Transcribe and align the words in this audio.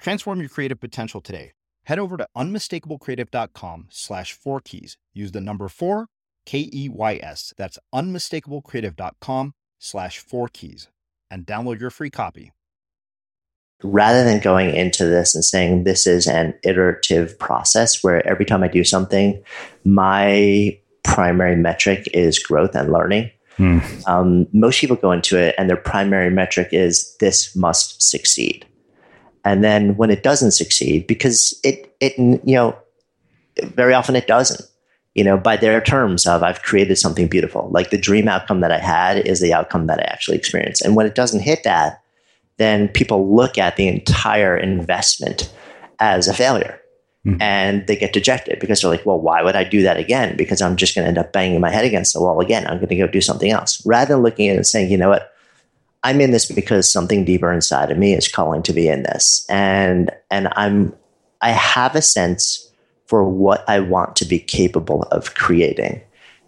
Transform 0.00 0.40
your 0.40 0.48
creative 0.48 0.80
potential 0.80 1.20
today. 1.20 1.52
Head 1.84 1.98
over 1.98 2.16
to 2.16 2.26
unmistakablecreative.com 2.36 3.88
slash 3.90 4.32
four 4.32 4.60
keys. 4.60 4.96
Use 5.12 5.32
the 5.32 5.40
number 5.40 5.68
four, 5.68 6.06
K 6.46 6.70
E 6.72 6.88
Y 6.88 7.20
S. 7.22 7.52
That's 7.56 7.78
unmistakablecreative.com 7.94 9.52
slash 9.78 10.18
four 10.18 10.48
keys 10.48 10.88
and 11.30 11.46
download 11.46 11.80
your 11.80 11.90
free 11.90 12.10
copy. 12.10 12.52
Rather 13.82 14.24
than 14.24 14.40
going 14.40 14.74
into 14.74 15.06
this 15.06 15.34
and 15.34 15.44
saying 15.44 15.84
this 15.84 16.06
is 16.06 16.26
an 16.26 16.54
iterative 16.64 17.38
process 17.38 18.02
where 18.02 18.26
every 18.26 18.44
time 18.44 18.62
I 18.62 18.68
do 18.68 18.84
something, 18.84 19.42
my 19.84 20.78
primary 21.02 21.56
metric 21.56 22.06
is 22.12 22.38
growth 22.38 22.74
and 22.74 22.92
learning. 22.92 23.30
Hmm. 23.56 23.78
Um, 24.06 24.46
most 24.52 24.80
people 24.80 24.96
go 24.96 25.12
into 25.12 25.38
it 25.38 25.54
and 25.56 25.68
their 25.68 25.78
primary 25.78 26.30
metric 26.30 26.68
is 26.72 27.16
this 27.20 27.56
must 27.56 28.02
succeed 28.02 28.66
and 29.44 29.64
then 29.64 29.96
when 29.96 30.10
it 30.10 30.22
doesn't 30.22 30.52
succeed 30.52 31.06
because 31.06 31.58
it 31.64 31.94
it 32.00 32.18
you 32.18 32.54
know 32.54 32.76
very 33.74 33.94
often 33.94 34.16
it 34.16 34.26
doesn't 34.26 34.62
you 35.14 35.24
know 35.24 35.36
by 35.36 35.56
their 35.56 35.80
terms 35.80 36.26
of 36.26 36.42
i've 36.42 36.62
created 36.62 36.96
something 36.96 37.28
beautiful. 37.28 37.68
Like 37.70 37.90
the 37.90 37.98
dream 37.98 38.28
outcome 38.28 38.60
that 38.60 38.72
i 38.72 38.78
had 38.78 39.18
is 39.26 39.40
the 39.40 39.54
outcome 39.54 39.86
that 39.86 40.00
i 40.00 40.04
actually 40.04 40.36
experienced. 40.36 40.82
And 40.82 40.96
when 40.96 41.06
it 41.06 41.14
doesn't 41.14 41.40
hit 41.40 41.64
that 41.64 42.02
then 42.58 42.88
people 42.88 43.34
look 43.34 43.56
at 43.56 43.76
the 43.76 43.88
entire 43.88 44.56
investment 44.56 45.52
as 45.98 46.28
a 46.28 46.34
failure. 46.34 46.76
Mm-hmm. 47.26 47.42
and 47.42 47.86
they 47.86 47.96
get 47.96 48.14
dejected 48.14 48.58
because 48.60 48.80
they're 48.80 48.90
like 48.90 49.04
well 49.04 49.20
why 49.20 49.42
would 49.42 49.54
i 49.54 49.62
do 49.62 49.82
that 49.82 49.98
again? 49.98 50.38
Because 50.38 50.62
i'm 50.62 50.76
just 50.76 50.94
going 50.94 51.04
to 51.04 51.08
end 51.08 51.18
up 51.18 51.34
banging 51.34 51.60
my 51.60 51.70
head 51.70 51.84
against 51.84 52.14
the 52.14 52.20
wall 52.20 52.40
again. 52.40 52.66
I'm 52.66 52.78
going 52.78 52.88
to 52.88 52.96
go 52.96 53.06
do 53.06 53.20
something 53.20 53.50
else. 53.50 53.84
Rather 53.84 54.14
than 54.14 54.22
looking 54.22 54.48
at 54.48 54.54
it 54.54 54.56
and 54.56 54.66
saying 54.66 54.90
you 54.90 54.96
know 54.96 55.10
what 55.10 55.30
I'm 56.02 56.20
in 56.20 56.30
this 56.30 56.50
because 56.50 56.90
something 56.90 57.24
deeper 57.24 57.52
inside 57.52 57.90
of 57.90 57.98
me 57.98 58.14
is 58.14 58.28
calling 58.28 58.62
to 58.62 58.72
be 58.72 58.88
in 58.88 59.02
this. 59.02 59.44
And 59.48 60.10
and 60.30 60.48
I'm 60.56 60.94
I 61.40 61.50
have 61.50 61.94
a 61.94 62.02
sense 62.02 62.70
for 63.06 63.24
what 63.24 63.68
I 63.68 63.80
want 63.80 64.16
to 64.16 64.24
be 64.24 64.38
capable 64.38 65.02
of 65.10 65.34
creating. 65.34 66.00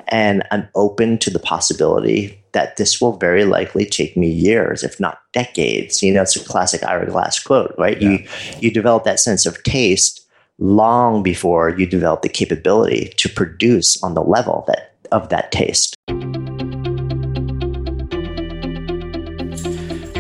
And 0.09 0.43
I'm 0.51 0.69
open 0.75 1.19
to 1.19 1.31
the 1.31 1.39
possibility 1.39 2.39
that 2.53 2.77
this 2.77 3.01
will 3.01 3.17
very 3.17 3.45
likely 3.45 3.85
take 3.85 4.17
me 4.17 4.29
years, 4.29 4.83
if 4.83 5.01
not 5.01 5.21
decades. 5.33 6.03
You 6.03 6.13
know, 6.13 6.23
it's 6.23 6.37
a 6.37 6.45
classic 6.45 6.85
Ira 6.85 7.11
Glass 7.11 7.39
quote, 7.43 7.75
right? 7.79 8.01
Yeah. 8.01 8.11
You 8.11 8.29
you 8.61 8.71
develop 8.71 9.05
that 9.05 9.21
sense 9.21 9.47
of 9.47 9.63
taste 9.63 10.27
long 10.59 11.23
before 11.23 11.71
you 11.71 11.87
develop 11.87 12.23
the 12.23 12.29
capability 12.29 13.13
to 13.17 13.29
produce 13.29 14.03
on 14.03 14.15
the 14.15 14.23
level 14.23 14.65
that 14.69 14.95
of 15.11 15.29
that 15.29 15.53
taste. 15.53 15.97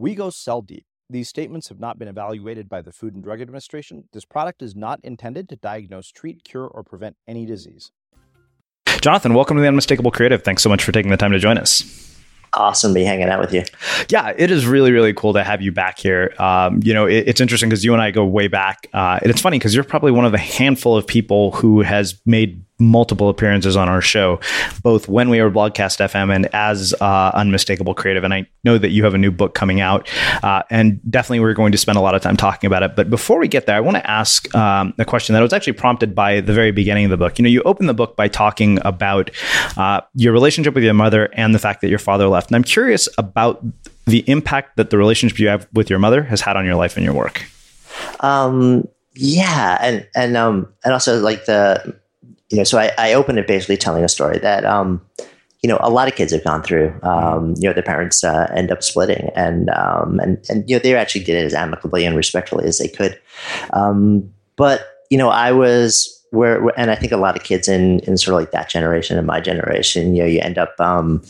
We 0.00 0.14
go 0.14 0.30
cell 0.30 0.62
deep. 0.62 0.84
These 1.10 1.28
statements 1.28 1.70
have 1.70 1.80
not 1.80 1.98
been 1.98 2.06
evaluated 2.06 2.68
by 2.68 2.82
the 2.82 2.92
Food 2.92 3.14
and 3.14 3.24
Drug 3.24 3.40
Administration. 3.40 4.04
This 4.12 4.24
product 4.24 4.62
is 4.62 4.76
not 4.76 5.00
intended 5.02 5.48
to 5.48 5.56
diagnose, 5.56 6.12
treat, 6.12 6.44
cure, 6.44 6.66
or 6.66 6.84
prevent 6.84 7.16
any 7.26 7.44
disease. 7.44 7.90
Jonathan, 9.00 9.34
welcome 9.34 9.56
to 9.56 9.60
the 9.60 9.66
Unmistakable 9.66 10.12
Creative. 10.12 10.40
Thanks 10.40 10.62
so 10.62 10.68
much 10.68 10.84
for 10.84 10.92
taking 10.92 11.10
the 11.10 11.16
time 11.16 11.32
to 11.32 11.40
join 11.40 11.58
us 11.58 12.08
awesome 12.54 12.92
to 12.92 12.94
be 12.94 13.04
hanging 13.04 13.28
out 13.28 13.40
with 13.40 13.52
you. 13.52 13.62
Yeah, 14.08 14.32
it 14.36 14.50
is 14.50 14.66
really, 14.66 14.92
really 14.92 15.12
cool 15.12 15.32
to 15.34 15.44
have 15.44 15.62
you 15.62 15.72
back 15.72 15.98
here. 15.98 16.34
Um, 16.38 16.80
you 16.82 16.94
know, 16.94 17.06
it, 17.06 17.28
it's 17.28 17.40
interesting 17.40 17.68
because 17.68 17.84
you 17.84 17.92
and 17.92 18.02
I 18.02 18.10
go 18.10 18.24
way 18.24 18.48
back. 18.48 18.88
Uh, 18.92 19.18
and 19.22 19.30
it's 19.30 19.40
funny 19.40 19.58
because 19.58 19.74
you're 19.74 19.84
probably 19.84 20.12
one 20.12 20.24
of 20.24 20.32
the 20.32 20.38
handful 20.38 20.96
of 20.96 21.06
people 21.06 21.52
who 21.52 21.82
has 21.82 22.20
made 22.26 22.64
multiple 22.78 23.28
appearances 23.28 23.76
on 23.76 23.88
our 23.88 24.00
show, 24.00 24.40
both 24.82 25.08
when 25.08 25.28
we 25.30 25.40
were 25.40 25.50
Blogcast 25.50 25.98
FM 25.98 26.34
and 26.34 26.46
as 26.54 26.94
uh, 27.00 27.30
Unmistakable 27.34 27.94
Creative. 27.94 28.24
And 28.24 28.32
I 28.32 28.46
know 28.64 28.78
that 28.78 28.90
you 28.90 29.04
have 29.04 29.14
a 29.14 29.18
new 29.18 29.30
book 29.30 29.54
coming 29.54 29.80
out, 29.80 30.08
uh, 30.42 30.62
and 30.70 31.00
definitely 31.10 31.40
we're 31.40 31.54
going 31.54 31.72
to 31.72 31.78
spend 31.78 31.98
a 31.98 32.00
lot 32.00 32.14
of 32.14 32.22
time 32.22 32.36
talking 32.36 32.68
about 32.68 32.82
it. 32.82 32.96
But 32.96 33.10
before 33.10 33.38
we 33.38 33.48
get 33.48 33.66
there, 33.66 33.76
I 33.76 33.80
want 33.80 33.96
to 33.96 34.10
ask 34.10 34.54
um, 34.54 34.94
a 34.98 35.04
question 35.04 35.34
that 35.34 35.42
was 35.42 35.52
actually 35.52 35.72
prompted 35.74 36.14
by 36.14 36.40
the 36.40 36.52
very 36.52 36.70
beginning 36.70 37.04
of 37.04 37.10
the 37.10 37.16
book. 37.16 37.38
You 37.38 37.42
know, 37.42 37.48
you 37.48 37.62
open 37.62 37.86
the 37.86 37.94
book 37.94 38.16
by 38.16 38.28
talking 38.28 38.78
about 38.84 39.30
uh, 39.76 40.00
your 40.14 40.32
relationship 40.32 40.74
with 40.74 40.84
your 40.84 40.94
mother 40.94 41.28
and 41.32 41.54
the 41.54 41.58
fact 41.58 41.80
that 41.80 41.88
your 41.88 41.98
father 41.98 42.28
left. 42.28 42.50
And 42.50 42.56
I'm 42.56 42.64
curious 42.64 43.08
about 43.18 43.64
the 44.06 44.24
impact 44.26 44.76
that 44.76 44.90
the 44.90 44.98
relationship 44.98 45.38
you 45.38 45.48
have 45.48 45.68
with 45.72 45.90
your 45.90 45.98
mother 45.98 46.22
has 46.22 46.40
had 46.40 46.56
on 46.56 46.64
your 46.64 46.76
life 46.76 46.96
and 46.96 47.04
your 47.04 47.14
work. 47.14 47.44
Um, 48.20 48.88
yeah, 49.14 49.78
and 49.80 50.08
and 50.14 50.36
um, 50.36 50.72
and 50.84 50.92
also 50.92 51.20
like 51.20 51.44
the 51.46 51.98
you 52.50 52.58
know, 52.58 52.64
so 52.64 52.78
I, 52.78 52.92
I 52.98 53.12
opened 53.12 53.38
it 53.38 53.46
basically 53.46 53.76
telling 53.76 54.04
a 54.04 54.08
story 54.08 54.38
that, 54.38 54.64
um, 54.64 55.00
you 55.62 55.68
know, 55.68 55.78
a 55.80 55.90
lot 55.90 56.08
of 56.08 56.14
kids 56.14 56.32
have 56.32 56.44
gone 56.44 56.62
through. 56.62 56.94
Um, 57.02 57.54
you 57.58 57.68
know, 57.68 57.72
their 57.72 57.82
parents 57.82 58.22
uh, 58.22 58.50
end 58.54 58.70
up 58.70 58.82
splitting, 58.82 59.30
and 59.34 59.70
um, 59.70 60.20
and 60.20 60.38
and 60.48 60.68
you 60.70 60.76
know, 60.76 60.80
they 60.80 60.94
actually 60.94 61.24
did 61.24 61.36
it 61.36 61.44
as 61.44 61.54
amicably 61.54 62.04
and 62.04 62.16
respectfully 62.16 62.64
as 62.64 62.78
they 62.78 62.88
could. 62.88 63.20
Um, 63.72 64.32
but 64.56 64.86
you 65.10 65.18
know, 65.18 65.30
I 65.30 65.50
was 65.50 66.14
where, 66.30 66.68
and 66.78 66.90
I 66.90 66.94
think 66.94 67.10
a 67.10 67.16
lot 67.16 67.36
of 67.36 67.42
kids 67.42 67.66
in 67.68 68.00
in 68.00 68.16
sort 68.18 68.34
of 68.34 68.40
like 68.40 68.52
that 68.52 68.68
generation 68.68 69.18
and 69.18 69.26
my 69.26 69.40
generation, 69.40 70.14
you 70.14 70.22
know, 70.22 70.28
you 70.28 70.40
end 70.40 70.58
up 70.58 70.78
um, 70.78 71.22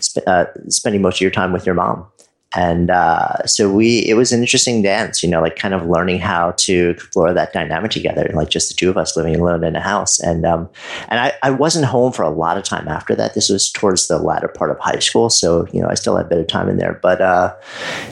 sp- 0.00 0.24
uh, 0.26 0.46
spending 0.68 1.02
most 1.02 1.16
of 1.16 1.20
your 1.20 1.30
time 1.30 1.52
with 1.52 1.66
your 1.66 1.74
mom, 1.74 2.06
and 2.54 2.90
uh, 2.90 3.44
so 3.46 3.70
we 3.70 3.98
it 4.06 4.14
was 4.14 4.32
an 4.32 4.40
interesting 4.40 4.82
dance 4.82 5.22
you 5.22 5.28
know 5.28 5.40
like 5.40 5.56
kind 5.56 5.74
of 5.74 5.86
learning 5.86 6.18
how 6.18 6.52
to 6.52 6.90
explore 6.90 7.32
that 7.32 7.52
dynamic 7.52 7.90
together 7.90 8.30
like 8.34 8.50
just 8.50 8.68
the 8.68 8.74
two 8.74 8.90
of 8.90 8.96
us 8.96 9.16
living 9.16 9.36
alone 9.36 9.64
in 9.64 9.76
a 9.76 9.80
house. 9.80 10.20
And 10.20 10.44
um, 10.44 10.68
and 11.08 11.20
I, 11.20 11.32
I 11.42 11.50
wasn't 11.50 11.86
home 11.86 12.12
for 12.12 12.22
a 12.22 12.30
lot 12.30 12.56
of 12.56 12.64
time 12.64 12.88
after 12.88 13.14
that. 13.14 13.34
This 13.34 13.48
was 13.48 13.70
towards 13.70 14.08
the 14.08 14.18
latter 14.18 14.48
part 14.48 14.70
of 14.70 14.78
high 14.78 14.98
school 14.98 15.30
so 15.30 15.66
you 15.72 15.80
know 15.80 15.88
i 15.88 15.94
still 15.94 16.16
had 16.16 16.26
a 16.26 16.28
bit 16.28 16.38
of 16.38 16.46
time 16.46 16.68
in 16.68 16.76
there. 16.76 16.98
But 17.02 17.20
uh, 17.20 17.54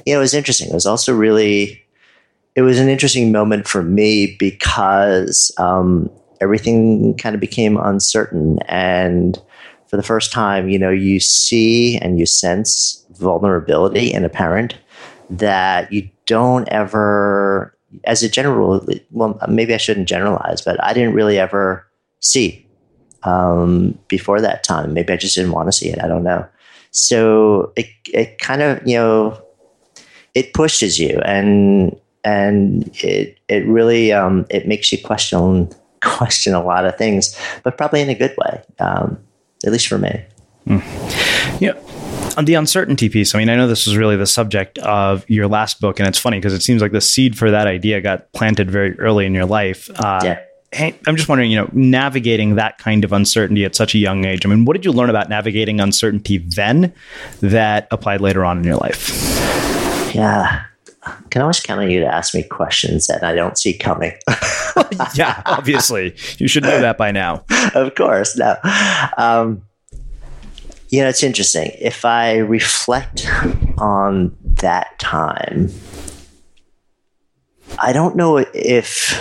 you 0.06 0.12
know 0.12 0.18
it 0.18 0.22
was 0.22 0.34
interesting. 0.34 0.70
It 0.70 0.74
was 0.74 0.86
also 0.86 1.14
really 1.14 1.82
it 2.54 2.62
was 2.62 2.78
an 2.78 2.88
interesting 2.88 3.32
moment 3.32 3.66
for 3.66 3.82
me 3.82 4.36
because 4.38 5.50
um, 5.58 6.10
everything 6.40 7.16
kind 7.16 7.34
of 7.34 7.40
became 7.40 7.78
uncertain. 7.78 8.58
And 8.68 9.40
for 9.86 9.96
the 9.96 10.02
first 10.02 10.32
time, 10.32 10.68
you 10.68 10.78
know, 10.78 10.90
you 10.90 11.18
see 11.18 11.96
and 11.98 12.18
you 12.18 12.26
sense 12.26 13.01
vulnerability 13.22 14.12
in 14.12 14.24
a 14.24 14.28
parent 14.28 14.76
that 15.30 15.90
you 15.90 16.08
don't 16.26 16.68
ever, 16.68 17.74
as 18.04 18.22
a 18.22 18.28
general, 18.28 18.86
well, 19.10 19.40
maybe 19.48 19.72
I 19.72 19.78
shouldn't 19.78 20.08
generalize, 20.08 20.60
but 20.60 20.82
I 20.84 20.92
didn't 20.92 21.14
really 21.14 21.38
ever 21.38 21.86
see 22.20 22.66
um, 23.22 23.98
before 24.08 24.40
that 24.40 24.64
time. 24.64 24.92
Maybe 24.92 25.12
I 25.12 25.16
just 25.16 25.34
didn't 25.34 25.52
want 25.52 25.68
to 25.68 25.72
see 25.72 25.88
it. 25.88 26.02
I 26.02 26.08
don't 26.08 26.24
know. 26.24 26.46
So 26.90 27.72
it 27.76 27.86
it 28.12 28.38
kind 28.38 28.60
of 28.60 28.86
you 28.86 28.96
know 28.96 29.42
it 30.34 30.52
pushes 30.52 30.98
you 30.98 31.20
and 31.24 31.96
and 32.22 32.90
it 33.02 33.38
it 33.48 33.66
really 33.66 34.12
um, 34.12 34.46
it 34.50 34.68
makes 34.68 34.92
you 34.92 35.02
question 35.02 35.70
question 36.02 36.54
a 36.54 36.62
lot 36.62 36.84
of 36.84 36.96
things, 36.96 37.36
but 37.62 37.78
probably 37.78 38.00
in 38.00 38.10
a 38.10 38.14
good 38.14 38.34
way. 38.36 38.62
Um, 38.78 39.18
at 39.64 39.72
least 39.72 39.86
for 39.86 39.98
me. 39.98 40.24
Mm. 40.66 41.60
Yeah. 41.60 41.74
On 42.36 42.44
the 42.44 42.54
uncertainty 42.54 43.08
piece, 43.08 43.34
I 43.34 43.38
mean, 43.38 43.48
I 43.48 43.56
know 43.56 43.66
this 43.66 43.86
was 43.86 43.96
really 43.96 44.16
the 44.16 44.26
subject 44.26 44.78
of 44.78 45.28
your 45.28 45.48
last 45.48 45.80
book, 45.80 45.98
and 45.98 46.08
it's 46.08 46.18
funny 46.18 46.38
because 46.38 46.54
it 46.54 46.62
seems 46.62 46.80
like 46.80 46.92
the 46.92 47.00
seed 47.00 47.36
for 47.36 47.50
that 47.50 47.66
idea 47.66 48.00
got 48.00 48.32
planted 48.32 48.70
very 48.70 48.98
early 48.98 49.26
in 49.26 49.34
your 49.34 49.44
life. 49.44 49.90
Uh, 50.00 50.20
yeah. 50.24 50.40
Hey, 50.72 50.98
I'm 51.06 51.16
just 51.16 51.28
wondering, 51.28 51.50
you 51.50 51.58
know, 51.58 51.68
navigating 51.72 52.54
that 52.54 52.78
kind 52.78 53.04
of 53.04 53.12
uncertainty 53.12 53.66
at 53.66 53.74
such 53.74 53.94
a 53.94 53.98
young 53.98 54.24
age. 54.24 54.46
I 54.46 54.48
mean, 54.48 54.64
what 54.64 54.72
did 54.72 54.86
you 54.86 54.92
learn 54.92 55.10
about 55.10 55.28
navigating 55.28 55.80
uncertainty 55.80 56.38
then 56.38 56.94
that 57.40 57.88
applied 57.90 58.22
later 58.22 58.42
on 58.42 58.58
in 58.58 58.64
your 58.64 58.76
life? 58.76 59.10
Yeah, 60.14 60.64
can 61.30 61.40
I 61.40 61.44
always 61.44 61.60
count 61.60 61.80
on 61.80 61.90
you 61.90 62.00
to 62.00 62.06
ask 62.06 62.34
me 62.34 62.42
questions 62.42 63.08
that 63.08 63.22
I 63.22 63.34
don't 63.34 63.58
see 63.58 63.76
coming? 63.76 64.12
yeah, 65.14 65.42
obviously. 65.46 66.14
You 66.38 66.48
should 66.48 66.62
know 66.62 66.80
that 66.80 66.96
by 66.96 67.10
now. 67.10 67.44
of 67.74 67.94
course. 67.94 68.36
No. 68.36 68.56
Um, 69.18 69.62
you 70.92 71.00
know, 71.00 71.08
it's 71.08 71.22
interesting. 71.22 71.72
If 71.80 72.04
I 72.04 72.36
reflect 72.36 73.26
on 73.78 74.36
that 74.60 74.98
time, 74.98 75.70
I 77.78 77.94
don't 77.94 78.14
know 78.14 78.36
if. 78.36 79.18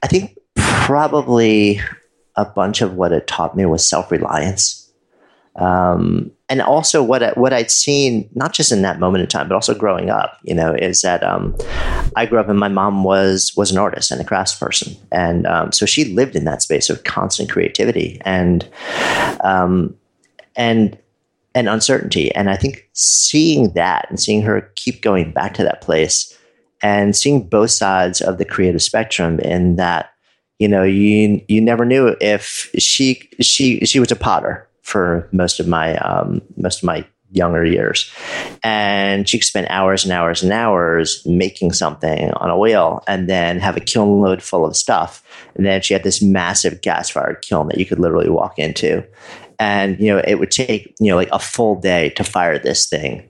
I 0.00 0.06
think 0.06 0.38
probably 0.54 1.80
a 2.36 2.44
bunch 2.44 2.82
of 2.82 2.94
what 2.94 3.10
it 3.12 3.26
taught 3.26 3.56
me 3.56 3.66
was 3.66 3.86
self 3.86 4.12
reliance. 4.12 4.87
Um, 5.58 6.30
and 6.48 6.62
also 6.62 7.02
what 7.02 7.22
I, 7.22 7.30
what 7.32 7.52
I'd 7.52 7.70
seen 7.70 8.28
not 8.34 8.54
just 8.54 8.72
in 8.72 8.82
that 8.82 9.00
moment 9.00 9.22
in 9.22 9.28
time, 9.28 9.48
but 9.48 9.54
also 9.54 9.74
growing 9.74 10.08
up, 10.08 10.38
you 10.44 10.54
know, 10.54 10.72
is 10.72 11.02
that 11.02 11.22
um, 11.22 11.56
I 12.16 12.26
grew 12.26 12.38
up 12.38 12.48
and 12.48 12.58
my 12.58 12.68
mom 12.68 13.04
was 13.04 13.52
was 13.56 13.70
an 13.70 13.78
artist 13.78 14.10
and 14.10 14.20
a 14.20 14.24
craftsperson, 14.24 14.96
and 15.12 15.46
um, 15.46 15.72
so 15.72 15.84
she 15.84 16.06
lived 16.14 16.36
in 16.36 16.44
that 16.44 16.62
space 16.62 16.88
of 16.88 17.04
constant 17.04 17.50
creativity 17.50 18.20
and 18.24 18.68
um, 19.42 19.94
and 20.56 20.96
and 21.54 21.68
uncertainty. 21.68 22.32
And 22.34 22.48
I 22.48 22.56
think 22.56 22.88
seeing 22.92 23.72
that 23.72 24.06
and 24.08 24.20
seeing 24.20 24.42
her 24.42 24.72
keep 24.76 25.02
going 25.02 25.32
back 25.32 25.54
to 25.54 25.64
that 25.64 25.80
place 25.80 26.32
and 26.82 27.16
seeing 27.16 27.48
both 27.48 27.70
sides 27.70 28.20
of 28.20 28.38
the 28.38 28.44
creative 28.44 28.82
spectrum 28.82 29.40
in 29.40 29.76
that 29.76 30.12
you 30.58 30.68
know 30.68 30.82
you 30.82 31.42
you 31.48 31.60
never 31.60 31.84
knew 31.84 32.16
if 32.20 32.70
she 32.78 33.28
she 33.40 33.80
she 33.84 34.00
was 34.00 34.10
a 34.10 34.16
potter 34.16 34.67
for 34.88 35.28
most 35.32 35.60
of 35.60 35.68
my 35.68 35.96
um, 35.98 36.40
most 36.56 36.78
of 36.78 36.84
my 36.84 37.04
younger 37.30 37.62
years. 37.62 38.10
And 38.62 39.28
she 39.28 39.38
could 39.38 39.46
spend 39.46 39.66
hours 39.68 40.04
and 40.04 40.12
hours 40.12 40.42
and 40.42 40.50
hours 40.50 41.22
making 41.26 41.72
something 41.72 42.30
on 42.32 42.48
a 42.48 42.58
wheel 42.58 43.02
and 43.06 43.28
then 43.28 43.60
have 43.60 43.76
a 43.76 43.80
kiln 43.80 44.22
load 44.22 44.42
full 44.42 44.64
of 44.64 44.74
stuff. 44.74 45.22
And 45.54 45.66
then 45.66 45.82
she 45.82 45.92
had 45.92 46.04
this 46.04 46.22
massive 46.22 46.80
gas 46.80 47.10
fired 47.10 47.42
kiln 47.42 47.68
that 47.68 47.78
you 47.78 47.84
could 47.84 47.98
literally 47.98 48.30
walk 48.30 48.58
into. 48.58 49.06
And, 49.58 50.00
you 50.00 50.14
know, 50.14 50.22
it 50.26 50.36
would 50.36 50.50
take, 50.50 50.94
you 51.00 51.10
know, 51.10 51.16
like 51.16 51.28
a 51.30 51.38
full 51.38 51.78
day 51.78 52.10
to 52.10 52.24
fire 52.24 52.58
this 52.58 52.88
thing. 52.88 53.28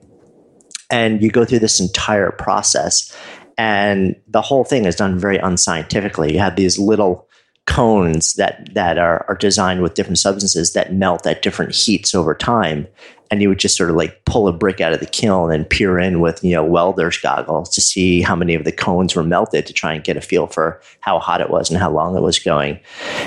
And 0.89 1.21
you 1.21 1.29
go 1.29 1.43
through 1.43 1.59
this 1.59 1.81
entire 1.81 2.31
process. 2.31 3.15
And 3.57 4.15
the 4.27 4.41
whole 4.41 4.63
thing 4.63 4.85
is 4.85 4.95
done 4.95 5.19
very 5.19 5.37
unscientifically. 5.37 6.31
You 6.31 6.39
have 6.39 6.55
these 6.55 6.79
little 6.79 7.27
cones 7.69 8.33
that 8.33 8.73
that 8.73 8.97
are, 8.97 9.25
are 9.29 9.35
designed 9.35 9.81
with 9.81 9.93
different 9.93 10.17
substances 10.17 10.73
that 10.73 10.93
melt 10.93 11.25
at 11.25 11.41
different 11.41 11.73
heats 11.73 12.13
over 12.15 12.33
time 12.33 12.87
and 13.31 13.41
you 13.41 13.49
would 13.49 13.59
just 13.59 13.77
sort 13.77 13.89
of 13.89 13.95
like 13.95 14.23
pull 14.25 14.47
a 14.47 14.53
brick 14.53 14.81
out 14.81 14.93
of 14.93 14.99
the 14.99 15.05
kiln 15.05 15.51
and 15.51 15.69
peer 15.69 15.99
in 15.99 16.19
with 16.19 16.43
you 16.43 16.51
know 16.51 16.63
welder's 16.63 17.17
goggles 17.17 17.69
to 17.69 17.81
see 17.81 18.21
how 18.21 18.35
many 18.35 18.55
of 18.55 18.63
the 18.63 18.71
cones 18.71 19.15
were 19.15 19.23
melted 19.23 19.65
to 19.65 19.73
try 19.73 19.93
and 19.93 20.03
get 20.03 20.17
a 20.17 20.21
feel 20.21 20.47
for 20.47 20.81
how 21.01 21.19
hot 21.19 21.41
it 21.41 21.49
was 21.49 21.69
and 21.69 21.79
how 21.79 21.89
long 21.89 22.15
it 22.15 22.21
was 22.21 22.39
going. 22.39 22.79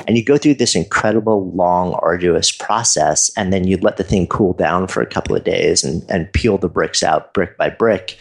And 0.07 0.17
you 0.17 0.25
go 0.25 0.37
through 0.37 0.55
this 0.55 0.75
incredible 0.75 1.51
long 1.53 1.95
arduous 1.95 2.53
process 2.53 3.31
and 3.37 3.53
then 3.53 3.67
you'd 3.67 3.85
let 3.85 3.97
the 3.97 4.05
thing 4.05 4.27
cool 4.27 4.53
down 4.53 4.87
for 4.87 5.03
a 5.03 5.07
couple 5.07 5.35
of 5.35 5.45
days 5.45 5.85
and, 5.85 6.05
and 6.09 6.33
peel 6.33 6.59
the 6.59 6.69
bricks 6.69 7.03
out 7.03 7.35
brick 7.35 7.57
by 7.57 7.71
brick. 7.71 8.19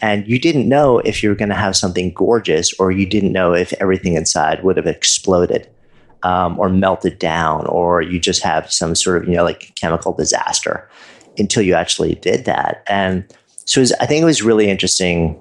And 0.00 0.26
you 0.26 0.38
didn't 0.38 0.68
know 0.68 0.98
if 1.00 1.22
you 1.22 1.28
were 1.28 1.34
going 1.34 1.48
to 1.48 1.54
have 1.54 1.76
something 1.76 2.12
gorgeous 2.12 2.72
or 2.78 2.90
you 2.90 3.06
didn't 3.06 3.32
know 3.32 3.54
if 3.54 3.72
everything 3.74 4.14
inside 4.14 4.62
would 4.62 4.76
have 4.76 4.86
exploded 4.86 5.68
um, 6.22 6.58
or 6.58 6.68
melted 6.68 7.18
down, 7.18 7.66
or 7.66 8.00
you 8.00 8.20
just 8.20 8.44
have 8.44 8.72
some 8.72 8.94
sort 8.94 9.22
of, 9.22 9.28
you 9.28 9.34
know, 9.34 9.42
like 9.42 9.74
chemical 9.74 10.12
disaster 10.12 10.88
until 11.38 11.62
you 11.62 11.74
actually 11.74 12.14
did 12.16 12.44
that. 12.44 12.84
And 12.88 13.24
so 13.64 13.80
was, 13.80 13.92
I 13.92 14.06
think 14.06 14.22
it 14.22 14.26
was 14.26 14.42
really 14.42 14.68
interesting, 14.68 15.38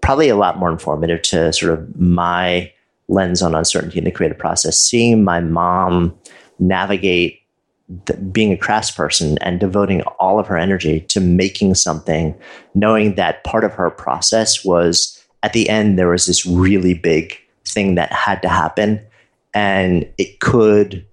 probably 0.00 0.28
a 0.28 0.36
lot 0.36 0.58
more 0.58 0.70
informative 0.70 1.22
to 1.22 1.52
sort 1.52 1.72
of 1.72 2.00
my 2.00 2.72
lens 3.08 3.42
on 3.42 3.54
uncertainty 3.54 3.98
in 3.98 4.04
the 4.04 4.10
creative 4.10 4.38
process, 4.38 4.78
seeing 4.78 5.24
my 5.24 5.40
mom 5.40 6.16
navigate 6.58 7.40
the, 8.06 8.14
being 8.16 8.52
a 8.52 8.56
craftsperson 8.56 9.36
and 9.40 9.58
devoting 9.58 10.02
all 10.20 10.38
of 10.38 10.46
her 10.46 10.56
energy 10.56 11.00
to 11.08 11.20
making 11.20 11.74
something, 11.74 12.38
knowing 12.74 13.16
that 13.16 13.42
part 13.44 13.64
of 13.64 13.72
her 13.72 13.90
process 13.90 14.64
was 14.64 15.20
at 15.42 15.52
the 15.52 15.68
end, 15.68 15.98
there 15.98 16.08
was 16.08 16.26
this 16.26 16.46
really 16.46 16.94
big 16.94 17.36
thing 17.66 17.96
that 17.96 18.12
had 18.12 18.42
to 18.42 18.48
happen. 18.48 19.04
And 19.54 20.08
it 20.18 20.38
could, 20.40 21.04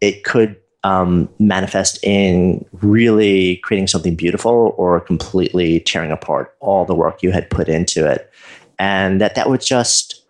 it 0.00 0.22
could 0.22 0.56
um, 0.84 1.28
manifest 1.38 1.98
in 2.04 2.64
really 2.82 3.56
creating 3.56 3.86
something 3.86 4.14
beautiful 4.14 4.74
or 4.76 5.00
completely 5.00 5.80
tearing 5.80 6.12
apart 6.12 6.54
all 6.60 6.84
the 6.84 6.94
work 6.94 7.22
you 7.22 7.32
had 7.32 7.50
put 7.50 7.68
into 7.68 8.08
it. 8.08 8.30
And 8.78 9.20
that 9.20 9.34
that 9.34 9.48
was 9.48 9.66
just 9.66 10.24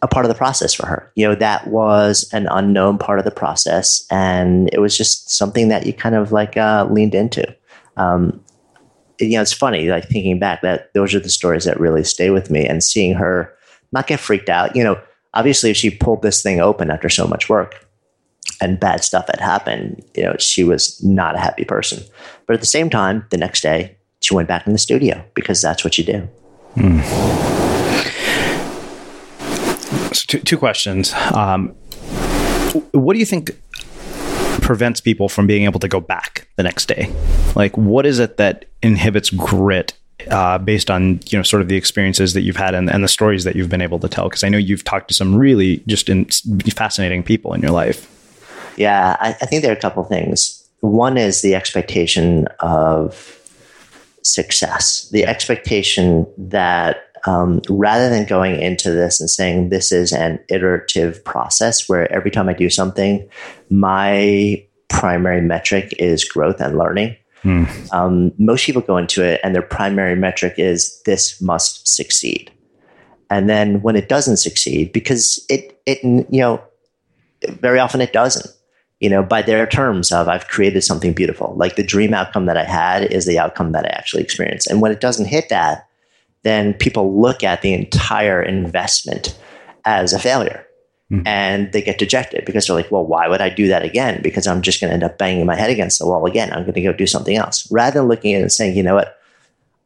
a 0.00 0.06
part 0.06 0.24
of 0.24 0.28
the 0.28 0.36
process 0.36 0.72
for 0.72 0.86
her. 0.86 1.10
You 1.16 1.26
know, 1.26 1.34
that 1.34 1.66
was 1.66 2.30
an 2.32 2.46
unknown 2.50 2.96
part 2.98 3.18
of 3.18 3.24
the 3.24 3.32
process. 3.32 4.06
And 4.10 4.70
it 4.72 4.78
was 4.78 4.96
just 4.96 5.30
something 5.30 5.68
that 5.68 5.84
you 5.84 5.92
kind 5.92 6.14
of 6.14 6.30
like 6.30 6.56
uh, 6.56 6.86
leaned 6.88 7.16
into. 7.16 7.44
Um, 7.96 8.40
you 9.18 9.30
know, 9.30 9.42
it's 9.42 9.52
funny, 9.52 9.88
like 9.88 10.08
thinking 10.08 10.38
back, 10.38 10.62
that 10.62 10.92
those 10.94 11.14
are 11.14 11.20
the 11.20 11.28
stories 11.28 11.64
that 11.64 11.80
really 11.80 12.04
stay 12.04 12.30
with 12.30 12.50
me 12.50 12.66
and 12.66 12.82
seeing 12.82 13.14
her 13.14 13.52
not 13.90 14.06
get 14.06 14.20
freaked 14.20 14.48
out. 14.48 14.76
You 14.76 14.84
know, 14.84 15.00
obviously, 15.34 15.70
if 15.70 15.76
she 15.76 15.90
pulled 15.90 16.22
this 16.22 16.42
thing 16.42 16.60
open 16.60 16.90
after 16.90 17.08
so 17.08 17.26
much 17.26 17.48
work, 17.48 17.86
and 18.60 18.78
bad 18.78 19.02
stuff 19.02 19.26
had 19.26 19.40
happened, 19.40 20.04
you 20.14 20.22
know, 20.22 20.36
she 20.38 20.64
was 20.64 21.02
not 21.02 21.34
a 21.34 21.38
happy 21.38 21.64
person. 21.64 22.02
But 22.46 22.54
at 22.54 22.60
the 22.60 22.66
same 22.66 22.90
time, 22.90 23.26
the 23.30 23.36
next 23.36 23.62
day, 23.62 23.96
she 24.20 24.34
went 24.34 24.48
back 24.48 24.66
in 24.66 24.72
the 24.72 24.78
studio 24.78 25.24
because 25.34 25.60
that's 25.60 25.84
what 25.84 25.98
you 25.98 26.04
do. 26.04 26.28
Mm. 26.76 27.02
So 30.14 30.24
two, 30.26 30.38
two 30.40 30.58
questions. 30.58 31.12
Um, 31.34 31.74
what 32.92 33.14
do 33.14 33.18
you 33.18 33.26
think 33.26 33.50
prevents 34.60 35.00
people 35.00 35.28
from 35.28 35.46
being 35.46 35.64
able 35.64 35.80
to 35.80 35.88
go 35.88 36.00
back 36.00 36.46
the 36.56 36.62
next 36.62 36.86
day? 36.86 37.12
Like, 37.54 37.76
what 37.76 38.06
is 38.06 38.18
it 38.18 38.36
that 38.36 38.66
inhibits 38.82 39.30
grit 39.30 39.94
uh, 40.30 40.56
based 40.58 40.88
on 40.88 41.18
you 41.26 41.38
know 41.38 41.42
sort 41.42 41.62
of 41.62 41.68
the 41.68 41.76
experiences 41.76 42.32
that 42.34 42.42
you've 42.42 42.56
had 42.56 42.74
and, 42.74 42.88
and 42.88 43.02
the 43.02 43.08
stories 43.08 43.44
that 43.44 43.56
you've 43.56 43.68
been 43.68 43.82
able 43.82 43.98
to 43.98 44.08
tell? 44.08 44.24
Because 44.24 44.44
I 44.44 44.48
know 44.48 44.58
you've 44.58 44.84
talked 44.84 45.08
to 45.08 45.14
some 45.14 45.34
really 45.34 45.82
just 45.86 46.08
in, 46.08 46.26
fascinating 46.26 47.22
people 47.22 47.52
in 47.54 47.60
your 47.60 47.72
life. 47.72 48.08
Yeah, 48.76 49.16
I, 49.20 49.28
I 49.28 49.46
think 49.46 49.62
there 49.62 49.72
are 49.72 49.76
a 49.76 49.80
couple 49.80 50.04
things. 50.04 50.66
One 50.80 51.16
is 51.16 51.42
the 51.42 51.54
expectation 51.54 52.46
of 52.60 53.38
success, 54.22 55.08
the 55.10 55.24
expectation 55.26 56.26
that 56.38 57.08
um, 57.26 57.60
rather 57.68 58.08
than 58.08 58.26
going 58.26 58.60
into 58.60 58.90
this 58.90 59.20
and 59.20 59.30
saying 59.30 59.68
this 59.68 59.92
is 59.92 60.12
an 60.12 60.40
iterative 60.48 61.24
process 61.24 61.88
where 61.88 62.10
every 62.12 62.30
time 62.30 62.48
I 62.48 62.52
do 62.52 62.68
something, 62.68 63.28
my 63.70 64.64
primary 64.88 65.40
metric 65.40 65.94
is 65.98 66.24
growth 66.24 66.60
and 66.60 66.76
learning. 66.76 67.16
Hmm. 67.42 67.64
Um, 67.92 68.32
most 68.38 68.66
people 68.66 68.82
go 68.82 68.96
into 68.96 69.22
it 69.22 69.40
and 69.42 69.54
their 69.54 69.62
primary 69.62 70.16
metric 70.16 70.54
is 70.58 71.00
this 71.04 71.40
must 71.40 71.86
succeed. 71.86 72.50
And 73.30 73.48
then 73.48 73.82
when 73.82 73.96
it 73.96 74.08
doesn't 74.08 74.36
succeed, 74.36 74.92
because 74.92 75.44
it, 75.48 75.80
it, 75.86 76.02
you 76.04 76.40
know, 76.40 76.62
very 77.48 77.78
often 77.78 78.00
it 78.00 78.12
doesn't 78.12 78.46
you 79.02 79.10
know, 79.10 79.24
by 79.24 79.42
their 79.42 79.66
terms 79.66 80.12
of 80.12 80.28
I've 80.28 80.46
created 80.46 80.82
something 80.82 81.12
beautiful. 81.12 81.54
Like 81.56 81.74
the 81.74 81.82
dream 81.82 82.14
outcome 82.14 82.46
that 82.46 82.56
I 82.56 82.62
had 82.62 83.02
is 83.10 83.26
the 83.26 83.36
outcome 83.36 83.72
that 83.72 83.84
I 83.84 83.88
actually 83.88 84.22
experienced. 84.22 84.68
And 84.68 84.80
when 84.80 84.92
it 84.92 85.00
doesn't 85.00 85.26
hit 85.26 85.48
that, 85.48 85.88
then 86.44 86.72
people 86.74 87.20
look 87.20 87.42
at 87.42 87.62
the 87.62 87.74
entire 87.74 88.40
investment 88.40 89.36
as 89.84 90.12
a 90.12 90.20
failure. 90.20 90.64
Mm-hmm. 91.10 91.26
And 91.26 91.72
they 91.72 91.82
get 91.82 91.98
dejected 91.98 92.44
because 92.44 92.66
they're 92.68 92.76
like, 92.76 92.92
well, 92.92 93.04
why 93.04 93.26
would 93.26 93.40
I 93.40 93.48
do 93.48 93.66
that 93.66 93.82
again? 93.82 94.22
Because 94.22 94.46
I'm 94.46 94.62
just 94.62 94.80
going 94.80 94.90
to 94.90 94.94
end 94.94 95.02
up 95.02 95.18
banging 95.18 95.46
my 95.46 95.56
head 95.56 95.70
against 95.70 95.98
the 95.98 96.06
wall 96.06 96.24
again. 96.24 96.52
I'm 96.52 96.62
going 96.62 96.74
to 96.74 96.82
go 96.82 96.92
do 96.92 97.08
something 97.08 97.36
else. 97.36 97.68
Rather 97.72 97.98
than 97.98 98.08
looking 98.08 98.34
at 98.34 98.38
it 98.38 98.42
and 98.42 98.52
saying, 98.52 98.76
you 98.76 98.84
know 98.84 98.94
what, 98.94 99.18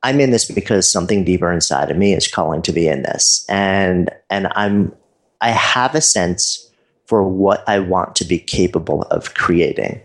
I'm 0.02 0.20
in 0.20 0.30
this 0.30 0.44
because 0.44 0.92
something 0.92 1.25
deeper 1.25 1.50
inside 1.50 1.90
of 1.90 1.96
me 1.96 2.12
is 2.12 2.28
calling 2.28 2.61
to 2.62 2.73
be 2.73 2.87
in 2.87 3.00
this. 3.00 3.46
And 3.49 4.11
and 4.28 4.49
I'm 4.54 4.94
I 5.40 5.50
have 5.50 5.94
a 5.94 6.02
sense 6.02 6.65
for 7.06 7.22
what 7.22 7.66
I 7.68 7.78
want 7.78 8.16
to 8.16 8.25
be 8.25 8.38
capable 8.38 9.02
of 9.02 9.34
creating. 9.34 10.00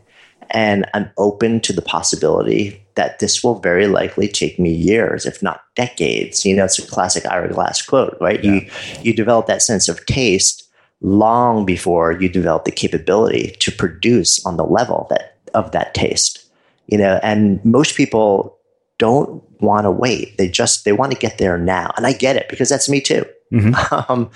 And 0.51 0.85
I'm 0.93 1.09
open 1.17 1.61
to 1.61 1.73
the 1.73 1.81
possibility 1.81 2.81
that 2.95 3.19
this 3.19 3.43
will 3.43 3.59
very 3.59 3.87
likely 3.87 4.27
take 4.27 4.59
me 4.59 4.71
years, 4.71 5.25
if 5.25 5.41
not 5.41 5.63
decades. 5.75 6.45
You 6.45 6.55
know, 6.55 6.65
it's 6.65 6.77
a 6.77 6.85
classic 6.85 7.25
Ira 7.25 7.53
Glass 7.53 7.81
quote, 7.81 8.17
right? 8.19 8.43
Yeah. 8.43 8.51
You 8.51 8.69
you 9.01 9.13
develop 9.13 9.47
that 9.47 9.61
sense 9.61 9.87
of 9.87 10.05
taste 10.05 10.67
long 10.99 11.65
before 11.65 12.11
you 12.11 12.29
develop 12.29 12.65
the 12.65 12.71
capability 12.71 13.55
to 13.59 13.71
produce 13.71 14.45
on 14.45 14.57
the 14.57 14.65
level 14.65 15.07
that 15.09 15.37
of 15.53 15.71
that 15.71 15.93
taste. 15.93 16.45
You 16.87 16.97
know, 16.97 17.19
and 17.23 17.63
most 17.63 17.95
people 17.95 18.57
don't 18.97 19.41
want 19.61 19.85
to 19.85 19.91
wait. 19.91 20.37
They 20.37 20.49
just 20.49 20.83
they 20.83 20.91
want 20.91 21.13
to 21.13 21.17
get 21.17 21.37
there 21.37 21.57
now, 21.57 21.93
and 21.95 22.05
I 22.05 22.13
get 22.13 22.35
it 22.35 22.49
because 22.49 22.69
that's 22.69 22.89
me 22.89 23.01
too. 23.01 23.25
Mm-hmm. 23.53 23.73
Um, 24.11 24.29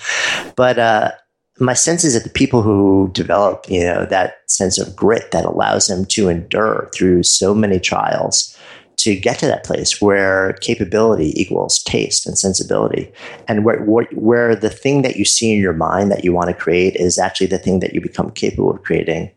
but 0.55 0.77
uh, 0.77 1.11
my 1.59 1.73
sense 1.73 2.03
is 2.03 2.13
that 2.13 2.23
the 2.23 2.29
people 2.29 2.61
who 2.61 3.09
develop, 3.13 3.65
you 3.69 3.83
know, 3.83 4.05
that 4.05 4.39
sense 4.47 4.77
of 4.77 4.95
grit 4.95 5.31
that 5.31 5.45
allows 5.45 5.87
them 5.87 6.05
to 6.05 6.27
endure 6.27 6.89
through 6.93 7.23
so 7.23 7.55
many 7.55 7.79
trials 7.79 8.57
to 8.97 9.15
get 9.15 9.39
to 9.39 9.45
that 9.45 9.63
place 9.63 10.01
where 10.01 10.53
capability 10.53 11.39
equals 11.39 11.83
taste 11.83 12.25
and 12.25 12.37
sensibility, 12.37 13.11
and 13.47 13.63
where, 13.63 13.81
where, 13.83 14.07
where 14.13 14.55
the 14.55 14.69
thing 14.69 15.01
that 15.03 15.15
you 15.15 15.23
see 15.25 15.53
in 15.53 15.61
your 15.61 15.73
mind 15.73 16.11
that 16.11 16.23
you 16.23 16.33
want 16.33 16.47
to 16.47 16.53
create 16.53 16.95
is 16.95 17.17
actually 17.17 17.47
the 17.47 17.57
thing 17.57 17.79
that 17.79 17.93
you 17.93 18.01
become 18.01 18.31
capable 18.31 18.71
of 18.71 18.83
creating. 18.83 19.31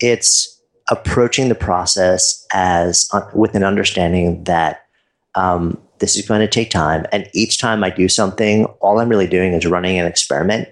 It's 0.00 0.60
approaching 0.90 1.48
the 1.48 1.54
process 1.54 2.46
as 2.52 3.08
uh, 3.12 3.22
with 3.32 3.54
an 3.54 3.64
understanding 3.64 4.44
that 4.44 4.82
um, 5.34 5.80
this 5.98 6.16
is 6.16 6.26
going 6.26 6.40
to 6.40 6.48
take 6.48 6.70
time, 6.70 7.06
and 7.10 7.28
each 7.32 7.58
time 7.58 7.82
I 7.82 7.90
do 7.90 8.08
something, 8.08 8.66
all 8.80 9.00
I'm 9.00 9.08
really 9.08 9.28
doing 9.28 9.52
is 9.52 9.66
running 9.66 9.98
an 9.98 10.06
experiment 10.06 10.68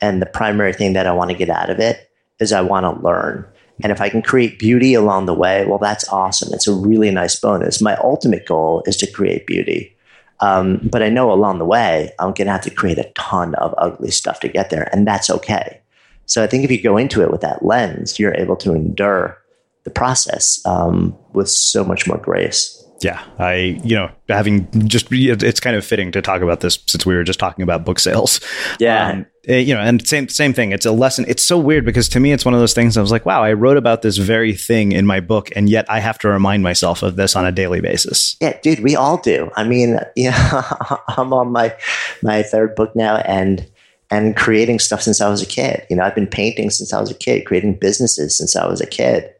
and 0.00 0.20
the 0.20 0.26
primary 0.26 0.72
thing 0.72 0.92
that 0.94 1.06
I 1.06 1.12
want 1.12 1.30
to 1.30 1.36
get 1.36 1.50
out 1.50 1.70
of 1.70 1.78
it 1.78 2.10
is 2.38 2.52
I 2.52 2.60
want 2.60 2.84
to 2.84 3.02
learn. 3.02 3.46
And 3.82 3.92
if 3.92 4.00
I 4.00 4.08
can 4.08 4.22
create 4.22 4.58
beauty 4.58 4.94
along 4.94 5.26
the 5.26 5.34
way, 5.34 5.66
well, 5.66 5.78
that's 5.78 6.08
awesome. 6.08 6.52
It's 6.52 6.66
a 6.66 6.74
really 6.74 7.10
nice 7.10 7.38
bonus. 7.38 7.82
My 7.82 7.96
ultimate 7.96 8.46
goal 8.46 8.82
is 8.86 8.96
to 8.98 9.10
create 9.10 9.46
beauty. 9.46 9.94
Um, 10.40 10.80
but 10.90 11.02
I 11.02 11.08
know 11.08 11.30
along 11.30 11.58
the 11.58 11.64
way, 11.64 12.10
I'm 12.18 12.32
going 12.32 12.46
to 12.46 12.52
have 12.52 12.62
to 12.62 12.70
create 12.70 12.98
a 12.98 13.10
ton 13.16 13.54
of 13.56 13.74
ugly 13.78 14.10
stuff 14.10 14.40
to 14.40 14.48
get 14.48 14.70
there. 14.70 14.88
And 14.92 15.06
that's 15.06 15.30
okay. 15.30 15.80
So 16.26 16.42
I 16.42 16.46
think 16.46 16.64
if 16.64 16.70
you 16.70 16.82
go 16.82 16.96
into 16.96 17.22
it 17.22 17.30
with 17.30 17.40
that 17.42 17.64
lens, 17.64 18.18
you're 18.18 18.34
able 18.34 18.56
to 18.56 18.74
endure 18.74 19.38
the 19.84 19.90
process 19.90 20.60
um, 20.66 21.16
with 21.32 21.48
so 21.48 21.84
much 21.84 22.06
more 22.06 22.18
grace. 22.18 22.82
Yeah, 23.02 23.22
I 23.38 23.78
you 23.84 23.94
know 23.94 24.10
having 24.28 24.68
just 24.88 25.08
it's 25.12 25.60
kind 25.60 25.76
of 25.76 25.84
fitting 25.84 26.12
to 26.12 26.22
talk 26.22 26.40
about 26.40 26.60
this 26.60 26.78
since 26.86 27.04
we 27.04 27.14
were 27.14 27.24
just 27.24 27.38
talking 27.38 27.62
about 27.62 27.84
book 27.84 27.98
sales. 27.98 28.40
Yeah, 28.78 29.10
um, 29.10 29.26
Uh, 29.48 29.54
you 29.54 29.74
know, 29.74 29.80
and 29.80 30.06
same 30.06 30.28
same 30.28 30.52
thing. 30.52 30.72
It's 30.72 30.86
a 30.86 30.92
lesson. 30.92 31.24
It's 31.28 31.42
so 31.42 31.58
weird 31.58 31.84
because 31.84 32.08
to 32.10 32.20
me, 32.20 32.32
it's 32.32 32.44
one 32.44 32.54
of 32.54 32.60
those 32.60 32.74
things. 32.74 32.96
I 32.96 33.00
was 33.00 33.12
like, 33.12 33.26
wow, 33.26 33.42
I 33.42 33.52
wrote 33.52 33.76
about 33.76 34.02
this 34.02 34.16
very 34.16 34.52
thing 34.52 34.92
in 34.92 35.06
my 35.06 35.20
book, 35.20 35.50
and 35.54 35.68
yet 35.68 35.86
I 35.88 36.00
have 36.00 36.18
to 36.20 36.28
remind 36.28 36.62
myself 36.62 37.02
of 37.02 37.16
this 37.16 37.36
on 37.36 37.46
a 37.46 37.52
daily 37.52 37.80
basis. 37.80 38.36
Yeah, 38.40 38.58
dude, 38.60 38.80
we 38.80 38.96
all 38.96 39.18
do. 39.18 39.50
I 39.56 39.64
mean, 39.64 39.98
you 40.16 40.30
know, 40.30 40.62
I'm 41.08 41.32
on 41.32 41.52
my 41.52 41.74
my 42.22 42.42
third 42.42 42.74
book 42.74 42.96
now, 42.96 43.16
and 43.18 43.68
and 44.10 44.36
creating 44.36 44.78
stuff 44.78 45.02
since 45.02 45.20
I 45.20 45.28
was 45.28 45.42
a 45.42 45.46
kid. 45.46 45.86
You 45.90 45.96
know, 45.96 46.02
I've 46.02 46.14
been 46.14 46.26
painting 46.26 46.70
since 46.70 46.92
I 46.92 47.00
was 47.00 47.10
a 47.10 47.14
kid, 47.14 47.44
creating 47.44 47.78
businesses 47.78 48.36
since 48.36 48.56
I 48.56 48.66
was 48.66 48.80
a 48.80 48.86
kid 48.86 49.32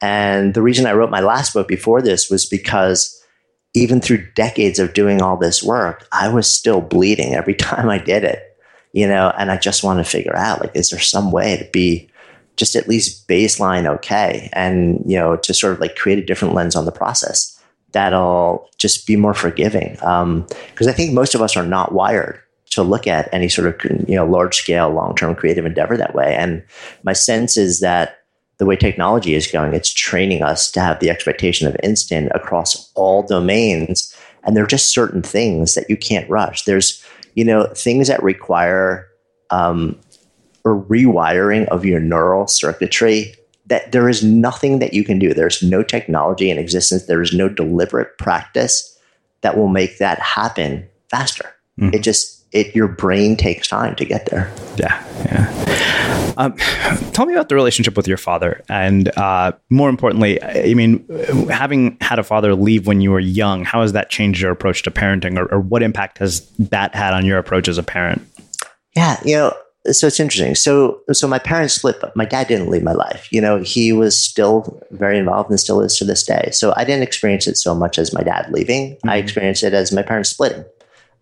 and 0.00 0.54
the 0.54 0.62
reason 0.62 0.86
I 0.86 0.92
wrote 0.92 1.10
my 1.10 1.20
last 1.20 1.52
book 1.52 1.68
before 1.68 2.02
this 2.02 2.30
was 2.30 2.46
because 2.46 3.14
even 3.74 4.00
through 4.00 4.30
decades 4.32 4.78
of 4.78 4.94
doing 4.94 5.20
all 5.20 5.36
this 5.36 5.62
work, 5.62 6.06
I 6.12 6.28
was 6.28 6.46
still 6.46 6.80
bleeding 6.80 7.34
every 7.34 7.54
time 7.54 7.88
I 7.88 7.98
did 7.98 8.24
it, 8.24 8.47
you 8.98 9.06
know, 9.06 9.32
and 9.38 9.52
I 9.52 9.56
just 9.56 9.84
want 9.84 10.04
to 10.04 10.10
figure 10.10 10.36
out 10.36 10.60
like, 10.60 10.72
is 10.74 10.90
there 10.90 10.98
some 10.98 11.30
way 11.30 11.56
to 11.56 11.70
be 11.70 12.10
just 12.56 12.74
at 12.74 12.88
least 12.88 13.28
baseline 13.28 13.86
okay 13.86 14.50
and 14.52 15.00
you 15.06 15.16
know 15.16 15.36
to 15.36 15.54
sort 15.54 15.72
of 15.72 15.78
like 15.78 15.94
create 15.94 16.18
a 16.18 16.24
different 16.24 16.54
lens 16.54 16.74
on 16.74 16.84
the 16.84 16.90
process 16.90 17.56
that'll 17.92 18.68
just 18.76 19.06
be 19.06 19.14
more 19.14 19.34
forgiving? 19.34 19.92
Because 19.92 20.02
um, 20.22 20.46
i 20.88 20.92
think 20.92 21.12
most 21.12 21.36
of 21.36 21.40
us 21.40 21.56
are 21.56 21.64
not 21.64 21.92
wired 21.92 22.40
to 22.70 22.82
look 22.82 23.06
at 23.06 23.28
any 23.32 23.48
sort 23.48 23.68
of 23.68 24.08
you 24.08 24.16
know 24.16 24.26
large 24.26 24.56
scale 24.56 24.90
long 24.90 25.14
term 25.14 25.36
creative 25.36 25.64
endeavor 25.64 25.96
that 25.96 26.14
way. 26.14 26.34
And 26.36 26.64
my 27.04 27.12
sense 27.12 27.56
is 27.56 27.78
that 27.78 28.18
the 28.58 28.66
way 28.66 28.74
technology 28.74 29.34
is 29.34 29.46
going 29.46 29.74
it's 29.74 29.92
training 29.92 30.42
us 30.42 30.72
to 30.72 30.80
have 30.80 30.98
the 30.98 31.10
expectation 31.10 31.68
of 31.68 31.76
instant 31.84 32.32
across 32.34 32.90
all 32.94 33.22
domains. 33.22 34.12
And 34.42 34.56
there 34.56 34.64
are 34.64 34.68
just 34.68 34.92
certain 34.92 35.22
things 35.22 35.74
that 35.74 35.88
you 35.88 35.96
can't 35.96 36.28
rush. 36.28 36.64
There's 36.64 37.04
you 37.38 37.44
know 37.44 37.68
things 37.76 38.08
that 38.08 38.20
require 38.20 39.06
um, 39.50 39.96
a 40.64 40.70
rewiring 40.70 41.68
of 41.68 41.84
your 41.84 42.00
neural 42.00 42.48
circuitry 42.48 43.32
that 43.66 43.92
there 43.92 44.08
is 44.08 44.24
nothing 44.24 44.80
that 44.80 44.92
you 44.92 45.04
can 45.04 45.20
do. 45.20 45.32
There's 45.32 45.62
no 45.62 45.84
technology 45.84 46.50
in 46.50 46.58
existence. 46.58 47.06
There 47.06 47.22
is 47.22 47.32
no 47.32 47.48
deliberate 47.48 48.18
practice 48.18 48.98
that 49.42 49.56
will 49.56 49.68
make 49.68 49.98
that 49.98 50.18
happen 50.18 50.88
faster. 51.10 51.54
Mm. 51.80 51.94
It 51.94 52.02
just 52.02 52.37
it 52.52 52.74
your 52.74 52.88
brain 52.88 53.36
takes 53.36 53.68
time 53.68 53.94
to 53.96 54.04
get 54.04 54.26
there. 54.26 54.52
Yeah, 54.76 55.04
yeah. 55.26 56.34
Um, 56.36 56.56
tell 57.12 57.26
me 57.26 57.34
about 57.34 57.48
the 57.48 57.56
relationship 57.56 57.96
with 57.96 58.06
your 58.06 58.16
father, 58.16 58.62
and 58.68 59.08
uh, 59.18 59.52
more 59.70 59.88
importantly, 59.88 60.42
I 60.42 60.74
mean, 60.74 61.04
having 61.50 61.96
had 62.00 62.18
a 62.18 62.22
father 62.22 62.54
leave 62.54 62.86
when 62.86 63.00
you 63.00 63.10
were 63.10 63.20
young, 63.20 63.64
how 63.64 63.82
has 63.82 63.92
that 63.92 64.08
changed 64.08 64.40
your 64.40 64.52
approach 64.52 64.82
to 64.84 64.90
parenting, 64.90 65.36
or, 65.36 65.52
or 65.52 65.60
what 65.60 65.82
impact 65.82 66.18
has 66.18 66.48
that 66.58 66.94
had 66.94 67.12
on 67.12 67.26
your 67.26 67.38
approach 67.38 67.66
as 67.66 67.76
a 67.76 67.82
parent? 67.82 68.22
Yeah, 68.94 69.20
you 69.24 69.36
know, 69.36 69.54
so 69.92 70.06
it's 70.06 70.20
interesting. 70.20 70.54
So, 70.54 71.00
so 71.12 71.26
my 71.26 71.38
parents 71.38 71.74
split, 71.74 72.00
but 72.00 72.14
my 72.16 72.24
dad 72.24 72.48
didn't 72.48 72.68
leave 72.68 72.82
my 72.82 72.92
life. 72.92 73.28
You 73.32 73.40
know, 73.40 73.58
he 73.58 73.92
was 73.92 74.18
still 74.18 74.82
very 74.90 75.18
involved 75.18 75.50
and 75.50 75.58
still 75.58 75.80
is 75.80 75.96
to 75.98 76.04
this 76.04 76.24
day. 76.24 76.50
So 76.52 76.72
I 76.76 76.84
didn't 76.84 77.02
experience 77.02 77.46
it 77.46 77.56
so 77.56 77.74
much 77.74 77.98
as 77.98 78.12
my 78.12 78.22
dad 78.22 78.50
leaving. 78.50 78.92
Mm-hmm. 78.92 79.08
I 79.08 79.16
experienced 79.16 79.62
it 79.62 79.74
as 79.74 79.92
my 79.92 80.02
parents 80.02 80.30
splitting. 80.30 80.64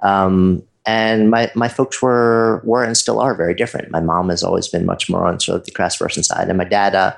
Um, 0.01 0.63
and 0.87 1.31
my, 1.31 1.51
my 1.55 1.69
folks 1.69 2.01
were 2.01 2.63
were 2.65 2.85
and 2.85 2.97
still 2.97 3.21
are 3.21 3.35
very 3.35 3.55
different. 3.55 3.91
My 3.91 4.01
mom 4.01 4.29
has 4.31 4.43
always 4.43 4.69
been 4.69 4.87
much 4.87 5.11
more 5.11 5.27
on 5.27 5.41
sort 5.41 5.61
of 5.61 5.67
the 5.67 5.73
craftsperson 5.73 6.25
side, 6.25 6.49
and 6.49 6.59
my 6.59 6.65
dad, 6.65 6.95
uh, 6.95 7.15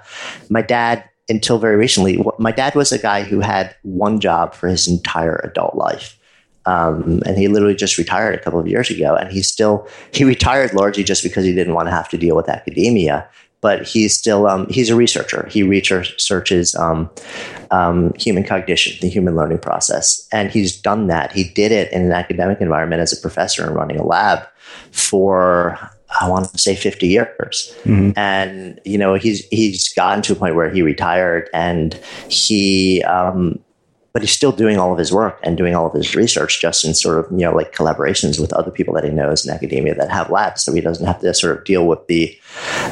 my 0.48 0.62
dad 0.62 1.04
until 1.28 1.58
very 1.58 1.76
recently, 1.76 2.24
my 2.38 2.52
dad 2.52 2.74
was 2.74 2.90
a 2.90 2.98
guy 2.98 3.22
who 3.22 3.40
had 3.40 3.74
one 3.82 4.18
job 4.18 4.54
for 4.54 4.68
his 4.68 4.88
entire 4.88 5.40
adult 5.44 5.74
life. 5.74 6.18
Um, 6.64 7.22
and 7.24 7.38
he 7.38 7.48
literally 7.48 7.74
just 7.74 7.98
retired 7.98 8.34
a 8.34 8.42
couple 8.42 8.60
of 8.60 8.66
years 8.66 8.90
ago. 8.90 9.14
And 9.14 9.30
he 9.30 9.42
still, 9.42 9.88
he 10.12 10.24
retired 10.34 10.74
largely 10.74 11.04
just 11.04 11.22
because 11.22 11.44
he 11.44 11.54
didn't 11.54 11.74
want 11.74 11.88
to 11.88 11.92
have 11.92 12.08
to 12.10 12.18
deal 12.18 12.36
with 12.36 12.48
academia. 12.48 13.28
But 13.60 13.86
he's 13.86 14.16
still, 14.16 14.46
um, 14.46 14.68
he's 14.68 14.90
a 14.90 14.96
researcher. 14.96 15.48
He 15.50 15.62
researches 15.62 16.74
um, 16.76 17.10
um, 17.70 18.12
human 18.14 18.44
cognition, 18.44 18.96
the 19.00 19.08
human 19.08 19.34
learning 19.34 19.58
process. 19.58 20.26
And 20.32 20.50
he's 20.50 20.80
done 20.80 21.08
that. 21.08 21.32
He 21.32 21.44
did 21.44 21.72
it 21.72 21.92
in 21.92 22.04
an 22.04 22.12
academic 22.12 22.60
environment 22.60 23.02
as 23.02 23.12
a 23.12 23.20
professor 23.20 23.64
and 23.66 23.74
running 23.74 23.98
a 23.98 24.04
lab 24.04 24.46
for, 24.92 25.78
I 26.20 26.28
want 26.28 26.50
to 26.52 26.58
say 26.58 26.76
50 26.76 27.08
years. 27.08 27.74
Mm-hmm. 27.84 28.12
And, 28.16 28.80
you 28.84 28.98
know, 28.98 29.14
he's, 29.14 29.46
he's 29.48 29.92
gotten 29.92 30.22
to 30.22 30.32
a 30.32 30.36
point 30.36 30.54
where 30.54 30.70
he 30.70 30.82
retired 30.82 31.50
and 31.52 31.94
he, 32.28 33.02
um, 33.02 33.58
but 34.18 34.24
he's 34.24 34.32
still 34.32 34.50
doing 34.50 34.78
all 34.78 34.90
of 34.90 34.98
his 34.98 35.12
work 35.12 35.38
and 35.44 35.56
doing 35.56 35.76
all 35.76 35.86
of 35.86 35.92
his 35.92 36.16
research 36.16 36.60
just 36.60 36.84
in 36.84 36.92
sort 36.92 37.24
of 37.24 37.30
you 37.30 37.46
know 37.46 37.54
like 37.54 37.72
collaborations 37.72 38.40
with 38.40 38.52
other 38.52 38.72
people 38.72 38.92
that 38.92 39.04
he 39.04 39.10
knows 39.10 39.46
in 39.46 39.54
academia 39.54 39.94
that 39.94 40.10
have 40.10 40.28
labs. 40.28 40.64
So 40.64 40.72
he 40.72 40.80
doesn't 40.80 41.06
have 41.06 41.20
to 41.20 41.32
sort 41.32 41.56
of 41.56 41.64
deal 41.64 41.86
with 41.86 42.04
the 42.08 42.36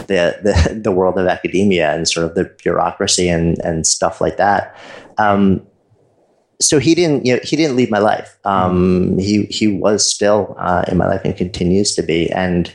the 0.07 0.39
the, 0.45 0.81
the 0.85 0.93
world 0.93 1.19
of 1.19 1.27
academia 1.27 1.93
and 1.93 2.07
sort 2.07 2.27
of 2.27 2.37
the 2.37 2.45
bureaucracy 2.63 3.29
and 3.29 3.59
and 3.65 3.89
stuff 3.89 4.21
like 4.21 4.37
that. 4.37 4.79
Um, 5.19 5.67
so 6.61 6.79
he 6.79 6.95
didn't 6.95 7.27
you 7.27 7.35
know 7.35 7.41
he 7.43 7.57
didn't 7.57 7.75
leave 7.75 7.91
my 7.91 7.99
life. 7.99 8.39
Um, 8.45 9.19
he 9.19 9.47
he 9.47 9.67
was 9.67 10.09
still 10.09 10.55
uh, 10.61 10.85
in 10.87 10.97
my 10.97 11.09
life 11.09 11.23
and 11.25 11.37
continues 11.37 11.93
to 11.97 12.05
be. 12.05 12.31
And 12.31 12.73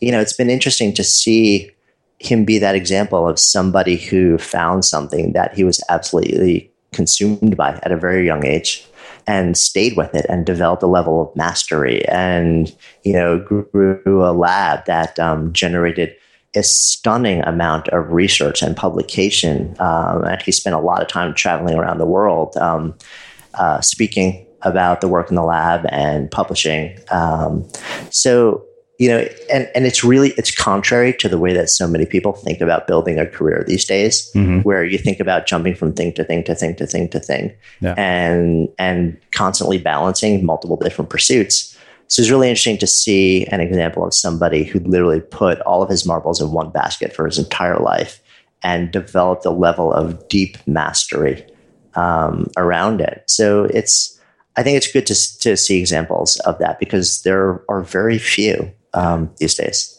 you 0.00 0.10
know 0.10 0.20
it's 0.20 0.32
been 0.32 0.48
interesting 0.48 0.94
to 0.94 1.04
see 1.04 1.70
him 2.18 2.46
be 2.46 2.58
that 2.60 2.74
example 2.74 3.28
of 3.28 3.38
somebody 3.38 3.98
who 3.98 4.38
found 4.38 4.86
something 4.86 5.34
that 5.34 5.54
he 5.54 5.64
was 5.64 5.84
absolutely 5.90 6.70
consumed 6.92 7.56
by 7.56 7.78
at 7.82 7.92
a 7.92 7.96
very 7.96 8.26
young 8.26 8.44
age 8.44 8.86
and 9.26 9.56
stayed 9.56 9.96
with 9.96 10.14
it 10.14 10.26
and 10.28 10.46
developed 10.46 10.82
a 10.82 10.86
level 10.86 11.20
of 11.22 11.36
mastery 11.36 12.06
and 12.08 12.74
you 13.04 13.12
know 13.12 13.38
grew 13.38 14.24
a 14.24 14.32
lab 14.32 14.84
that 14.86 15.18
um, 15.18 15.52
generated 15.52 16.14
a 16.56 16.62
stunning 16.62 17.42
amount 17.42 17.88
of 17.88 18.10
research 18.10 18.62
and 18.62 18.76
publication. 18.76 19.76
Um, 19.78 20.24
and 20.24 20.42
he 20.42 20.50
spent 20.50 20.74
a 20.74 20.80
lot 20.80 21.00
of 21.00 21.08
time 21.08 21.34
traveling 21.34 21.76
around 21.76 21.98
the 21.98 22.06
world 22.06 22.56
um, 22.56 22.94
uh, 23.54 23.80
speaking 23.80 24.46
about 24.62 25.00
the 25.00 25.08
work 25.08 25.30
in 25.30 25.36
the 25.36 25.44
lab 25.44 25.86
and 25.90 26.30
publishing. 26.30 26.98
Um, 27.10 27.66
so 28.10 28.64
you 29.00 29.08
know 29.08 29.26
and 29.50 29.68
and 29.74 29.86
it's 29.86 30.04
really 30.04 30.30
it's 30.36 30.54
contrary 30.54 31.12
to 31.14 31.26
the 31.26 31.38
way 31.38 31.54
that 31.54 31.70
so 31.70 31.88
many 31.88 32.04
people 32.04 32.34
think 32.34 32.60
about 32.60 32.86
building 32.86 33.18
a 33.18 33.26
career 33.26 33.64
these 33.66 33.86
days 33.86 34.30
mm-hmm. 34.32 34.60
where 34.60 34.84
you 34.84 34.98
think 34.98 35.18
about 35.18 35.46
jumping 35.46 35.74
from 35.74 35.92
thing 35.92 36.12
to 36.12 36.22
thing 36.22 36.44
to 36.44 36.54
thing 36.54 36.76
to 36.76 36.86
thing 36.86 37.08
to 37.08 37.18
thing 37.18 37.50
yeah. 37.80 37.94
and 37.96 38.68
and 38.78 39.16
constantly 39.32 39.78
balancing 39.78 40.44
multiple 40.44 40.76
different 40.76 41.08
pursuits 41.08 41.76
so 42.08 42.20
it's 42.20 42.30
really 42.30 42.48
interesting 42.48 42.76
to 42.76 42.86
see 42.86 43.46
an 43.46 43.60
example 43.60 44.04
of 44.04 44.12
somebody 44.12 44.64
who 44.64 44.78
literally 44.80 45.20
put 45.20 45.60
all 45.60 45.82
of 45.82 45.88
his 45.88 46.04
marbles 46.04 46.40
in 46.40 46.52
one 46.52 46.68
basket 46.70 47.14
for 47.14 47.24
his 47.24 47.38
entire 47.38 47.78
life 47.78 48.22
and 48.62 48.90
developed 48.90 49.46
a 49.46 49.50
level 49.50 49.92
of 49.94 50.28
deep 50.28 50.58
mastery 50.66 51.46
um, 51.94 52.48
around 52.58 53.00
it 53.00 53.24
so 53.26 53.64
it's 53.64 54.18
I 54.56 54.62
think 54.62 54.76
it's 54.76 54.92
good 54.92 55.06
to, 55.06 55.38
to 55.38 55.56
see 55.56 55.78
examples 55.78 56.38
of 56.40 56.58
that 56.58 56.78
because 56.78 57.22
there 57.22 57.62
are 57.70 57.82
very 57.82 58.18
few 58.18 58.70
um, 58.94 59.30
these 59.38 59.54
days. 59.54 59.96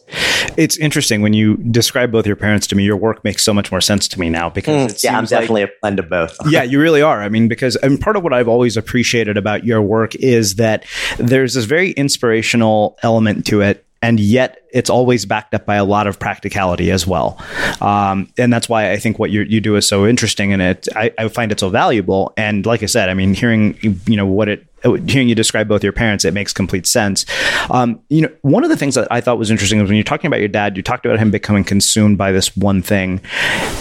It's 0.58 0.78
interesting 0.78 1.22
when 1.22 1.34
you 1.34 1.58
describe 1.58 2.12
both 2.12 2.28
your 2.28 2.36
parents 2.36 2.68
to 2.68 2.76
me. 2.76 2.84
Your 2.84 2.98
work 2.98 3.24
makes 3.24 3.44
so 3.44 3.54
much 3.54 3.72
more 3.72 3.80
sense 3.80 4.08
to 4.10 4.20
me 4.20 4.30
now 4.30 4.50
because 4.50 4.94
mm, 4.94 5.04
yeah, 5.04 5.18
I'm 5.18 5.26
definitely 5.26 5.62
like, 5.62 5.70
a 5.70 5.74
blend 5.82 6.00
of 6.00 6.10
both. 6.10 6.38
yeah, 6.50 6.64
you 6.64 6.82
really 6.82 7.02
are. 7.02 7.22
I 7.22 7.30
mean, 7.30 7.48
because 7.48 7.78
I 7.78 7.88
and 7.88 8.00
part 8.00 8.18
of 8.18 8.24
what 8.24 8.34
I've 8.34 8.48
always 8.48 8.78
appreciated 8.78 9.38
about 9.38 9.64
your 9.64 9.82
work 9.82 10.16
is 10.16 10.56
that 10.56 10.86
there's 11.18 11.54
this 11.54 11.66
very 11.66 11.92
inspirational 11.92 12.98
element 13.04 13.46
to 13.48 13.62
it 13.62 13.86
and 14.02 14.20
yet 14.20 14.64
it's 14.74 14.90
always 14.90 15.26
backed 15.26 15.54
up 15.54 15.66
by 15.66 15.76
a 15.76 15.84
lot 15.84 16.08
of 16.08 16.18
practicality 16.20 16.90
as 16.90 17.06
well. 17.06 17.40
Um, 17.82 18.30
and 18.38 18.52
that's 18.52 18.68
why 18.68 18.92
I 18.92 18.98
think 18.98 19.20
what 19.20 19.30
you, 19.30 19.42
you 19.44 19.62
do 19.62 19.76
is 19.76 19.88
so 19.88 20.08
interesting, 20.08 20.52
and 20.54 20.62
it 20.62 20.88
I, 20.96 21.14
I, 21.18 21.28
find 21.28 21.52
it 21.52 21.60
so 21.60 21.70
valuable. 21.70 22.34
And 22.36 22.66
like 22.66 22.82
I 22.82 22.88
said, 22.88 23.10
I 23.10 23.14
mean, 23.14 23.34
hearing 23.34 23.78
you 24.08 24.18
know 24.18 24.26
what 24.26 24.50
it 24.50 24.66
hearing 24.84 25.30
you 25.30 25.36
describe 25.36 25.68
both 25.68 25.84
your 25.84 25.94
parents, 25.94 26.26
it 26.26 26.34
makes 26.34 26.54
complete 26.54 26.88
sense. 26.88 27.26
Um, 27.70 28.02
you 28.10 28.22
know, 28.22 28.30
one 28.42 28.64
of 28.64 28.70
the 28.70 28.78
things 28.78 28.96
that 28.96 29.08
I 29.12 29.22
thought 29.22 29.38
was 29.38 29.52
interesting 29.52 29.80
was 29.80 29.90
when 29.90 29.96
you're 29.96 30.04
talking 30.04 30.28
about 30.28 30.40
your 30.40 30.50
dad, 30.50 30.78
you 30.78 30.84
talked 30.84 31.06
about 31.06 31.20
him 31.20 31.32
becoming 31.32 31.64
consumed 31.64 32.18
by 32.18 32.32
this 32.32 32.56
one 32.56 32.82
thing, 32.82 33.22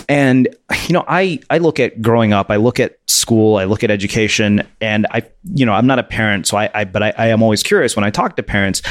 and 0.08 0.48
you 0.86 0.92
know, 0.92 1.04
I 1.08 1.40
I 1.50 1.58
look 1.58 1.80
at 1.80 2.00
growing 2.02 2.32
up, 2.32 2.50
I 2.50 2.56
look 2.56 2.80
at 2.80 2.98
school, 3.06 3.56
I 3.56 3.64
look 3.64 3.82
at 3.84 3.90
education, 3.90 4.66
and 4.80 5.06
I 5.10 5.22
you 5.54 5.66
know, 5.66 5.72
I'm 5.72 5.86
not 5.86 5.98
a 5.98 6.04
parent, 6.04 6.46
so 6.46 6.56
I, 6.56 6.70
I 6.74 6.84
but 6.84 7.02
I, 7.02 7.12
I 7.16 7.26
am 7.28 7.42
always 7.42 7.62
curious 7.62 7.96
when 7.96 8.04
I 8.04 8.10
talk 8.10 8.36
to 8.36 8.42
parents, 8.42 8.82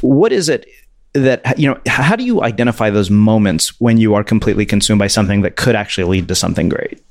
what 0.00 0.32
is 0.32 0.48
it 0.48 0.66
that 1.14 1.58
you 1.58 1.68
know 1.68 1.78
how 1.86 2.16
do 2.16 2.24
you 2.24 2.42
identify 2.42 2.88
those 2.88 3.10
moments 3.10 3.78
when 3.80 3.98
you 3.98 4.14
are 4.14 4.24
completely 4.24 4.64
consumed 4.64 4.98
by 4.98 5.06
something 5.06 5.42
that 5.42 5.56
could 5.56 5.76
actually 5.76 6.04
lead 6.04 6.28
to 6.28 6.34
something 6.34 6.68
great 6.70 7.02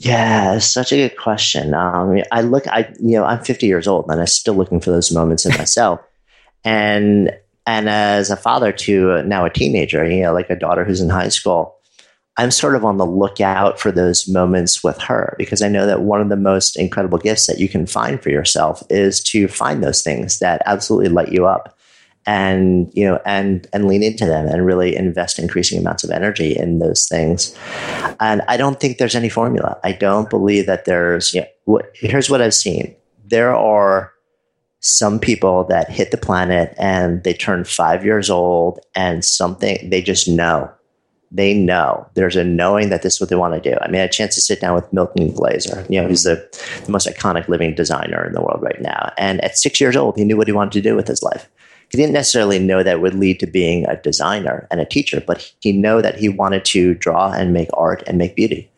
yeah, 0.00 0.56
such 0.58 0.92
a 0.92 0.96
good 0.96 1.18
question. 1.18 1.74
Um, 1.74 2.22
I 2.32 2.40
look, 2.40 2.66
I 2.66 2.90
you 3.00 3.18
know, 3.18 3.24
I'm 3.24 3.44
50 3.44 3.66
years 3.66 3.86
old, 3.86 4.06
and 4.08 4.18
I'm 4.18 4.26
still 4.26 4.54
looking 4.54 4.80
for 4.80 4.90
those 4.90 5.12
moments 5.12 5.44
in 5.44 5.52
myself. 5.58 6.00
and 6.64 7.30
and 7.66 7.88
as 7.90 8.30
a 8.30 8.36
father 8.36 8.72
to 8.72 9.22
now 9.24 9.44
a 9.44 9.50
teenager, 9.50 10.02
you 10.10 10.22
know, 10.22 10.32
like 10.32 10.48
a 10.48 10.56
daughter 10.56 10.86
who's 10.86 11.02
in 11.02 11.10
high 11.10 11.28
school, 11.28 11.76
I'm 12.38 12.50
sort 12.50 12.76
of 12.76 12.84
on 12.86 12.96
the 12.96 13.04
lookout 13.04 13.78
for 13.78 13.92
those 13.92 14.26
moments 14.26 14.82
with 14.82 14.98
her 15.02 15.34
because 15.36 15.60
I 15.60 15.68
know 15.68 15.84
that 15.84 16.00
one 16.00 16.22
of 16.22 16.30
the 16.30 16.36
most 16.36 16.78
incredible 16.78 17.18
gifts 17.18 17.46
that 17.46 17.60
you 17.60 17.68
can 17.68 17.84
find 17.84 18.22
for 18.22 18.30
yourself 18.30 18.82
is 18.88 19.22
to 19.24 19.48
find 19.48 19.84
those 19.84 20.02
things 20.02 20.38
that 20.38 20.62
absolutely 20.64 21.10
light 21.10 21.30
you 21.30 21.44
up 21.44 21.78
and 22.30 22.92
you 22.94 23.04
know 23.04 23.18
and 23.26 23.66
and 23.72 23.88
lean 23.88 24.04
into 24.04 24.24
them 24.24 24.46
and 24.46 24.64
really 24.64 24.94
invest 24.94 25.36
increasing 25.36 25.80
amounts 25.80 26.04
of 26.04 26.10
energy 26.10 26.56
in 26.56 26.78
those 26.78 27.08
things. 27.08 27.56
And 28.20 28.40
i 28.46 28.56
don't 28.56 28.78
think 28.78 28.98
there's 28.98 29.16
any 29.16 29.28
formula. 29.28 29.78
I 29.82 29.92
don't 29.92 30.30
believe 30.30 30.66
that 30.66 30.84
there's 30.84 31.34
you 31.34 31.40
know, 31.40 31.46
what, 31.64 31.90
here's 31.94 32.30
what 32.30 32.40
i've 32.40 32.54
seen. 32.54 32.94
There 33.26 33.54
are 33.54 34.12
some 34.78 35.18
people 35.18 35.64
that 35.64 35.90
hit 35.90 36.12
the 36.12 36.16
planet 36.16 36.72
and 36.78 37.22
they 37.24 37.34
turn 37.34 37.64
five 37.64 38.04
years 38.04 38.30
old 38.30 38.78
and 38.94 39.24
something 39.24 39.90
they 39.90 40.00
just 40.00 40.28
know. 40.28 40.70
They 41.32 41.52
know. 41.54 42.08
There's 42.14 42.36
a 42.36 42.44
knowing 42.44 42.90
that 42.90 43.02
this 43.02 43.14
is 43.14 43.20
what 43.20 43.28
they 43.28 43.36
want 43.36 43.54
to 43.54 43.70
do. 43.70 43.76
I 43.80 43.86
mean, 43.86 43.96
I 43.96 44.00
had 44.00 44.10
a 44.10 44.12
chance 44.12 44.34
to 44.36 44.40
sit 44.40 44.60
down 44.60 44.74
with 44.74 44.92
Milton 44.92 45.32
Glaser, 45.32 45.86
you 45.88 46.00
know, 46.00 46.08
who's 46.08 46.24
the, 46.24 46.36
the 46.84 46.90
most 46.90 47.06
iconic 47.06 47.46
living 47.46 47.74
designer 47.74 48.26
in 48.26 48.32
the 48.32 48.40
world 48.40 48.62
right 48.62 48.80
now. 48.80 49.12
And 49.16 49.40
at 49.44 49.56
six 49.56 49.80
years 49.80 49.94
old, 49.94 50.16
he 50.16 50.24
knew 50.24 50.36
what 50.36 50.48
he 50.48 50.52
wanted 50.52 50.72
to 50.72 50.80
do 50.80 50.96
with 50.96 51.06
his 51.06 51.22
life 51.22 51.48
he 51.90 51.98
didn't 51.98 52.12
necessarily 52.12 52.58
know 52.58 52.82
that 52.82 53.00
would 53.00 53.14
lead 53.14 53.40
to 53.40 53.46
being 53.46 53.84
a 53.86 53.96
designer 53.96 54.68
and 54.70 54.80
a 54.80 54.84
teacher, 54.84 55.22
but 55.26 55.52
he 55.60 55.72
knew 55.72 56.00
that 56.00 56.18
he 56.18 56.28
wanted 56.28 56.64
to 56.66 56.94
draw 56.94 57.32
and 57.32 57.52
make 57.52 57.68
art 57.74 58.02
and 58.06 58.16
make 58.16 58.36
beauty. 58.36 58.70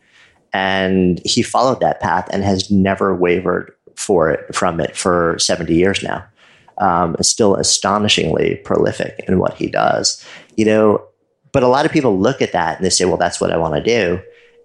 And 0.51 1.21
he 1.23 1.43
followed 1.43 1.79
that 1.79 1.99
path 1.99 2.27
and 2.31 2.43
has 2.43 2.71
never 2.71 3.15
wavered 3.15 3.73
for 3.95 4.31
it 4.31 4.55
from 4.55 4.79
it 4.79 4.97
for 4.97 5.37
70 5.37 5.73
years 5.73 6.01
now. 6.01 6.25
Um, 6.79 7.15
still 7.21 7.55
astonishingly 7.55 8.55
prolific 8.57 9.23
in 9.27 9.37
what 9.37 9.53
he 9.53 9.67
does. 9.67 10.25
You 10.55 10.65
know, 10.65 11.05
but 11.51 11.61
a 11.61 11.67
lot 11.67 11.85
of 11.85 11.91
people 11.91 12.19
look 12.19 12.41
at 12.41 12.51
that 12.53 12.77
and 12.77 12.85
they 12.85 12.89
say, 12.89 13.05
well, 13.05 13.17
that's 13.17 13.39
what 13.39 13.51
I 13.51 13.57
want 13.57 13.75
to 13.75 13.83
do. 13.83 14.21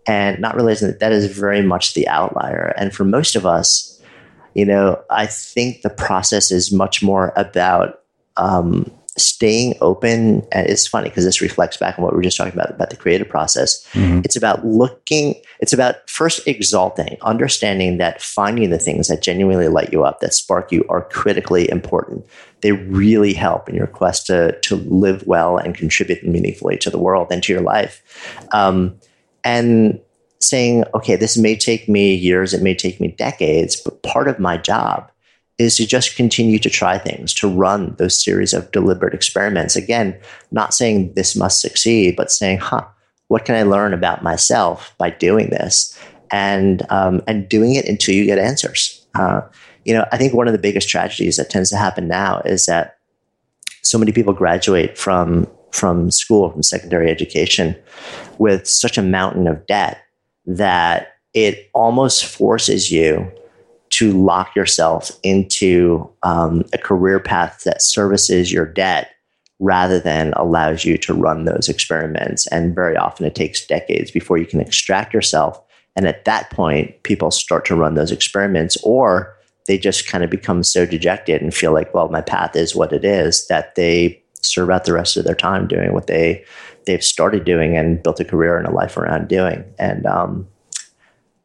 And 0.07 0.41
not 0.41 0.57
realizing 0.57 0.89
that 0.89 1.01
that 1.01 1.13
is 1.13 1.27
very 1.27 1.61
much 1.61 1.93
the 1.93 2.09
outlier. 2.09 2.73
And 2.79 2.95
for 2.95 3.05
most 3.05 3.37
of 3.37 3.45
us, 3.45 4.01
you 4.55 4.65
know, 4.65 5.03
I 5.11 5.27
think 5.27 5.83
the 5.83 5.91
process 5.91 6.51
is 6.51 6.73
much 6.73 7.03
more 7.03 7.35
about 7.37 8.01
um, 8.39 8.91
staying 9.19 9.75
open. 9.81 10.47
And 10.53 10.67
it's 10.67 10.87
funny 10.87 11.09
because 11.09 11.25
this 11.25 11.41
reflects 11.41 11.77
back 11.77 11.99
on 11.99 12.05
what 12.05 12.13
we 12.13 12.17
were 12.17 12.23
just 12.23 12.37
talking 12.37 12.53
about 12.53 12.71
about 12.71 12.91
the 12.91 12.97
creative 12.97 13.29
process. 13.29 13.85
Mm-hmm. 13.93 14.21
It's 14.25 14.37
about 14.37 14.65
looking, 14.65 15.35
it's 15.61 15.73
about 15.73 16.09
first 16.09 16.47
exalting, 16.47 17.19
understanding 17.23 17.99
that 17.99 18.23
finding 18.23 18.71
the 18.71 18.79
things 18.79 19.09
that 19.09 19.23
genuinely 19.23 19.69
light 19.69 19.93
you 19.93 20.05
up, 20.05 20.21
that 20.21 20.35
spark 20.35 20.73
you, 20.73 20.85
are 20.89 21.03
critically 21.09 21.69
important. 21.71 22.27
They 22.61 22.73
really 22.73 23.35
help 23.35 23.69
in 23.69 23.75
your 23.75 23.87
quest 23.87 24.27
to, 24.27 24.59
to 24.61 24.77
live 24.77 25.27
well 25.27 25.57
and 25.59 25.75
contribute 25.75 26.25
meaningfully 26.25 26.77
to 26.79 26.91
the 26.91 26.99
world 26.99 27.29
and 27.31 27.43
to 27.43 27.53
your 27.53 27.63
life. 27.63 28.03
Um, 28.53 28.99
and 29.45 30.01
saying, 30.41 30.85
okay, 30.95 31.17
this 31.17 31.37
may 31.37 31.57
take 31.57 31.89
me 31.89 32.15
years, 32.15 32.55
it 32.55 32.63
may 32.63 32.75
take 32.75 33.01
me 33.01 33.09
decades, 33.09 33.77
but 33.77 34.03
part 34.03 34.29
of 34.29 34.39
my 34.39 34.57
job 34.57 35.11
is 35.59 35.77
to 35.77 35.87
just 35.87 36.17
continue 36.17 36.59
to 36.61 36.71
try 36.71 36.99
things, 36.99 37.35
to 37.35 37.49
run 37.49 37.95
those 37.99 38.23
series 38.23 38.55
of 38.55 38.71
deliberate 38.71 39.13
experiments. 39.13 39.75
Again, 39.75 40.19
not 40.53 40.73
saying 40.73 41.13
this 41.15 41.35
must 41.35 41.61
succeed, 41.61 42.15
but 42.17 42.31
saying, 42.31 42.59
huh, 42.59 42.85
what 43.27 43.45
can 43.45 43.57
I 43.57 43.65
learn 43.65 43.93
about 43.93 44.23
myself 44.23 44.95
by 44.99 45.11
doing 45.11 45.51
this? 45.51 45.99
And, 46.31 46.83
um, 46.91 47.23
and 47.27 47.49
doing 47.49 47.75
it 47.75 47.87
until 47.87 48.15
you 48.15 48.25
get 48.27 48.39
answers. 48.39 49.07
Uh, 49.15 49.41
you 49.85 49.95
know, 49.95 50.07
I 50.13 50.19
think 50.19 50.35
one 50.35 50.47
of 50.47 50.53
the 50.53 50.59
biggest 50.59 50.89
tragedies 50.89 51.37
that 51.37 51.51
tends 51.51 51.71
to 51.71 51.77
happen 51.77 52.07
now 52.07 52.41
is 52.45 52.67
that 52.67 52.99
so 53.83 53.99
many 53.99 54.13
people 54.13 54.35
graduate 54.35 54.99
from, 54.99 55.49
from 55.73 56.11
school, 56.11 56.51
from 56.51 56.63
secondary 56.63 57.11
education 57.11 57.75
with 58.37 58.69
such 58.69 58.99
a 58.99 59.03
mountain 59.03 59.49
of 59.49 59.67
debt 59.67 59.99
that 60.47 61.15
it 61.33 61.71
almost 61.73 62.25
forces 62.25 62.91
you 62.91 63.31
to 63.99 64.13
lock 64.13 64.55
yourself 64.55 65.11
into 65.25 66.09
um, 66.23 66.63
a 66.73 66.79
career 66.79 67.19
path 67.19 67.65
that 67.65 67.83
services 67.83 68.53
your 68.53 68.65
debt 68.65 69.11
rather 69.59 69.99
than 69.99 70.33
allows 70.37 70.85
you 70.85 70.97
to 70.97 71.13
run 71.13 71.47
those 71.47 71.69
experiments. 71.69 72.47
And 72.49 72.77
very 72.77 72.97
often 72.97 73.27
it 73.27 73.35
takes 73.35 73.67
decades 73.67 74.13
before 74.13 74.39
you 74.39 74.47
can 74.47 74.61
extract 74.61 75.13
yourself. 75.13 75.61
And 75.97 76.07
at 76.07 76.27
that 76.27 76.51
point, 76.51 77.03
people 77.03 77.33
start 77.33 77.65
to 77.65 77.75
run 77.75 77.97
those 77.97 78.13
experiments, 78.13 78.77
or 78.85 79.37
they 79.67 79.77
just 79.77 80.07
kind 80.07 80.23
of 80.23 80.31
become 80.31 80.63
so 80.63 80.87
dejected 80.87 81.43
and 81.43 81.53
feel 81.53 81.73
like, 81.73 81.93
well, 81.93 82.09
my 82.09 82.21
path 82.21 82.55
is 82.55 82.77
what 82.77 82.93
it 82.93 83.05
is, 83.05 83.49
that 83.49 83.75
they 83.75 84.23
serve 84.43 84.71
out 84.71 84.85
the 84.85 84.93
rest 84.93 85.17
of 85.17 85.25
their 85.25 85.35
time 85.35 85.67
doing 85.67 85.93
what 85.93 86.07
they 86.07 86.45
they've 86.87 87.03
started 87.03 87.45
doing 87.45 87.77
and 87.77 88.01
built 88.01 88.21
a 88.21 88.25
career 88.25 88.57
and 88.57 88.69
a 88.69 88.71
life 88.71 88.97
around 88.97 89.27
doing. 89.27 89.65
And 89.77 90.07
um, 90.07 90.47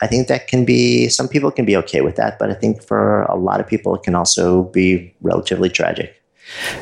I 0.03 0.07
think 0.07 0.27
that 0.27 0.47
can 0.47 0.65
be, 0.65 1.07
some 1.07 1.29
people 1.29 1.49
can 1.49 1.63
be 1.63 1.77
okay 1.77 2.01
with 2.01 2.17
that, 2.17 2.37
but 2.37 2.49
I 2.49 2.55
think 2.55 2.83
for 2.83 3.23
a 3.23 3.35
lot 3.35 3.61
of 3.61 3.67
people, 3.67 3.95
it 3.95 4.03
can 4.03 4.15
also 4.15 4.63
be 4.63 5.13
relatively 5.21 5.69
tragic. 5.69 6.21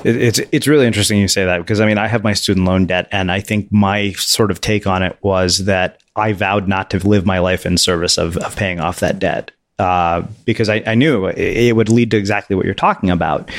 It's 0.03 0.39
it's 0.51 0.67
really 0.67 0.88
interesting 0.88 1.19
you 1.19 1.27
say 1.27 1.45
that 1.45 1.60
because 1.60 1.79
I 1.79 1.86
mean 1.86 1.99
I 1.99 2.07
have 2.07 2.23
my 2.23 2.34
student 2.34 2.65
loan 2.65 2.88
debt 2.88 3.07
and 3.12 3.31
I 3.31 3.41
think 3.41 3.71
my 3.71 4.12
sort 4.13 4.49
of 4.49 4.60
take 4.60 4.88
on 4.88 5.03
it 5.03 5.15
was 5.21 5.65
that 5.65 6.01
I 6.15 6.34
vowed 6.34 6.67
not 6.67 6.89
to 6.89 7.07
live 7.07 7.27
my 7.27 7.38
life 7.38 7.63
in 7.63 7.77
service 7.77 8.17
of, 8.17 8.38
of 8.38 8.55
paying 8.55 8.79
off 8.79 8.99
that 9.01 9.19
debt. 9.19 9.51
Uh, 9.79 10.27
because 10.45 10.69
I, 10.69 10.84
I, 10.86 10.93
knew 10.93 11.25
it 11.25 11.75
would 11.75 11.89
lead 11.89 12.12
to 12.12 12.17
exactly 12.17 12.55
what 12.55 12.65
you're 12.65 12.75
talking 12.75 13.10
about. 13.10 13.49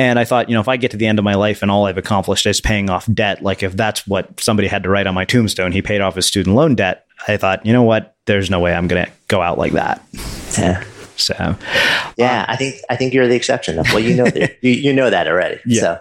And 0.00 0.18
I 0.18 0.24
thought, 0.24 0.48
you 0.48 0.54
know, 0.54 0.60
if 0.60 0.66
I 0.66 0.76
get 0.76 0.90
to 0.90 0.96
the 0.96 1.06
end 1.06 1.20
of 1.20 1.24
my 1.24 1.34
life 1.34 1.62
and 1.62 1.70
all 1.70 1.86
I've 1.86 1.96
accomplished 1.96 2.44
is 2.46 2.60
paying 2.60 2.90
off 2.90 3.06
debt, 3.14 3.40
like 3.40 3.62
if 3.62 3.74
that's 3.74 4.04
what 4.04 4.40
somebody 4.40 4.66
had 4.66 4.82
to 4.82 4.88
write 4.88 5.06
on 5.06 5.14
my 5.14 5.24
tombstone, 5.24 5.70
he 5.70 5.80
paid 5.80 6.00
off 6.00 6.16
his 6.16 6.26
student 6.26 6.56
loan 6.56 6.74
debt, 6.74 7.06
I 7.28 7.36
thought, 7.36 7.64
you 7.66 7.72
know 7.72 7.82
what, 7.82 8.16
there's 8.26 8.50
no 8.50 8.60
way 8.60 8.74
I'm 8.74 8.88
going 8.88 9.06
to 9.06 9.12
go 9.28 9.42
out 9.42 9.58
like 9.58 9.72
that. 9.72 10.02
Yeah. 10.58 10.84
So, 11.16 11.34
yeah, 12.16 12.42
uh, 12.48 12.52
I 12.52 12.56
think 12.56 12.76
I 12.88 12.96
think 12.96 13.12
you're 13.12 13.28
the 13.28 13.34
exception. 13.34 13.76
Well, 13.76 14.00
you 14.00 14.16
know, 14.16 14.24
you, 14.62 14.70
you 14.70 14.92
know 14.92 15.10
that 15.10 15.28
already. 15.28 15.60
Yeah. 15.66 15.80
So, 15.80 16.00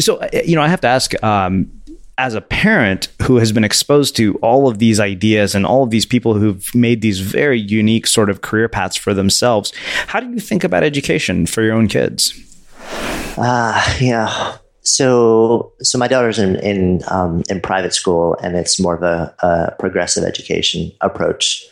so 0.00 0.16
uh, 0.18 0.28
you 0.44 0.54
know, 0.54 0.62
I 0.62 0.68
have 0.68 0.80
to 0.82 0.88
ask. 0.88 1.22
Um, 1.22 1.70
as 2.18 2.34
a 2.34 2.40
parent 2.40 3.08
who 3.22 3.38
has 3.38 3.52
been 3.52 3.64
exposed 3.64 4.14
to 4.14 4.36
all 4.36 4.68
of 4.68 4.78
these 4.78 5.00
ideas 5.00 5.54
and 5.54 5.64
all 5.64 5.82
of 5.82 5.90
these 5.90 6.04
people 6.04 6.34
who've 6.34 6.72
made 6.74 7.00
these 7.00 7.20
very 7.20 7.58
unique 7.58 8.06
sort 8.06 8.28
of 8.28 8.42
career 8.42 8.68
paths 8.68 8.96
for 8.96 9.14
themselves, 9.14 9.72
how 10.06 10.20
do 10.20 10.28
you 10.30 10.38
think 10.38 10.62
about 10.62 10.84
education 10.84 11.46
for 11.46 11.62
your 11.62 11.74
own 11.74 11.88
kids? 11.88 12.34
Uh, 13.36 13.96
yeah. 13.98 14.58
So, 14.82 15.72
so 15.80 15.96
my 15.96 16.08
daughter's 16.08 16.38
in 16.38 16.56
in 16.56 17.02
um, 17.08 17.42
in 17.48 17.60
private 17.60 17.94
school, 17.94 18.36
and 18.42 18.56
it's 18.56 18.80
more 18.80 18.94
of 18.94 19.02
a, 19.02 19.34
a 19.40 19.74
progressive 19.78 20.24
education 20.24 20.90
approach. 21.00 21.64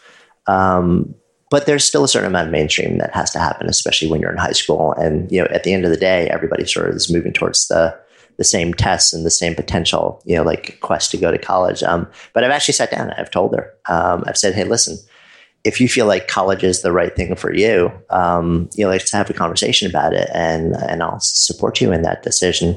Um, 0.47 1.15
but 1.51 1.67
there's 1.67 1.85
still 1.85 2.05
a 2.05 2.09
certain 2.09 2.29
amount 2.29 2.47
of 2.47 2.53
mainstream 2.53 2.99
that 2.99 3.13
has 3.13 3.33
to 3.33 3.41
happen, 3.41 3.69
especially 3.69 4.09
when 4.09 4.21
you're 4.21 4.31
in 4.31 4.39
high 4.39 4.53
school. 4.53 4.93
And 4.93 5.31
you 5.31 5.41
know, 5.41 5.49
at 5.51 5.65
the 5.65 5.73
end 5.73 5.85
of 5.85 5.91
the 5.91 5.97
day, 5.97 6.29
everybody 6.29 6.65
sort 6.65 6.89
of 6.89 6.95
is 6.95 7.11
moving 7.11 7.33
towards 7.33 7.67
the 7.69 7.99
the 8.37 8.45
same 8.45 8.73
tests 8.73 9.13
and 9.13 9.27
the 9.27 9.31
same 9.31 9.55
potential, 9.55 10.23
you 10.25 10.35
know, 10.35 10.43
like 10.43 10.81
quest 10.81 11.11
to 11.11 11.19
go 11.19 11.31
to 11.31 11.37
college. 11.37 11.83
Um, 11.83 12.09
but 12.33 12.43
I've 12.43 12.51
actually 12.51 12.73
sat 12.73 12.91
down 12.91 13.11
and 13.11 13.21
I've 13.21 13.31
told 13.31 13.55
her, 13.55 13.75
um, 13.87 14.25
I've 14.27 14.39
said, 14.39 14.55
hey, 14.55 14.65
listen, 14.65 14.97
if 15.65 15.81
you 15.81 15.89
feel 15.89 16.07
like 16.07 16.27
college 16.27 16.65
is 16.65 16.83
the 16.83 16.93
right 16.93 17.15
thing 17.15 17.37
for 17.37 17.53
you, 17.53 17.93
um, 18.09 18.71
you 18.75 18.85
know, 18.85 18.91
let's 18.91 19.13
have 19.13 19.29
a 19.29 19.35
conversation 19.35 19.89
about 19.89 20.15
it, 20.15 20.29
and 20.33 20.75
and 20.75 21.03
I'll 21.03 21.21
support 21.21 21.81
you 21.81 21.93
in 21.93 22.03
that 22.03 22.23
decision. 22.23 22.77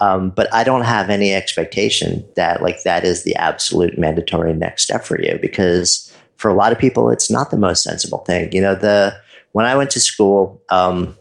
Um, 0.00 0.30
but 0.30 0.52
I 0.52 0.64
don't 0.64 0.84
have 0.84 1.08
any 1.08 1.32
expectation 1.32 2.24
that 2.36 2.62
like 2.62 2.82
that 2.82 3.04
is 3.04 3.24
the 3.24 3.34
absolute 3.36 3.98
mandatory 3.98 4.52
next 4.52 4.82
step 4.82 5.04
for 5.04 5.20
you, 5.20 5.38
because 5.40 6.12
for 6.36 6.50
a 6.50 6.54
lot 6.54 6.72
of 6.72 6.78
people, 6.78 7.10
it's 7.10 7.30
not 7.30 7.50
the 7.50 7.56
most 7.56 7.82
sensible 7.82 8.18
thing. 8.18 8.52
You 8.52 8.60
know, 8.60 8.74
the 8.74 9.16
when 9.52 9.64
I 9.64 9.76
went 9.76 9.90
to 9.92 10.00
school, 10.00 10.60
um, 10.68 11.16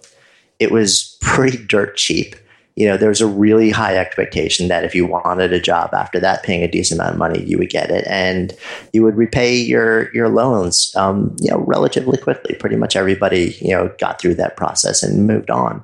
it 0.59 0.71
was 0.71 1.17
pretty 1.21 1.63
dirt 1.63 1.95
cheap 1.95 2.35
you 2.79 2.85
know, 2.85 2.95
there 2.95 3.09
was 3.09 3.19
a 3.19 3.27
really 3.27 3.71
high 3.71 3.97
expectation 3.97 4.69
that 4.69 4.85
if 4.85 4.95
you 4.95 5.05
wanted 5.05 5.51
a 5.51 5.59
job 5.59 5.93
after 5.93 6.17
that, 6.21 6.43
paying 6.43 6.63
a 6.63 6.67
decent 6.71 7.01
amount 7.01 7.11
of 7.13 7.19
money, 7.19 7.43
you 7.43 7.57
would 7.57 7.69
get 7.69 7.91
it, 7.91 8.07
and 8.07 8.53
you 8.93 9.03
would 9.03 9.17
repay 9.17 9.53
your 9.53 10.09
your 10.13 10.29
loans, 10.29 10.95
um, 10.95 11.35
you 11.41 11.51
know, 11.51 11.59
relatively 11.59 12.17
quickly. 12.17 12.55
Pretty 12.55 12.77
much 12.77 12.95
everybody, 12.95 13.57
you 13.59 13.75
know, 13.75 13.93
got 13.99 14.21
through 14.21 14.35
that 14.35 14.55
process 14.55 15.03
and 15.03 15.27
moved 15.27 15.49
on. 15.49 15.83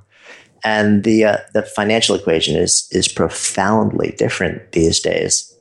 And 0.64 1.04
the 1.04 1.26
uh, 1.26 1.38
the 1.54 1.64
financial 1.64 2.16
equation 2.16 2.56
is 2.56 2.88
is 2.92 3.10
profoundly 3.10 4.16
different 4.18 4.72
these 4.72 5.02
days, 5.02 5.54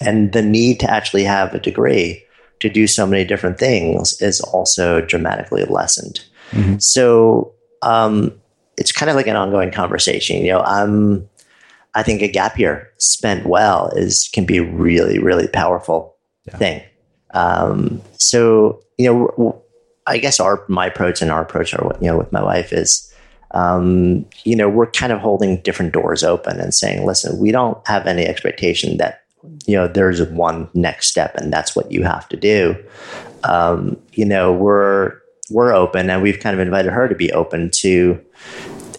and 0.00 0.32
the 0.32 0.40
need 0.40 0.80
to 0.80 0.90
actually 0.90 1.24
have 1.24 1.52
a 1.52 1.60
degree 1.60 2.24
to 2.60 2.70
do 2.70 2.86
so 2.86 3.06
many 3.06 3.26
different 3.26 3.58
things 3.58 4.22
is 4.22 4.40
also 4.40 5.02
dramatically 5.02 5.66
lessened. 5.66 6.20
Mm-hmm. 6.52 6.78
So 6.78 7.52
um, 7.82 8.40
it's 8.76 8.92
kind 8.92 9.10
of 9.10 9.16
like 9.16 9.26
an 9.26 9.36
ongoing 9.36 9.70
conversation. 9.70 10.38
You 10.38 10.52
know, 10.52 10.60
I'm, 10.60 11.28
I 11.94 12.02
think 12.02 12.22
a 12.22 12.28
gap 12.28 12.58
year 12.58 12.90
spent 12.98 13.46
well 13.46 13.88
is 13.94 14.28
can 14.32 14.46
be 14.46 14.60
really, 14.60 15.18
really 15.18 15.48
powerful 15.48 16.16
yeah. 16.46 16.56
thing. 16.56 16.82
Um, 17.34 18.00
so, 18.18 18.82
you 18.98 19.12
know, 19.12 19.62
I 20.06 20.18
guess 20.18 20.40
our 20.40 20.64
my 20.68 20.86
approach 20.86 21.22
and 21.22 21.30
our 21.30 21.42
approach, 21.42 21.74
or 21.74 21.96
you 22.00 22.08
know, 22.08 22.18
with 22.18 22.32
my 22.32 22.42
wife 22.42 22.72
is, 22.72 23.12
um, 23.52 24.26
you 24.44 24.56
know, 24.56 24.68
we're 24.68 24.90
kind 24.90 25.12
of 25.12 25.20
holding 25.20 25.60
different 25.62 25.92
doors 25.92 26.24
open 26.24 26.60
and 26.60 26.74
saying, 26.74 27.06
listen, 27.06 27.38
we 27.38 27.52
don't 27.52 27.86
have 27.86 28.06
any 28.06 28.26
expectation 28.26 28.96
that 28.96 29.22
you 29.66 29.76
know 29.76 29.88
there's 29.88 30.22
one 30.22 30.68
next 30.74 31.08
step 31.08 31.34
and 31.34 31.52
that's 31.52 31.74
what 31.76 31.90
you 31.90 32.02
have 32.02 32.28
to 32.28 32.36
do. 32.36 32.76
Um, 33.44 33.96
you 34.12 34.24
know, 34.24 34.52
we're 34.52 35.21
we're 35.50 35.72
open 35.72 36.08
and 36.10 36.22
we've 36.22 36.40
kind 36.40 36.54
of 36.54 36.60
invited 36.60 36.92
her 36.92 37.08
to 37.08 37.14
be 37.14 37.32
open 37.32 37.70
to 37.70 38.20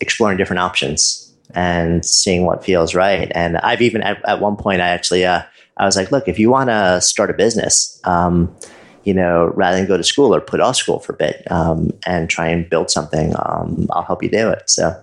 exploring 0.01 0.37
different 0.37 0.59
options 0.59 1.33
and 1.55 2.05
seeing 2.05 2.45
what 2.45 2.63
feels 2.63 2.93
right. 2.95 3.31
And 3.33 3.57
I've 3.57 3.81
even 3.81 4.01
at, 4.01 4.23
at 4.27 4.41
one 4.41 4.55
point 4.55 4.81
I 4.81 4.89
actually 4.89 5.25
uh, 5.25 5.43
I 5.77 5.85
was 5.85 5.95
like, 5.95 6.11
look, 6.11 6.27
if 6.27 6.37
you 6.37 6.49
want 6.49 6.69
to 6.69 7.01
start 7.01 7.29
a 7.29 7.33
business, 7.33 7.99
um, 8.03 8.55
you 9.03 9.13
know, 9.13 9.51
rather 9.55 9.77
than 9.77 9.87
go 9.87 9.97
to 9.97 10.03
school 10.03 10.33
or 10.33 10.39
put 10.39 10.59
off 10.59 10.75
school 10.75 10.99
for 10.99 11.13
a 11.13 11.17
bit 11.17 11.49
um, 11.51 11.91
and 12.05 12.29
try 12.29 12.47
and 12.47 12.69
build 12.69 12.89
something, 12.89 13.33
um, 13.37 13.87
I'll 13.91 14.03
help 14.03 14.23
you 14.23 14.29
do 14.29 14.49
it. 14.49 14.69
So 14.69 14.95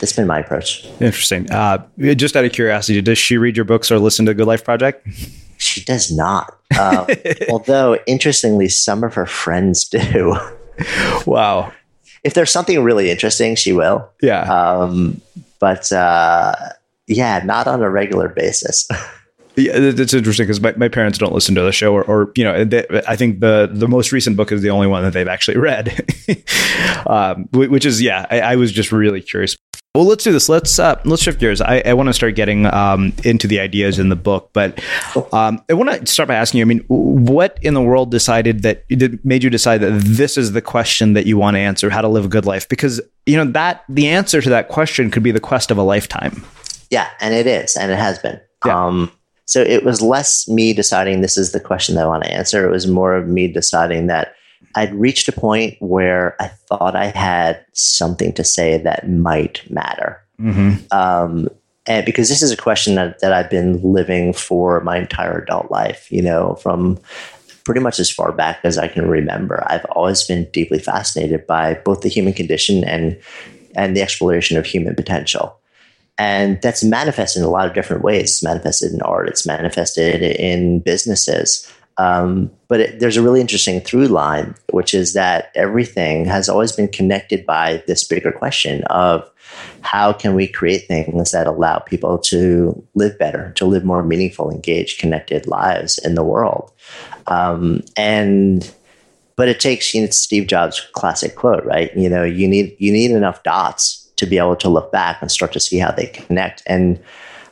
that's 0.00 0.12
been 0.12 0.26
my 0.26 0.38
approach. 0.40 0.84
Interesting. 1.00 1.50
Uh, 1.50 1.86
just 1.98 2.36
out 2.36 2.44
of 2.44 2.52
curiosity, 2.52 3.00
does 3.02 3.18
she 3.18 3.36
read 3.36 3.56
your 3.56 3.64
books 3.64 3.90
or 3.90 3.98
listen 3.98 4.26
to 4.26 4.34
Good 4.34 4.46
Life 4.46 4.64
Project? 4.64 5.06
She 5.64 5.84
does 5.84 6.10
not. 6.10 6.58
Uh, 6.76 7.06
although, 7.50 7.96
interestingly, 8.04 8.68
some 8.68 9.04
of 9.04 9.14
her 9.14 9.26
friends 9.26 9.84
do. 9.88 10.36
Wow. 11.24 11.72
If 12.24 12.34
there's 12.34 12.50
something 12.50 12.82
really 12.82 13.12
interesting, 13.12 13.54
she 13.54 13.72
will. 13.72 14.10
Yeah. 14.20 14.40
Um, 14.40 15.20
but 15.60 15.92
uh, 15.92 16.56
yeah, 17.06 17.40
not 17.44 17.68
on 17.68 17.80
a 17.80 17.88
regular 17.88 18.28
basis. 18.28 18.88
Yeah, 19.56 19.90
that's 19.90 20.12
interesting 20.12 20.46
because 20.46 20.60
my, 20.60 20.74
my 20.76 20.88
parents 20.88 21.16
don't 21.16 21.32
listen 21.32 21.54
to 21.54 21.60
the 21.60 21.70
show, 21.70 21.94
or, 21.94 22.02
or 22.02 22.32
you 22.34 22.42
know, 22.42 22.64
they, 22.64 22.84
I 23.06 23.14
think 23.14 23.38
the 23.38 23.70
the 23.72 23.86
most 23.86 24.10
recent 24.10 24.36
book 24.36 24.50
is 24.50 24.62
the 24.62 24.70
only 24.70 24.88
one 24.88 25.04
that 25.04 25.12
they've 25.12 25.28
actually 25.28 25.58
read, 25.58 26.12
um, 27.06 27.44
which 27.52 27.86
is 27.86 28.02
yeah. 28.02 28.26
I, 28.30 28.40
I, 28.40 28.56
was 28.56 28.72
just 28.72 28.90
really 28.90 29.20
curious. 29.20 29.56
Well, 29.94 30.06
let's 30.06 30.24
do 30.24 30.32
this. 30.32 30.48
Let's 30.48 30.76
uh, 30.80 31.00
let's 31.04 31.22
shift 31.22 31.38
gears. 31.38 31.60
I, 31.60 31.80
I 31.86 31.92
want 31.92 32.08
to 32.08 32.12
start 32.12 32.34
getting 32.34 32.66
um, 32.66 33.12
into 33.22 33.46
the 33.46 33.60
ideas 33.60 34.00
in 34.00 34.08
the 34.08 34.16
book, 34.16 34.50
but 34.52 34.82
um, 35.32 35.62
I 35.70 35.74
want 35.74 36.04
to 36.04 36.12
start 36.12 36.26
by 36.26 36.34
asking 36.34 36.58
you. 36.58 36.64
I 36.64 36.66
mean, 36.66 36.84
what 36.88 37.60
in 37.62 37.74
the 37.74 37.80
world 37.80 38.10
decided 38.10 38.62
that 38.62 38.84
made 39.24 39.44
you 39.44 39.50
decide 39.50 39.78
that 39.82 40.02
this 40.04 40.36
is 40.36 40.50
the 40.50 40.60
question 40.60 41.12
that 41.12 41.26
you 41.26 41.38
want 41.38 41.54
to 41.54 41.60
answer? 41.60 41.90
How 41.90 42.00
to 42.00 42.08
live 42.08 42.24
a 42.24 42.28
good 42.28 42.44
life? 42.44 42.68
Because 42.68 43.00
you 43.24 43.36
know 43.36 43.44
that 43.52 43.84
the 43.88 44.08
answer 44.08 44.42
to 44.42 44.50
that 44.50 44.68
question 44.68 45.12
could 45.12 45.22
be 45.22 45.30
the 45.30 45.38
quest 45.38 45.70
of 45.70 45.78
a 45.78 45.82
lifetime. 45.84 46.44
Yeah, 46.90 47.08
and 47.20 47.32
it 47.32 47.46
is, 47.46 47.76
and 47.76 47.92
it 47.92 47.98
has 47.98 48.18
been. 48.18 48.40
Yeah. 48.66 48.86
Um, 48.86 49.12
so 49.44 49.62
it 49.62 49.84
was 49.84 50.02
less 50.02 50.48
me 50.48 50.72
deciding 50.72 51.20
this 51.20 51.38
is 51.38 51.52
the 51.52 51.60
question 51.60 51.94
that 51.94 52.02
I 52.02 52.08
want 52.08 52.24
to 52.24 52.32
answer. 52.32 52.66
It 52.66 52.70
was 52.72 52.88
more 52.88 53.14
of 53.14 53.28
me 53.28 53.46
deciding 53.46 54.08
that 54.08 54.34
I'd 54.74 54.94
reached 54.94 55.28
a 55.28 55.32
point 55.32 55.76
where 55.80 56.36
I 56.40 56.48
thought 56.48 56.96
I 56.96 57.06
had 57.06 57.64
something 57.72 58.32
to 58.34 58.44
say 58.44 58.78
that 58.78 59.08
might 59.08 59.68
matter. 59.70 60.22
Mm-hmm. 60.40 60.84
Um, 60.90 61.48
and 61.86 62.04
because 62.06 62.28
this 62.28 62.42
is 62.42 62.50
a 62.50 62.56
question 62.56 62.94
that, 62.94 63.20
that 63.20 63.32
I've 63.32 63.50
been 63.50 63.80
living 63.82 64.32
for 64.32 64.80
my 64.80 64.98
entire 64.98 65.38
adult 65.38 65.70
life, 65.70 66.10
you 66.10 66.22
know, 66.22 66.54
from 66.56 66.98
pretty 67.64 67.80
much 67.80 67.98
as 67.98 68.10
far 68.10 68.32
back 68.32 68.60
as 68.62 68.78
I 68.78 68.88
can 68.88 69.08
remember. 69.08 69.64
I've 69.66 69.84
always 69.86 70.22
been 70.24 70.48
deeply 70.52 70.78
fascinated 70.78 71.46
by 71.46 71.74
both 71.74 72.02
the 72.02 72.08
human 72.08 72.32
condition 72.32 72.84
and 72.84 73.18
and 73.76 73.96
the 73.96 74.02
exploration 74.02 74.56
of 74.56 74.66
human 74.66 74.94
potential. 74.94 75.58
And 76.16 76.62
that's 76.62 76.84
manifested 76.84 77.40
in 77.40 77.46
a 77.46 77.50
lot 77.50 77.66
of 77.66 77.74
different 77.74 78.04
ways. 78.04 78.30
It's 78.30 78.42
manifested 78.42 78.92
in 78.92 79.02
art, 79.02 79.28
it's 79.28 79.46
manifested 79.46 80.22
in 80.22 80.80
businesses. 80.80 81.70
Um, 81.96 82.50
but 82.68 82.80
it, 82.80 83.00
there's 83.00 83.16
a 83.16 83.22
really 83.22 83.40
interesting 83.40 83.80
through 83.80 84.08
line, 84.08 84.54
which 84.70 84.94
is 84.94 85.12
that 85.12 85.52
everything 85.54 86.24
has 86.24 86.48
always 86.48 86.72
been 86.72 86.88
connected 86.88 87.46
by 87.46 87.82
this 87.86 88.04
bigger 88.04 88.32
question 88.32 88.82
of 88.84 89.30
how 89.82 90.12
can 90.12 90.34
we 90.34 90.48
create 90.48 90.88
things 90.88 91.30
that 91.30 91.46
allow 91.46 91.78
people 91.78 92.18
to 92.18 92.84
live 92.94 93.16
better, 93.18 93.52
to 93.56 93.64
live 93.64 93.84
more 93.84 94.02
meaningful, 94.02 94.50
engaged, 94.50 94.98
connected 94.98 95.46
lives 95.46 95.98
in 95.98 96.14
the 96.14 96.24
world. 96.24 96.72
Um, 97.26 97.82
and 97.96 98.74
but 99.36 99.48
it 99.48 99.60
takes 99.60 99.92
you 99.94 100.02
know, 100.02 100.10
Steve 100.10 100.46
Jobs' 100.46 100.80
classic 100.92 101.34
quote, 101.34 101.64
right? 101.64 101.94
You 101.96 102.08
know, 102.08 102.24
you 102.24 102.48
need 102.48 102.76
you 102.78 102.92
need 102.92 103.10
enough 103.10 103.42
dots 103.42 104.00
to 104.16 104.26
be 104.26 104.38
able 104.38 104.56
to 104.56 104.68
look 104.68 104.92
back 104.92 105.20
and 105.20 105.30
start 105.30 105.52
to 105.52 105.60
see 105.60 105.78
how 105.78 105.90
they 105.90 106.06
connect. 106.06 106.62
And 106.66 107.00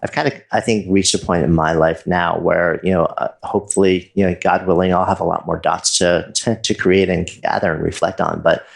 I've 0.03 0.13
kind 0.13 0.27
of, 0.27 0.35
I 0.51 0.61
think, 0.61 0.87
reached 0.89 1.15
a 1.15 1.19
point 1.19 1.45
in 1.45 1.55
my 1.55 1.75
life 1.75 2.07
now 2.07 2.39
where, 2.41 2.81
you 2.83 2.93
know, 2.93 3.05
uh, 3.05 3.29
hopefully, 3.45 4.11
you 4.15 4.25
know, 4.27 4.37
God 4.41 4.67
willing, 4.67 4.93
I'll 4.93 5.05
have 5.05 5.21
a 5.21 5.25
lot 5.25 5.47
more 5.47 5.59
dots 5.59 5.97
to, 5.99 6.31
to, 6.35 6.57
to 6.61 6.75
create 6.75 7.09
and 7.09 7.31
gather 7.43 7.73
and 7.73 7.83
reflect 7.83 8.21
on. 8.21 8.43
But 8.43 8.67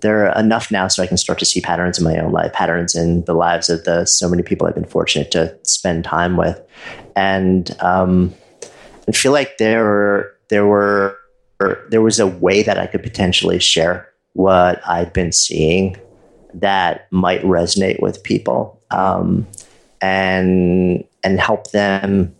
there 0.00 0.26
are 0.26 0.38
enough 0.38 0.70
now 0.70 0.88
so 0.88 1.02
I 1.02 1.06
can 1.06 1.16
start 1.16 1.38
to 1.40 1.44
see 1.44 1.60
patterns 1.60 1.98
in 1.98 2.04
my 2.04 2.18
own 2.18 2.32
life, 2.32 2.52
patterns 2.52 2.94
in 2.94 3.24
the 3.24 3.34
lives 3.34 3.68
of 3.68 3.84
the 3.84 4.04
so 4.04 4.28
many 4.28 4.42
people 4.42 4.66
I've 4.66 4.74
been 4.74 4.84
fortunate 4.84 5.30
to 5.32 5.56
spend 5.64 6.04
time 6.04 6.36
with, 6.36 6.60
and 7.16 7.74
um, 7.80 8.34
and 9.06 9.16
feel 9.16 9.32
like 9.32 9.58
there 9.58 10.32
there 10.48 10.66
were 10.66 11.18
there 11.90 12.02
was 12.02 12.20
a 12.20 12.26
way 12.26 12.62
that 12.62 12.78
I 12.78 12.86
could 12.86 13.02
potentially 13.02 13.58
share 13.58 14.08
what 14.34 14.80
I'd 14.88 15.12
been 15.12 15.32
seeing 15.32 15.96
that 16.54 17.10
might 17.10 17.42
resonate 17.42 18.00
with 18.00 18.22
people 18.22 18.80
um, 18.90 19.46
and 20.00 21.04
and 21.24 21.40
help 21.40 21.70
them 21.72 22.34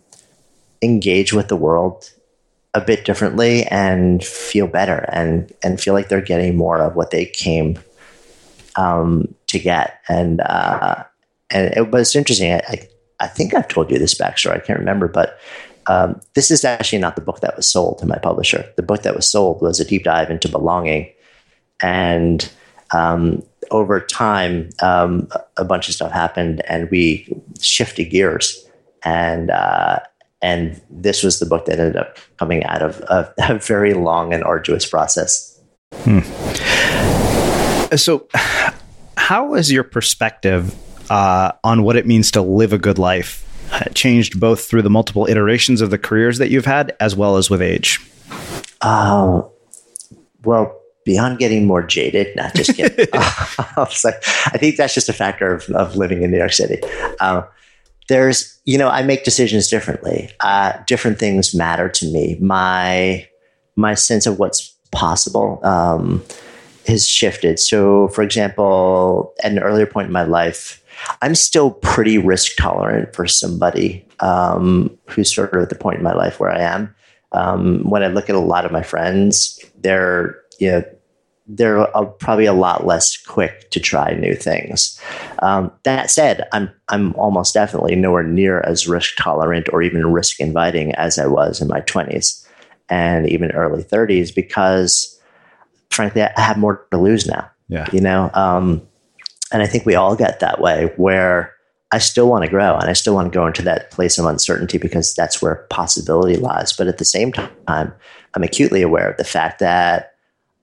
engage 0.81 1.33
with 1.33 1.47
the 1.47 1.55
world 1.55 2.11
a 2.73 2.81
bit 2.81 3.03
differently 3.03 3.65
and 3.65 4.23
feel 4.23 4.67
better 4.67 5.05
and 5.11 5.51
and 5.63 5.81
feel 5.81 5.93
like 5.93 6.09
they're 6.09 6.21
getting 6.21 6.55
more 6.55 6.81
of 6.81 6.95
what 6.95 7.11
they 7.11 7.25
came 7.25 7.77
um, 8.75 9.33
to 9.47 9.59
get 9.59 9.99
and 10.07 10.41
uh, 10.41 11.03
and 11.49 11.73
it 11.75 11.91
was 11.91 12.15
interesting. 12.15 12.53
I, 12.53 12.87
I, 13.19 13.27
think 13.27 13.53
I've 13.53 13.67
told 13.67 13.89
you 13.91 13.97
this 13.97 14.15
backstory. 14.15 14.55
I 14.55 14.59
can't 14.59 14.79
remember, 14.79 15.07
but 15.07 15.39
um, 15.87 16.21
this 16.35 16.51
is 16.51 16.63
actually 16.63 16.99
not 16.99 17.15
the 17.15 17.21
book 17.21 17.39
that 17.41 17.55
was 17.57 17.69
sold 17.69 17.99
to 17.99 18.05
my 18.05 18.17
publisher. 18.17 18.65
The 18.75 18.83
book 18.83 19.01
that 19.03 19.15
was 19.15 19.29
sold 19.29 19.61
was 19.61 19.79
a 19.79 19.85
deep 19.85 20.03
dive 20.03 20.29
into 20.29 20.47
belonging, 20.47 21.11
and 21.81 22.49
um, 22.93 23.43
over 23.71 23.99
time, 23.99 24.69
um, 24.81 25.27
a 25.57 25.65
bunch 25.65 25.87
of 25.87 25.95
stuff 25.95 26.11
happened, 26.11 26.61
and 26.67 26.89
we 26.89 27.27
shifted 27.61 28.05
gears, 28.05 28.65
and 29.03 29.51
uh, 29.51 29.99
and 30.41 30.81
this 30.89 31.23
was 31.23 31.39
the 31.39 31.45
book 31.45 31.65
that 31.65 31.79
ended 31.79 31.97
up 31.97 32.17
coming 32.37 32.63
out 32.65 32.81
of 32.81 32.99
a, 33.01 33.33
a 33.49 33.59
very 33.59 33.93
long 33.93 34.33
and 34.33 34.43
arduous 34.43 34.85
process. 34.85 35.59
Hmm. 35.93 36.19
So, 37.95 38.27
how 39.17 39.53
has 39.53 39.71
your 39.71 39.83
perspective 39.83 40.75
uh, 41.09 41.51
on 41.63 41.83
what 41.83 41.95
it 41.95 42.05
means 42.05 42.31
to 42.31 42.41
live 42.41 42.71
a 42.71 42.77
good 42.77 42.99
life 42.99 43.45
uh, 43.71 43.85
changed 43.93 44.39
both 44.39 44.65
through 44.65 44.83
the 44.83 44.89
multiple 44.89 45.27
iterations 45.27 45.81
of 45.81 45.89
the 45.89 45.97
careers 45.97 46.37
that 46.37 46.49
you've 46.49 46.65
had, 46.65 46.95
as 46.99 47.15
well 47.15 47.37
as 47.37 47.49
with 47.49 47.61
age? 47.61 47.99
Uh, 48.81 49.41
well, 50.43 50.78
beyond 51.05 51.39
getting 51.39 51.65
more 51.65 51.81
jaded, 51.81 52.35
not 52.35 52.53
just 52.53 52.75
kidding. 52.75 53.07
I 53.13 53.87
like, 54.03 54.15
I 54.47 54.57
think 54.57 54.77
that's 54.77 54.93
just 54.93 55.09
a 55.09 55.13
factor 55.13 55.53
of, 55.53 55.69
of 55.69 55.95
living 55.95 56.23
in 56.23 56.31
New 56.31 56.37
York 56.37 56.53
City. 56.53 56.81
Uh, 57.19 57.43
there's, 58.07 58.59
you 58.65 58.77
know, 58.77 58.89
I 58.89 59.03
make 59.03 59.23
decisions 59.23 59.67
differently. 59.69 60.29
Uh, 60.39 60.73
different 60.87 61.19
things 61.19 61.55
matter 61.55 61.89
to 61.89 62.05
me. 62.11 62.37
My 62.41 63.27
my 63.75 63.93
sense 63.93 64.25
of 64.25 64.39
what's 64.39 64.75
possible 64.91 65.59
um, 65.63 66.23
has 66.87 67.07
shifted. 67.07 67.59
So, 67.59 68.09
for 68.09 68.23
example, 68.23 69.33
at 69.43 69.51
an 69.51 69.59
earlier 69.59 69.85
point 69.85 70.07
in 70.07 70.13
my 70.13 70.23
life, 70.23 70.83
I'm 71.21 71.35
still 71.35 71.71
pretty 71.71 72.17
risk 72.17 72.57
tolerant 72.57 73.15
for 73.15 73.25
somebody 73.25 74.05
um, 74.19 74.97
who's 75.07 75.33
sort 75.33 75.53
of 75.53 75.61
at 75.61 75.69
the 75.69 75.75
point 75.75 75.97
in 75.97 76.03
my 76.03 76.13
life 76.13 76.39
where 76.39 76.51
I 76.51 76.59
am. 76.59 76.93
Um, 77.31 77.83
when 77.83 78.03
I 78.03 78.07
look 78.07 78.29
at 78.29 78.35
a 78.35 78.39
lot 78.39 78.65
of 78.65 78.71
my 78.71 78.83
friends, 78.83 79.63
they're 79.77 80.35
you 80.59 80.71
know 80.71 80.83
they're 81.49 81.85
probably 82.19 82.45
a 82.45 82.53
lot 82.53 82.85
less 82.85 83.17
quick 83.17 83.71
to 83.71 83.79
try 83.79 84.13
new 84.13 84.35
things. 84.35 85.01
Um, 85.41 85.71
that 85.83 86.11
said, 86.11 86.47
I'm 86.53 86.69
I'm 86.89 87.13
almost 87.15 87.55
definitely 87.55 87.95
nowhere 87.95 88.23
near 88.23 88.61
as 88.61 88.87
risk 88.87 89.15
tolerant 89.17 89.67
or 89.73 89.81
even 89.81 90.11
risk 90.13 90.39
inviting 90.39 90.93
as 90.95 91.17
I 91.17 91.25
was 91.25 91.59
in 91.59 91.67
my 91.67 91.81
20s 91.81 92.45
and 92.87 93.27
even 93.27 93.51
early 93.51 93.83
30s 93.83 94.33
because, 94.33 95.19
frankly, 95.89 96.21
I 96.21 96.31
have 96.39 96.57
more 96.57 96.85
to 96.91 96.97
lose 96.97 97.25
now. 97.25 97.49
Yeah, 97.67 97.87
you 97.91 98.01
know, 98.01 98.29
um, 98.35 98.87
and 99.51 99.63
I 99.63 99.67
think 99.67 99.85
we 99.85 99.95
all 99.95 100.15
get 100.15 100.39
that 100.39 100.61
way 100.61 100.93
where. 100.95 101.55
I 101.91 101.97
still 101.97 102.29
want 102.29 102.43
to 102.43 102.49
grow 102.51 102.75
and 102.75 102.87
I 102.87 102.93
still 102.93 103.15
want 103.15 103.33
to 103.33 103.35
go 103.35 103.47
into 103.47 103.63
that 103.63 103.89
place 103.89 104.19
of 104.19 104.25
uncertainty 104.25 104.77
because 104.77 105.15
that's 105.15 105.41
where 105.41 105.65
possibility 105.71 106.37
lies. 106.37 106.71
But 106.71 106.85
at 106.85 106.99
the 106.99 107.03
same 107.03 107.31
time, 107.31 107.91
I'm 108.35 108.43
acutely 108.43 108.83
aware 108.83 109.09
of 109.09 109.17
the 109.17 109.23
fact 109.23 109.57
that 109.57 110.08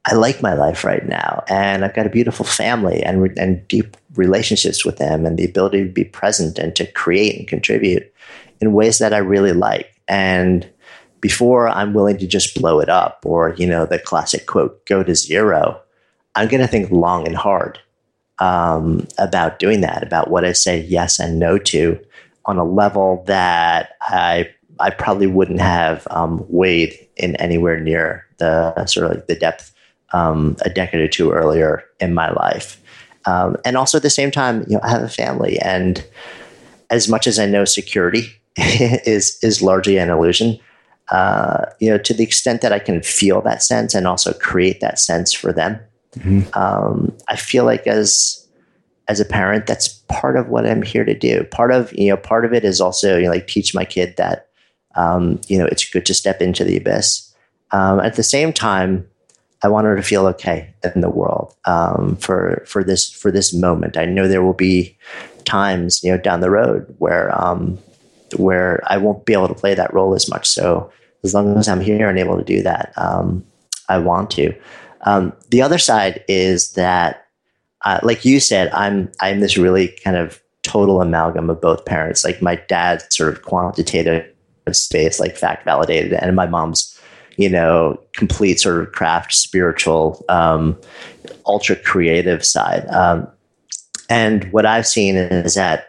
I 0.09 0.15
like 0.15 0.41
my 0.41 0.55
life 0.55 0.85
right 0.85 1.07
now, 1.07 1.43
and 1.49 1.85
I've 1.85 1.95
got 1.95 2.07
a 2.07 2.11
beautiful 2.11 2.45
family 2.45 3.03
and 3.03 3.37
and 3.39 3.67
deep 3.69 3.97
relationships 4.15 4.85
with 4.85 4.99
them, 4.99 5.27
and 5.27 5.37
the 5.37 5.45
ability 5.45 5.85
to 5.85 5.91
be 5.91 6.05
present 6.05 6.59
and 6.59 6.75
to 6.77 6.91
create 6.93 7.39
and 7.39 7.49
contribute 7.49 8.13
in 8.61 8.73
ways 8.73 8.99
that 8.99 9.13
I 9.13 9.19
really 9.19 9.53
like. 9.53 10.01
And 10.09 10.69
before 11.21 11.69
I'm 11.69 11.93
willing 11.93 12.19
to 12.19 12.27
just 12.27 12.55
blow 12.55 12.79
it 12.81 12.89
up, 12.89 13.21
or 13.25 13.55
you 13.59 13.67
know 13.67 13.85
the 13.85 13.99
classic 13.99 14.47
quote, 14.47 14.87
"Go 14.87 15.03
to 15.03 15.15
zero, 15.15 15.81
I'm 16.37 16.49
going 16.49 16.61
to 16.61 16.69
think 16.69 16.91
long 16.93 17.27
and 17.27 17.37
hard 17.37 17.81
um, 18.39 19.09
about 19.19 19.59
doing 19.59 19.81
that, 19.81 20.03
about 20.03 20.31
what 20.31 20.45
I 20.45 20.53
say 20.53 20.83
yes 20.83 21.19
and 21.19 21.39
no 21.39 21.59
to, 21.59 21.99
on 22.45 22.59
a 22.59 22.65
level 22.65 23.25
that 23.27 23.95
I 24.03 24.51
I 24.79 24.91
probably 24.91 25.27
wouldn't 25.27 25.61
have 25.61 26.07
um, 26.11 26.45
weighed 26.49 26.95
in 27.17 27.35
anywhere 27.37 27.81
near 27.81 28.27
the 28.39 28.87
sort 28.87 29.07
of 29.07 29.17
like 29.17 29.27
the 29.27 29.35
depth 29.35 29.73
um, 30.13 30.57
a 30.63 30.71
decade 30.71 31.01
or 31.01 31.09
two 31.09 31.33
earlier 31.33 31.85
in 32.01 32.15
my 32.15 32.31
life. 32.31 32.81
Um, 33.27 33.57
and 33.65 33.77
also 33.77 33.99
at 33.99 34.03
the 34.03 34.11
same 34.11 34.31
time, 34.31 34.65
you 34.69 34.75
know, 34.75 34.81
I 34.83 34.91
have 34.91 35.03
a 35.03 35.09
family, 35.09 35.59
and 35.59 36.05
as 36.91 37.09
much 37.09 37.27
as 37.27 37.39
I 37.39 37.47
know 37.47 37.65
security 37.65 38.29
is 38.57 39.39
is 39.43 39.61
largely 39.61 39.99
an 39.99 40.11
illusion, 40.11 40.59
uh, 41.11 41.67
you 41.81 41.91
know, 41.91 41.99
to 41.99 42.15
the 42.15 42.23
extent 42.23 42.61
that 42.61 42.73
I 42.73 42.79
can 42.79 43.03
feel 43.03 43.41
that 43.43 43.63
sense 43.63 43.95
and 43.95 44.07
also 44.07 44.33
create 44.35 44.81
that 44.81 44.99
sense 44.99 45.33
for 45.33 45.53
them, 45.53 45.81
mm-hmm. 46.17 46.59
um, 46.59 47.17
I 47.29 47.37
feel 47.37 47.65
like 47.65 47.87
as 47.87 48.47
as 49.09 49.21
a 49.21 49.25
parent, 49.25 49.67
that's 49.67 49.89
part 50.09 50.37
of 50.37 50.49
what 50.49 50.67
I'm 50.67 50.83
here 50.83 51.05
to 51.05 51.15
do. 51.15 51.45
Part 51.45 51.73
of 51.73 51.93
you 51.93 52.11
know, 52.11 52.17
part 52.17 52.45
of 52.45 52.53
it 52.53 52.65
is 52.65 52.81
also 52.81 53.17
you 53.17 53.25
know, 53.25 53.31
like 53.31 53.47
teach 53.49 53.75
my 53.75 53.85
kid 53.85 54.17
that 54.19 54.49
um, 54.95 55.41
you 55.49 55.59
know 55.59 55.67
it's 55.67 55.89
good 55.89 56.07
to 56.07 56.15
step 56.15 56.41
into 56.41 56.65
the 56.65 56.77
abyss. 56.77 57.35
Um, 57.73 57.99
at 58.01 58.15
the 58.15 58.23
same 58.23 58.53
time, 58.53 59.07
I 59.67 59.69
want 59.69 59.85
her 59.85 59.97
to 59.97 60.03
feel 60.03 60.29
okay 60.29 60.73
in 60.95 61.01
the 61.01 61.11
world 61.11 61.53
um, 61.65 62.17
for 62.19 62.63
for 62.69 62.85
this 62.85 63.11
for 63.11 63.33
this 63.33 63.53
moment. 63.53 63.97
I 63.97 64.05
know 64.05 64.29
there 64.29 64.45
will 64.45 64.53
be 64.53 64.97
times, 65.45 66.05
you 66.05 66.13
know, 66.13 66.19
down 66.19 66.41
the 66.41 66.51
road 66.51 66.95
where 66.99 67.37
um, 67.37 67.77
where 68.37 68.81
I 68.87 68.97
won't 68.97 69.27
be 69.27 69.33
able 69.33 69.49
to 69.49 69.55
play 69.55 69.75
that 69.75 69.93
role 69.93 70.15
as 70.15 70.29
much. 70.31 70.47
So 70.47 70.93
as 71.25 71.35
long 71.35 71.59
as 71.59 71.67
I'm 71.67 71.81
here 71.81 72.09
and 72.09 72.17
able 72.17 72.39
to 72.39 72.45
do 72.45 72.63
that, 72.63 72.93
um, 72.97 73.45
I 73.89 73.99
want 73.99 74.31
to. 74.33 74.55
Um, 75.01 75.33
the 75.51 75.63
other 75.63 75.79
side 75.79 76.23
is 76.29 76.75
that, 76.75 77.27
uh, 77.85 77.99
like 78.05 78.25
you 78.25 78.39
said, 78.39 78.71
I'm 78.73 79.11
I'm 79.21 79.41
this 79.41 79.57
really 79.57 79.89
kind 80.05 80.17
of 80.17 80.41
total 80.63 81.01
amalgam 81.01 81.51
of 81.51 81.61
both 81.61 81.85
parents. 81.87 82.25
Like 82.25 82.41
my 82.41 82.55
dad's 82.69 83.05
sort 83.11 83.33
of 83.33 83.43
quantitative 83.43 84.33
space, 84.71 85.19
like 85.19 85.37
fact 85.37 85.65
validated, 85.65 86.13
and 86.13 86.37
my 86.37 86.47
mom's, 86.47 86.96
you 87.37 87.49
know, 87.49 88.01
complete 88.15 88.59
sort 88.61 88.81
of 88.81 88.93
craft, 88.93 89.33
spiritual, 89.33 90.25
um, 90.29 90.79
ultra 91.47 91.77
creative 91.77 92.45
side. 92.45 92.87
Um, 92.89 93.29
and 94.09 94.51
what 94.53 94.67
I've 94.67 94.87
seen 94.87 95.17
is 95.17 95.55
that 95.55 95.89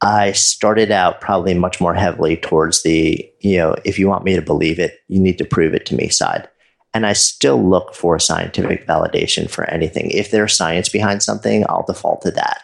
I 0.00 0.32
started 0.32 0.90
out 0.90 1.20
probably 1.20 1.54
much 1.54 1.80
more 1.80 1.94
heavily 1.94 2.36
towards 2.36 2.82
the, 2.82 3.28
you 3.40 3.56
know, 3.56 3.74
if 3.84 3.98
you 3.98 4.08
want 4.08 4.24
me 4.24 4.34
to 4.34 4.42
believe 4.42 4.78
it, 4.78 5.00
you 5.08 5.18
need 5.18 5.38
to 5.38 5.44
prove 5.44 5.74
it 5.74 5.86
to 5.86 5.94
me 5.94 6.08
side. 6.08 6.48
And 6.92 7.06
I 7.06 7.12
still 7.14 7.62
look 7.66 7.94
for 7.94 8.18
scientific 8.18 8.86
validation 8.86 9.50
for 9.50 9.64
anything. 9.64 10.10
If 10.10 10.30
there's 10.30 10.56
science 10.56 10.88
behind 10.88 11.22
something, 11.22 11.64
I'll 11.68 11.84
default 11.86 12.22
to 12.22 12.30
that. 12.32 12.62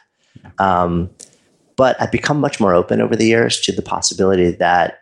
Um, 0.59 1.11
but 1.77 2.01
I've 2.01 2.13
become 2.13 2.41
much 2.41 2.61
more 2.61 2.75
open 2.75 3.01
over 3.01 3.17
the 3.17 3.27
years 3.27 3.59
to 3.63 3.73
the 3.73 3.83
possibility 3.83 4.51
that 4.53 5.01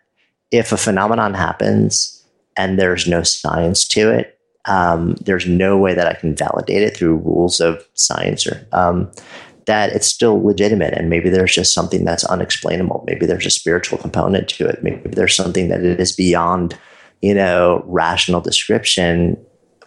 if 0.50 0.72
a 0.72 0.76
phenomenon 0.76 1.34
happens 1.34 2.17
and 2.58 2.78
there's 2.78 3.06
no 3.06 3.22
science 3.22 3.86
to 3.88 4.10
it, 4.10 4.38
um, 4.66 5.14
there's 5.22 5.46
no 5.46 5.78
way 5.78 5.94
that 5.94 6.06
I 6.06 6.14
can 6.14 6.36
validate 6.36 6.82
it 6.82 6.96
through 6.96 7.16
rules 7.16 7.60
of 7.60 7.82
science 7.94 8.46
or 8.46 8.66
um, 8.72 9.10
that 9.66 9.92
it's 9.92 10.06
still 10.06 10.42
legitimate. 10.42 10.94
And 10.94 11.08
maybe 11.08 11.30
there's 11.30 11.54
just 11.54 11.72
something 11.72 12.04
that's 12.04 12.24
unexplainable. 12.24 13.04
Maybe 13.06 13.24
there's 13.24 13.46
a 13.46 13.50
spiritual 13.50 13.98
component 13.98 14.48
to 14.50 14.66
it. 14.66 14.82
Maybe 14.82 15.08
there's 15.10 15.34
something 15.34 15.68
that 15.68 15.84
it 15.84 16.00
is 16.00 16.12
beyond 16.12 16.78
you 17.22 17.34
know 17.34 17.82
rational 17.86 18.40
description. 18.40 19.36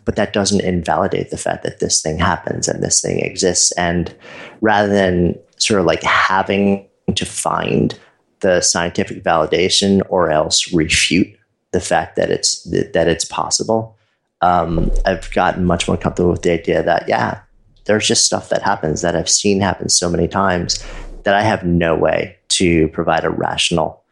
But 0.04 0.16
that 0.16 0.34
doesn't 0.34 0.62
invalidate 0.62 1.30
the 1.30 1.38
fact 1.38 1.64
that 1.64 1.80
this 1.80 2.02
thing 2.02 2.18
happens 2.18 2.68
and 2.68 2.84
this 2.84 3.02
thing 3.02 3.20
exists. 3.20 3.72
And 3.74 4.16
rather 4.60 4.92
than 4.92 5.36
sort 5.58 5.80
of 5.80 5.86
like 5.86 6.02
having 6.02 6.88
to 7.14 7.26
find 7.26 7.98
the 8.40 8.62
scientific 8.62 9.24
validation 9.24 10.02
or 10.10 10.32
else 10.32 10.74
refute 10.74 11.30
the 11.72 11.82
fact 11.82 12.16
that 12.16 12.30
it's 12.30 12.64
that 12.64 13.08
it's 13.08 13.26
possible 13.26 13.98
um, 14.42 14.92
i've 15.06 15.32
gotten 15.34 15.66
much 15.66 15.88
more 15.88 15.98
comfortable 15.98 16.32
with 16.32 16.42
the 16.42 16.52
idea 16.52 16.84
that 16.84 17.08
yeah 17.08 17.42
there's 17.86 18.08
just 18.08 18.26
stuff 18.26 18.50
that 18.50 18.62
happens 18.62 19.02
that 19.02 19.16
I've 19.16 19.30
seen 19.30 19.60
happen 19.60 19.90
so 19.90 20.10
many 20.10 20.28
times 20.28 20.84
that 21.24 21.36
I 21.36 21.42
have 21.42 21.64
no 21.66 21.96
way 21.96 22.38
to 22.50 22.88
provide 22.90 23.24
a 23.24 23.30
rational 23.30 24.04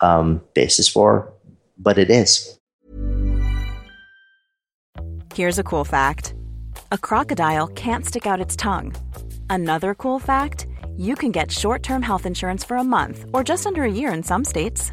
um, 0.00 0.40
basis 0.54 0.88
for, 0.88 1.32
but 1.78 1.98
it 1.98 2.10
is. 2.10 2.58
Here's 5.34 5.58
a 5.58 5.64
cool 5.64 5.84
fact 5.84 6.34
a 6.92 6.98
crocodile 6.98 7.68
can't 7.68 8.06
stick 8.06 8.26
out 8.26 8.40
its 8.40 8.56
tongue. 8.56 8.94
Another 9.50 9.94
cool 9.94 10.18
fact 10.18 10.66
you 10.96 11.16
can 11.16 11.32
get 11.32 11.50
short 11.50 11.82
term 11.82 12.02
health 12.02 12.26
insurance 12.26 12.62
for 12.62 12.76
a 12.76 12.84
month 12.84 13.24
or 13.32 13.42
just 13.42 13.66
under 13.66 13.84
a 13.84 13.90
year 13.90 14.12
in 14.12 14.22
some 14.22 14.44
states. 14.44 14.92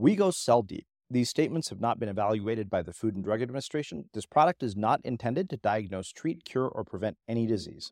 We 0.00 0.14
go 0.14 0.30
cell 0.30 0.62
deep. 0.62 0.86
These 1.10 1.28
statements 1.28 1.70
have 1.70 1.80
not 1.80 1.98
been 1.98 2.08
evaluated 2.08 2.70
by 2.70 2.82
the 2.82 2.92
Food 2.92 3.16
and 3.16 3.24
Drug 3.24 3.42
Administration. 3.42 4.04
This 4.14 4.26
product 4.26 4.62
is 4.62 4.76
not 4.76 5.00
intended 5.02 5.50
to 5.50 5.56
diagnose, 5.56 6.12
treat, 6.12 6.44
cure, 6.44 6.68
or 6.68 6.84
prevent 6.84 7.16
any 7.26 7.46
disease. 7.46 7.90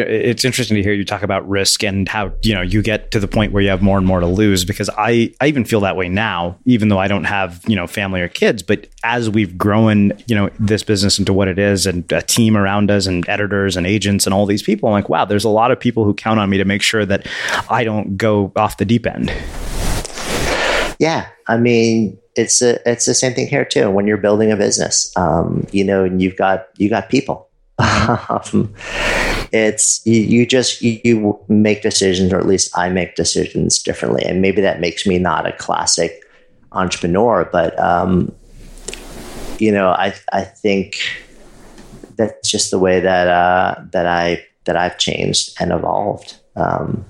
know, 0.00 0.06
it's 0.06 0.44
interesting 0.44 0.76
to 0.76 0.82
hear 0.82 0.92
you 0.92 1.04
talk 1.04 1.22
about 1.22 1.48
risk 1.48 1.84
and 1.84 2.08
how, 2.08 2.32
you 2.42 2.52
know, 2.52 2.62
you 2.62 2.82
get 2.82 3.12
to 3.12 3.20
the 3.20 3.28
point 3.28 3.52
where 3.52 3.62
you 3.62 3.68
have 3.68 3.80
more 3.80 3.96
and 3.96 4.04
more 4.04 4.18
to 4.18 4.26
lose 4.26 4.64
because 4.64 4.90
I, 4.98 5.32
I 5.40 5.46
even 5.46 5.64
feel 5.64 5.78
that 5.82 5.94
way 5.94 6.08
now, 6.08 6.58
even 6.64 6.88
though 6.88 6.98
I 6.98 7.06
don't 7.06 7.22
have, 7.22 7.62
you 7.68 7.76
know, 7.76 7.86
family 7.86 8.20
or 8.20 8.28
kids. 8.28 8.64
But 8.64 8.88
as 9.04 9.30
we've 9.30 9.56
grown, 9.56 10.12
you 10.26 10.34
know, 10.34 10.50
this 10.58 10.82
business 10.82 11.20
into 11.20 11.32
what 11.32 11.46
it 11.46 11.60
is 11.60 11.86
and 11.86 12.10
a 12.10 12.22
team 12.22 12.56
around 12.56 12.90
us 12.90 13.06
and 13.06 13.28
editors 13.28 13.76
and 13.76 13.86
agents 13.86 14.26
and 14.26 14.34
all 14.34 14.46
these 14.46 14.64
people, 14.64 14.88
I'm 14.88 14.94
like, 14.94 15.08
wow, 15.08 15.24
there's 15.24 15.44
a 15.44 15.48
lot 15.48 15.70
of 15.70 15.78
people 15.78 16.02
who 16.02 16.12
count 16.12 16.40
on 16.40 16.50
me 16.50 16.58
to 16.58 16.64
make 16.64 16.82
sure 16.82 17.06
that 17.06 17.24
I 17.70 17.84
don't 17.84 18.16
go 18.16 18.50
off 18.56 18.78
the 18.78 18.84
deep 18.84 19.06
end. 19.06 19.32
Yeah. 20.98 21.28
I 21.46 21.56
mean, 21.56 22.18
it's 22.34 22.60
a, 22.62 22.78
it's 22.88 23.06
the 23.06 23.14
same 23.14 23.34
thing 23.34 23.46
here 23.46 23.64
too. 23.64 23.90
When 23.90 24.06
you're 24.06 24.16
building 24.16 24.50
a 24.52 24.56
business, 24.56 25.10
um, 25.16 25.66
you 25.72 25.84
know, 25.84 26.04
and 26.04 26.20
you've 26.20 26.36
got, 26.36 26.68
you 26.76 26.88
got 26.88 27.08
people. 27.08 27.48
um, 27.78 28.74
it's 29.52 30.04
you, 30.06 30.20
you 30.20 30.46
just 30.46 30.82
you, 30.82 31.00
you, 31.04 31.38
make 31.48 31.82
decisions 31.82 32.32
or 32.32 32.38
at 32.38 32.46
least 32.46 32.76
i 32.76 32.88
make 32.88 33.14
decisions 33.14 33.82
differently 33.82 34.24
and 34.24 34.40
maybe 34.40 34.60
that 34.60 34.80
makes 34.80 35.06
me 35.06 35.18
not 35.18 35.46
a 35.46 35.52
classic 35.52 36.22
entrepreneur 36.72 37.48
but 37.50 37.78
um, 37.78 38.32
you 39.58 39.70
know 39.70 39.90
i 39.90 40.14
i 40.32 40.42
think 40.42 40.98
that's 42.16 42.50
just 42.50 42.70
the 42.70 42.78
way 42.78 42.98
that 43.00 43.28
uh, 43.28 43.74
that 43.92 44.06
i 44.06 44.42
that 44.64 44.76
i've 44.76 44.98
changed 44.98 45.54
and 45.60 45.72
evolved 45.72 46.38
um, 46.56 47.04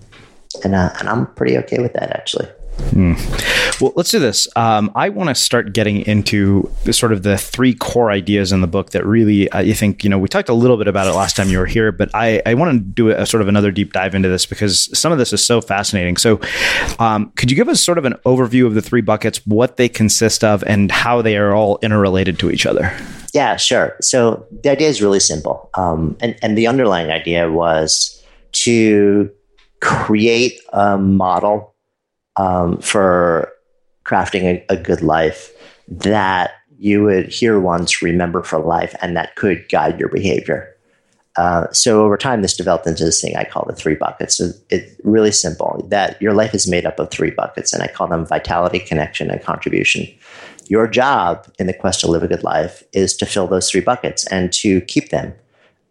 and 0.65 0.75
uh, 0.75 0.93
and 0.99 1.09
i'm 1.09 1.27
pretty 1.35 1.57
okay 1.57 1.79
with 1.79 1.93
that 1.95 2.11
actually 2.11 2.49
Mm. 2.77 3.81
Well, 3.81 3.93
let's 3.97 4.11
do 4.11 4.19
this. 4.19 4.49
Um, 4.57 4.91
I 4.95 5.09
want 5.09 5.29
to 5.29 5.35
start 5.35 5.73
getting 5.73 6.01
into 6.07 6.71
sort 6.91 7.13
of 7.13 7.23
the 7.23 7.37
three 7.37 7.75
core 7.75 8.11
ideas 8.11 8.53
in 8.53 8.61
the 8.61 8.67
book 8.67 8.91
that 8.91 9.05
really, 9.05 9.51
uh, 9.51 9.61
you 9.61 9.75
think, 9.75 10.05
you 10.05 10.11
know, 10.11 10.19
we 10.19 10.29
talked 10.29 10.49
a 10.49 10.55
little 10.55 10.77
bit 10.77 10.89
about 10.89 11.07
it 11.07 11.13
last 11.13 11.37
time 11.37 11.49
you 11.49 11.59
were 11.59 11.67
here, 11.67 11.93
but 11.93 12.11
I, 12.15 12.41
I 12.47 12.55
want 12.55 12.73
to 12.73 12.79
do 12.79 13.11
a, 13.11 13.23
a 13.23 13.27
sort 13.27 13.43
of 13.43 13.49
another 13.49 13.71
deep 13.71 13.93
dive 13.93 14.15
into 14.15 14.29
this 14.29 14.47
because 14.47 14.99
some 14.99 15.13
of 15.13 15.19
this 15.19 15.33
is 15.33 15.45
so 15.45 15.61
fascinating. 15.61 16.17
So, 16.17 16.41
um, 16.99 17.33
could 17.37 17.51
you 17.51 17.57
give 17.57 17.69
us 17.69 17.83
sort 17.83 17.99
of 17.99 18.05
an 18.05 18.15
overview 18.25 18.67
of 18.67 18.75
the 18.75 18.83
three 18.83 19.03
buckets, 19.03 19.45
what 19.47 19.77
they 19.77 19.89
consist 19.89 20.45
of, 20.45 20.65
and 20.65 20.91
how 20.91 21.23
they 21.23 21.37
are 21.37 21.55
all 21.55 21.79
interrelated 21.83 22.39
to 22.41 22.51
each 22.51 22.67
other? 22.67 22.97
Yeah, 23.35 23.57
sure. 23.57 23.97
So 24.01 24.47
the 24.63 24.71
idea 24.71 24.89
is 24.89 25.03
really 25.03 25.21
simple, 25.21 25.69
um, 25.75 26.17
and 26.21 26.37
and 26.41 26.57
the 26.57 26.67
underlying 26.67 27.11
idea 27.11 27.51
was 27.51 28.25
to 28.53 29.31
create 29.81 30.59
a 30.73 30.97
model 30.97 31.76
um, 32.37 32.79
for 32.79 33.53
crafting 34.05 34.45
a, 34.45 34.65
a 34.69 34.77
good 34.77 35.03
life 35.03 35.51
that 35.89 36.53
you 36.79 37.03
would 37.03 37.29
hear 37.29 37.59
once, 37.59 38.03
remember 38.03 38.43
for 38.43 38.59
life, 38.59 38.95
and 39.01 39.17
that 39.17 39.35
could 39.37 39.69
guide 39.69 39.99
your 39.99 40.09
behavior. 40.09 40.73
Uh, 41.37 41.71
so 41.71 42.03
over 42.03 42.17
time, 42.17 42.41
this 42.41 42.57
developed 42.57 42.87
into 42.87 43.05
this 43.05 43.21
thing 43.21 43.37
I 43.37 43.45
call 43.45 43.65
the 43.67 43.75
three 43.75 43.95
buckets. 43.95 44.39
So 44.39 44.51
it's 44.71 44.91
really 45.05 45.33
simple 45.33 45.87
that 45.91 46.21
your 46.21 46.33
life 46.33 46.55
is 46.55 46.69
made 46.69 46.87
up 46.87 46.99
of 46.99 47.11
three 47.11 47.31
buckets, 47.31 47.73
and 47.73 47.83
I 47.83 47.89
call 47.89 48.09
them 48.09 48.27
vitality, 48.27 48.79
connection, 48.79 49.31
and 49.31 49.43
contribution. 49.43 50.07
Your 50.69 50.87
job 50.89 51.47
in 51.59 51.67
the 51.67 51.75
quest 51.75 52.01
to 52.01 52.11
live 52.11 52.23
a 52.23 52.29
good 52.29 52.43
life 52.43 52.83
is 52.93 53.17
to 53.19 53.27
fill 53.27 53.47
those 53.47 53.71
three 53.71 53.83
buckets 53.83 54.27
and 54.29 54.53
to 54.55 54.81
keep 54.83 55.11
them 55.11 55.35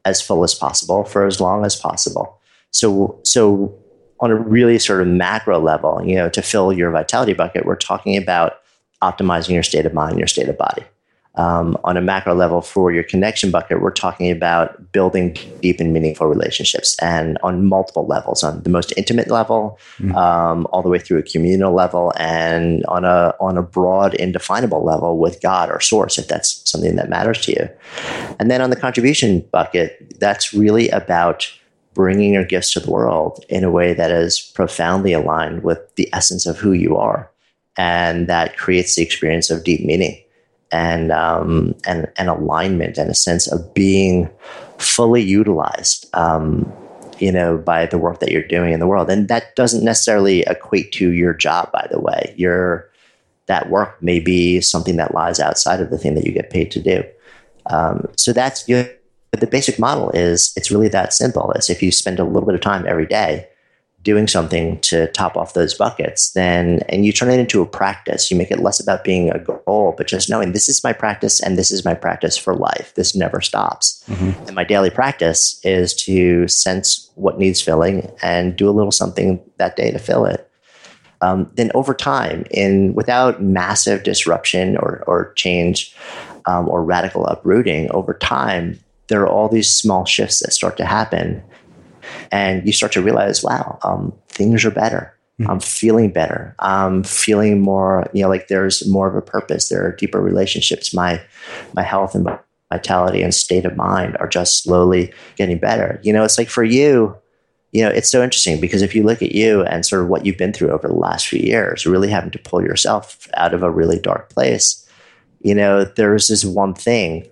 as 0.03 0.21
full 0.21 0.43
as 0.43 0.53
possible 0.53 1.03
for 1.03 1.25
as 1.25 1.39
long 1.39 1.65
as 1.65 1.75
possible. 1.75 2.39
So, 2.71 3.19
so 3.23 3.73
on 4.25 4.31
a 4.31 4.35
really 4.35 4.79
sort 4.79 5.01
of 5.01 5.07
macro 5.07 5.59
level, 5.59 6.03
you 6.03 6.15
know, 6.15 6.29
to 6.29 6.41
fill 6.41 6.73
your 6.73 6.89
vitality 6.89 7.33
bucket, 7.33 7.65
we're 7.65 7.75
talking 7.75 8.17
about 8.17 8.53
optimizing 9.03 9.53
your 9.53 9.61
state 9.61 9.85
of 9.85 9.93
mind, 9.93 10.17
your 10.17 10.27
state 10.27 10.49
of 10.49 10.57
body. 10.57 10.83
Um, 11.35 11.77
on 11.83 11.97
a 11.97 12.01
macro 12.01 12.33
level 12.33 12.61
for 12.61 12.93
your 12.93 13.03
connection 13.03 13.51
bucket, 13.51 13.81
we're 13.81 13.91
talking 13.91 14.31
about 14.31 14.93
building 14.93 15.37
deep 15.61 15.81
and 15.81 15.91
meaningful 15.91 16.27
relationships 16.27 16.95
and 17.01 17.37
on 17.43 17.65
multiple 17.65 18.07
levels, 18.07 18.41
on 18.41 18.63
the 18.63 18.69
most 18.69 18.93
intimate 18.95 19.27
level, 19.27 19.77
mm-hmm. 19.97 20.15
um, 20.15 20.65
all 20.71 20.81
the 20.81 20.87
way 20.87 20.97
through 20.97 21.19
a 21.19 21.23
communal 21.23 21.73
level, 21.73 22.13
and 22.17 22.85
on 22.85 23.03
a 23.03 23.35
on 23.41 23.57
a 23.57 23.61
broad, 23.61 24.13
indefinable 24.15 24.83
level 24.83 25.17
with 25.17 25.41
God 25.41 25.69
or 25.69 25.81
Source, 25.81 26.17
if 26.17 26.29
that's 26.29 26.67
something 26.67 26.95
that 26.95 27.09
matters 27.09 27.41
to 27.41 27.51
you. 27.51 27.69
And 28.39 28.49
then 28.49 28.61
on 28.61 28.69
the 28.69 28.77
contribution 28.77 29.45
bucket, 29.51 30.17
that's 30.19 30.53
really 30.53 30.87
about 30.89 31.51
bringing 31.95 32.33
your 32.33 32.45
gifts 32.45 32.73
to 32.73 32.79
the 32.79 32.91
world 32.91 33.43
in 33.49 33.63
a 33.63 33.71
way 33.71 33.93
that 33.93 34.11
is 34.11 34.39
profoundly 34.53 35.13
aligned 35.13 35.63
with 35.63 35.95
the 35.95 36.07
essence 36.13 36.45
of 36.45 36.59
who 36.59 36.73
you 36.73 36.95
are. 36.95 37.31
And 37.77 38.27
that 38.27 38.57
creates 38.57 38.95
the 38.95 39.01
experience 39.01 39.49
of 39.49 39.63
deep 39.63 39.83
meaning 39.83 40.21
and, 40.71 41.11
um, 41.11 41.73
and, 41.87 42.11
and 42.17 42.29
alignment 42.29 42.97
and 42.97 43.09
a 43.09 43.15
sense 43.15 43.51
of 43.51 43.73
being 43.73 44.29
fully 44.77 45.23
utilized, 45.23 46.07
um, 46.13 46.71
you 47.19 47.31
know, 47.31 47.57
by 47.57 47.85
the 47.85 47.97
work 47.97 48.19
that 48.19 48.31
you're 48.31 48.47
doing 48.47 48.73
in 48.73 48.79
the 48.79 48.87
world. 48.87 49.09
And 49.09 49.27
that 49.29 49.55
doesn't 49.55 49.83
necessarily 49.83 50.41
equate 50.41 50.91
to 50.93 51.11
your 51.11 51.33
job, 51.33 51.71
by 51.71 51.87
the 51.89 51.99
way. 51.99 52.33
Your, 52.37 52.89
that 53.47 53.69
work 53.69 54.01
may 54.01 54.19
be 54.19 54.59
something 54.59 54.97
that 54.97 55.13
lies 55.13 55.39
outside 55.39 55.79
of 55.79 55.89
the 55.89 55.97
thing 55.97 56.15
that 56.15 56.25
you 56.25 56.33
get 56.33 56.49
paid 56.49 56.71
to 56.71 56.81
do. 56.81 57.03
Um, 57.67 58.07
so 58.17 58.33
that's, 58.33 58.67
know, 58.67 58.89
but 59.35 59.41
the 59.41 59.47
basic 59.47 59.77
model 59.77 60.11
is 60.11 60.53
it's 60.55 60.71
really 60.71 60.87
that 60.87 61.11
simple. 61.11 61.51
It's 61.51 61.69
if 61.69 61.83
you 61.83 61.91
spend 61.91 62.19
a 62.19 62.23
little 62.23 62.45
bit 62.45 62.55
of 62.55 62.61
time 62.61 62.85
every 62.87 63.05
day 63.05 63.49
doing 64.01 64.29
something 64.29 64.79
to 64.79 65.11
top 65.11 65.35
off 65.35 65.55
those 65.55 65.73
buckets, 65.73 66.31
then 66.31 66.79
and 66.87 67.05
you 67.05 67.11
turn 67.11 67.29
it 67.29 67.37
into 67.37 67.61
a 67.61 67.65
practice. 67.65 68.31
You 68.31 68.37
make 68.37 68.49
it 68.49 68.61
less 68.61 68.79
about 68.79 69.03
being 69.03 69.31
a 69.31 69.39
goal, 69.39 69.93
but 69.97 70.07
just 70.07 70.29
knowing 70.29 70.53
this 70.53 70.69
is 70.69 70.85
my 70.85 70.93
practice 70.93 71.41
and 71.41 71.57
this 71.57 71.69
is 71.69 71.83
my 71.83 71.93
practice 71.93 72.37
for 72.37 72.55
life. 72.55 72.93
This 72.95 73.13
never 73.13 73.41
stops. 73.41 74.05
Mm-hmm. 74.07 74.45
And 74.45 74.55
my 74.55 74.63
daily 74.63 74.89
practice 74.89 75.59
is 75.65 75.93
to 76.05 76.47
sense 76.47 77.11
what 77.15 77.37
needs 77.37 77.61
filling 77.61 78.09
and 78.21 78.55
do 78.55 78.69
a 78.69 78.71
little 78.71 78.89
something 78.89 79.43
that 79.57 79.75
day 79.75 79.91
to 79.91 79.99
fill 79.99 80.23
it. 80.23 80.49
Um, 81.19 81.51
then 81.55 81.71
over 81.75 81.93
time, 81.93 82.45
in 82.51 82.95
without 82.95 83.43
massive 83.43 84.03
disruption 84.03 84.77
or, 84.77 85.03
or 85.07 85.33
change 85.33 85.93
um, 86.45 86.69
or 86.69 86.85
radical 86.85 87.25
uprooting, 87.25 87.91
over 87.91 88.13
time, 88.13 88.79
there 89.07 89.21
are 89.21 89.29
all 89.29 89.49
these 89.49 89.69
small 89.69 90.05
shifts 90.05 90.39
that 90.39 90.53
start 90.53 90.77
to 90.77 90.85
happen. 90.85 91.43
And 92.31 92.65
you 92.65 92.73
start 92.73 92.91
to 92.93 93.01
realize, 93.01 93.43
wow, 93.43 93.79
um, 93.83 94.13
things 94.29 94.65
are 94.65 94.71
better. 94.71 95.15
Mm-hmm. 95.39 95.51
I'm 95.51 95.59
feeling 95.59 96.11
better. 96.11 96.55
I'm 96.59 97.03
feeling 97.03 97.59
more, 97.59 98.09
you 98.13 98.23
know, 98.23 98.29
like 98.29 98.47
there's 98.47 98.87
more 98.87 99.07
of 99.07 99.15
a 99.15 99.21
purpose. 99.21 99.67
There 99.67 99.85
are 99.85 99.95
deeper 99.95 100.21
relationships. 100.21 100.93
My 100.93 101.21
my 101.73 101.81
health 101.81 102.15
and 102.15 102.27
vitality 102.71 103.21
and 103.21 103.33
state 103.33 103.65
of 103.65 103.75
mind 103.75 104.15
are 104.19 104.29
just 104.29 104.63
slowly 104.63 105.13
getting 105.35 105.57
better. 105.57 105.99
You 106.03 106.13
know, 106.13 106.23
it's 106.23 106.37
like 106.37 106.49
for 106.49 106.63
you, 106.63 107.17
you 107.73 107.83
know, 107.83 107.89
it's 107.89 108.09
so 108.09 108.23
interesting 108.23 108.61
because 108.61 108.81
if 108.81 108.95
you 108.95 109.03
look 109.03 109.21
at 109.21 109.33
you 109.33 109.63
and 109.63 109.85
sort 109.85 110.03
of 110.03 110.07
what 110.07 110.25
you've 110.25 110.37
been 110.37 110.53
through 110.53 110.71
over 110.71 110.87
the 110.87 110.93
last 110.93 111.27
few 111.27 111.39
years, 111.39 111.85
really 111.85 112.09
having 112.09 112.31
to 112.31 112.39
pull 112.39 112.61
yourself 112.61 113.27
out 113.33 113.53
of 113.53 113.61
a 113.61 113.71
really 113.71 113.99
dark 113.99 114.29
place, 114.29 114.87
you 115.41 115.53
know, 115.53 115.83
there's 115.83 116.29
this 116.29 116.45
one 116.45 116.73
thing 116.73 117.27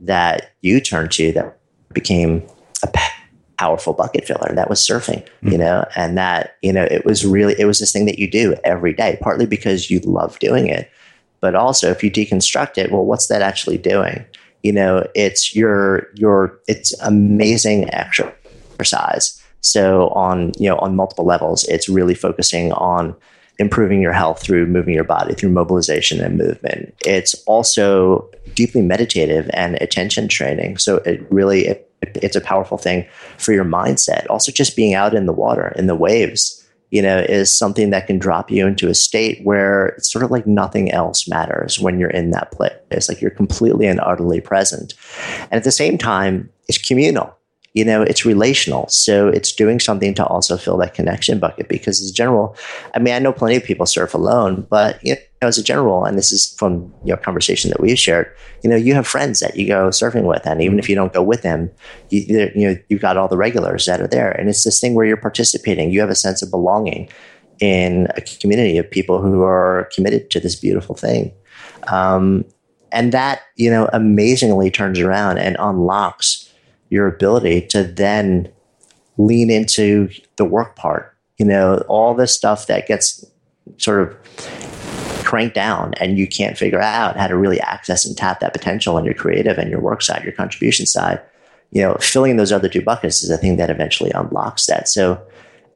that 0.00 0.52
you 0.62 0.80
turned 0.80 1.10
to 1.12 1.32
that 1.32 1.58
became 1.92 2.42
a 2.82 2.88
powerful 3.58 3.92
bucket 3.92 4.26
filler 4.26 4.46
and 4.48 4.56
that 4.56 4.70
was 4.70 4.80
surfing 4.80 5.22
mm-hmm. 5.22 5.48
you 5.48 5.58
know? 5.58 5.84
And 5.94 6.16
that 6.16 6.56
you 6.62 6.72
know 6.72 6.84
it 6.84 7.04
was 7.04 7.26
really 7.26 7.54
it 7.58 7.66
was 7.66 7.78
this 7.78 7.92
thing 7.92 8.06
that 8.06 8.18
you 8.18 8.30
do 8.30 8.56
every 8.64 8.94
day 8.94 9.18
partly 9.20 9.46
because 9.46 9.90
you 9.90 10.00
love 10.00 10.38
doing 10.38 10.66
it 10.66 10.90
but 11.40 11.54
also 11.54 11.90
if 11.90 12.02
you 12.02 12.10
deconstruct 12.10 12.78
it 12.78 12.90
well 12.90 13.04
what's 13.04 13.26
that 13.26 13.42
actually 13.42 13.78
doing? 13.78 14.24
You 14.62 14.72
know 14.72 15.06
it's 15.14 15.54
your 15.54 16.08
your 16.14 16.58
it's 16.68 16.98
amazing 17.00 17.92
exercise. 17.92 19.42
So 19.60 20.08
on 20.08 20.52
you 20.58 20.70
know 20.70 20.78
on 20.78 20.96
multiple 20.96 21.26
levels 21.26 21.64
it's 21.64 21.88
really 21.88 22.14
focusing 22.14 22.72
on 22.72 23.14
improving 23.58 24.00
your 24.00 24.12
health 24.12 24.40
through 24.40 24.66
moving 24.66 24.94
your 24.94 25.04
body 25.04 25.34
through 25.34 25.50
mobilization 25.50 26.18
and 26.18 26.38
movement. 26.38 26.94
It's 27.04 27.34
also 27.44 28.30
deeply 28.60 28.82
meditative 28.82 29.48
and 29.54 29.76
attention 29.76 30.28
training. 30.28 30.76
So 30.76 30.96
it 30.96 31.26
really 31.30 31.66
it, 31.66 31.90
it's 32.02 32.36
a 32.36 32.42
powerful 32.42 32.76
thing 32.76 33.06
for 33.38 33.54
your 33.54 33.64
mindset. 33.64 34.26
Also, 34.28 34.52
just 34.52 34.76
being 34.76 34.92
out 34.92 35.14
in 35.14 35.24
the 35.24 35.32
water 35.32 35.72
in 35.76 35.86
the 35.86 35.94
waves, 35.94 36.62
you 36.90 37.00
know, 37.00 37.20
is 37.20 37.56
something 37.56 37.88
that 37.88 38.06
can 38.06 38.18
drop 38.18 38.50
you 38.50 38.66
into 38.66 38.90
a 38.90 38.94
state 38.94 39.40
where 39.44 39.86
it's 39.96 40.12
sort 40.12 40.22
of 40.22 40.30
like 40.30 40.46
nothing 40.46 40.92
else 40.92 41.26
matters 41.26 41.80
when 41.80 41.98
you're 41.98 42.10
in 42.10 42.32
that 42.32 42.52
place. 42.52 42.74
It's 42.90 43.08
like 43.08 43.22
you're 43.22 43.30
completely 43.30 43.86
and 43.86 43.98
utterly 44.00 44.42
present, 44.42 44.92
and 45.44 45.54
at 45.54 45.64
the 45.64 45.72
same 45.72 45.96
time, 45.96 46.50
it's 46.68 46.76
communal 46.76 47.34
you 47.72 47.84
know 47.84 48.02
it's 48.02 48.26
relational 48.26 48.88
so 48.88 49.28
it's 49.28 49.52
doing 49.52 49.78
something 49.78 50.12
to 50.12 50.26
also 50.26 50.56
fill 50.56 50.76
that 50.76 50.92
connection 50.92 51.38
bucket 51.38 51.68
because 51.68 52.02
as 52.02 52.10
general 52.10 52.56
i 52.96 52.98
mean 52.98 53.14
i 53.14 53.18
know 53.20 53.32
plenty 53.32 53.54
of 53.54 53.62
people 53.62 53.86
surf 53.86 54.12
alone 54.12 54.66
but 54.68 54.98
you 55.04 55.14
know 55.42 55.48
as 55.48 55.58
a 55.58 55.62
general 55.62 56.04
and 56.04 56.18
this 56.18 56.32
is 56.32 56.54
from 56.58 56.92
your 57.04 57.16
know 57.16 57.22
conversation 57.22 57.70
that 57.70 57.80
we've 57.80 57.98
shared 57.98 58.30
you 58.62 58.70
know 58.70 58.76
you 58.76 58.94
have 58.94 59.06
friends 59.06 59.40
that 59.40 59.56
you 59.56 59.66
go 59.66 59.88
surfing 59.88 60.24
with 60.24 60.46
and 60.46 60.60
even 60.62 60.78
if 60.78 60.88
you 60.88 60.94
don't 60.94 61.12
go 61.12 61.22
with 61.22 61.42
them 61.42 61.70
you, 62.10 62.50
you 62.54 62.68
know 62.68 62.76
you've 62.88 63.00
got 63.00 63.16
all 63.16 63.28
the 63.28 63.36
regulars 63.36 63.86
that 63.86 64.00
are 64.00 64.06
there. 64.06 64.30
And 64.32 64.48
it's 64.48 64.64
this 64.64 64.80
thing 64.80 64.94
where 64.94 65.06
you're 65.06 65.16
participating. 65.16 65.90
You 65.90 66.00
have 66.00 66.10
a 66.10 66.14
sense 66.14 66.42
of 66.42 66.50
belonging 66.50 67.08
in 67.60 68.08
a 68.16 68.20
community 68.20 68.78
of 68.78 68.90
people 68.90 69.20
who 69.20 69.42
are 69.42 69.88
committed 69.94 70.30
to 70.30 70.40
this 70.40 70.56
beautiful 70.56 70.94
thing. 70.94 71.32
Um, 71.88 72.44
and 72.92 73.12
that 73.12 73.42
you 73.56 73.70
know 73.70 73.88
amazingly 73.92 74.70
turns 74.70 74.98
around 74.98 75.38
and 75.38 75.56
unlocks 75.60 76.52
your 76.88 77.06
ability 77.06 77.66
to 77.68 77.84
then 77.84 78.50
lean 79.16 79.50
into 79.50 80.08
the 80.36 80.44
work 80.44 80.76
part. 80.76 81.16
You 81.38 81.46
know, 81.46 81.84
all 81.88 82.14
this 82.14 82.34
stuff 82.34 82.66
that 82.66 82.86
gets 82.86 83.24
sort 83.78 84.02
of 84.02 84.69
cranked 85.30 85.54
down 85.54 85.94
and 86.00 86.18
you 86.18 86.26
can't 86.26 86.58
figure 86.58 86.80
out 86.80 87.16
how 87.16 87.28
to 87.28 87.36
really 87.36 87.60
access 87.60 88.04
and 88.04 88.16
tap 88.16 88.40
that 88.40 88.52
potential 88.52 88.96
on 88.96 89.04
your 89.04 89.14
creative 89.14 89.58
and 89.58 89.70
your 89.70 89.78
work 89.78 90.02
side, 90.02 90.24
your 90.24 90.32
contribution 90.32 90.86
side. 90.86 91.20
You 91.70 91.82
know, 91.82 91.94
filling 92.00 92.36
those 92.36 92.50
other 92.50 92.68
two 92.68 92.82
buckets 92.82 93.22
is 93.22 93.28
the 93.28 93.38
thing 93.38 93.56
that 93.56 93.70
eventually 93.70 94.10
unlocks 94.10 94.66
that. 94.66 94.88
So 94.88 95.24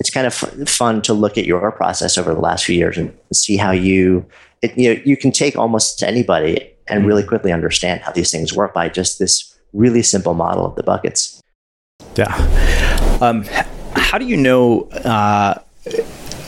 it's 0.00 0.11
kind 0.11 0.26
of 0.26 0.34
fun 0.34 1.02
to 1.02 1.12
look 1.12 1.38
at 1.38 1.44
your 1.44 1.70
process 1.70 2.18
over 2.18 2.34
the 2.34 2.40
last 2.40 2.64
few 2.64 2.74
years 2.74 2.98
and 2.98 3.16
see 3.32 3.57
how 3.57 3.70
you, 3.70 4.26
it, 4.61 4.76
you 4.76 4.92
know, 4.92 5.00
you 5.05 5.16
can 5.16 5.30
take 5.30 5.57
almost 5.57 6.02
anybody 6.02 6.68
and 6.88 7.07
really 7.07 7.22
quickly 7.22 7.52
understand 7.52 8.00
how 8.00 8.11
these 8.11 8.32
things 8.32 8.52
work 8.52 8.74
by 8.74 8.88
just 8.88 9.20
this 9.20 9.57
really 9.72 10.02
simple 10.02 10.34
model 10.34 10.66
of 10.66 10.74
the 10.74 10.82
buckets. 10.82 11.40
Yeah. 12.16 12.34
Um, 13.20 13.44
how 13.94 14.18
do 14.18 14.26
you 14.26 14.36
know 14.36 14.88
uh, 15.05 15.61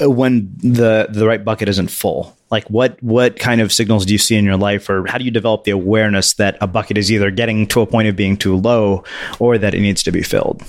when 0.00 0.52
the 0.59 1.07
the 1.09 1.24
right 1.24 1.44
bucket 1.44 1.68
isn't 1.68 1.92
full? 1.92 2.36
Like 2.51 2.68
what 2.68 3.03
what 3.03 3.38
kind 3.38 3.61
of 3.61 3.72
signals 3.72 4.07
do 4.07 4.12
you 4.12 4.18
see 4.18 4.36
in 4.36 4.44
your 4.44 4.57
life, 4.57 4.88
or 4.88 5.07
how 5.07 5.18
do 5.18 5.24
you 5.24 5.30
develop 5.30 5.64
the 5.64 5.72
awareness 5.72 6.34
that 6.34 6.57
a 6.61 6.66
bucket 6.66 6.97
is 6.97 7.11
either 7.11 7.30
getting 7.30 7.66
to 7.68 7.80
a 7.80 7.86
point 7.86 8.09
of 8.09 8.16
being 8.16 8.36
too 8.36 8.57
low, 8.57 9.05
or 9.38 9.59
that 9.59 9.74
it 9.74 9.80
needs 9.80 10.03
to 10.05 10.12
be 10.12 10.22
filled? 10.22 10.62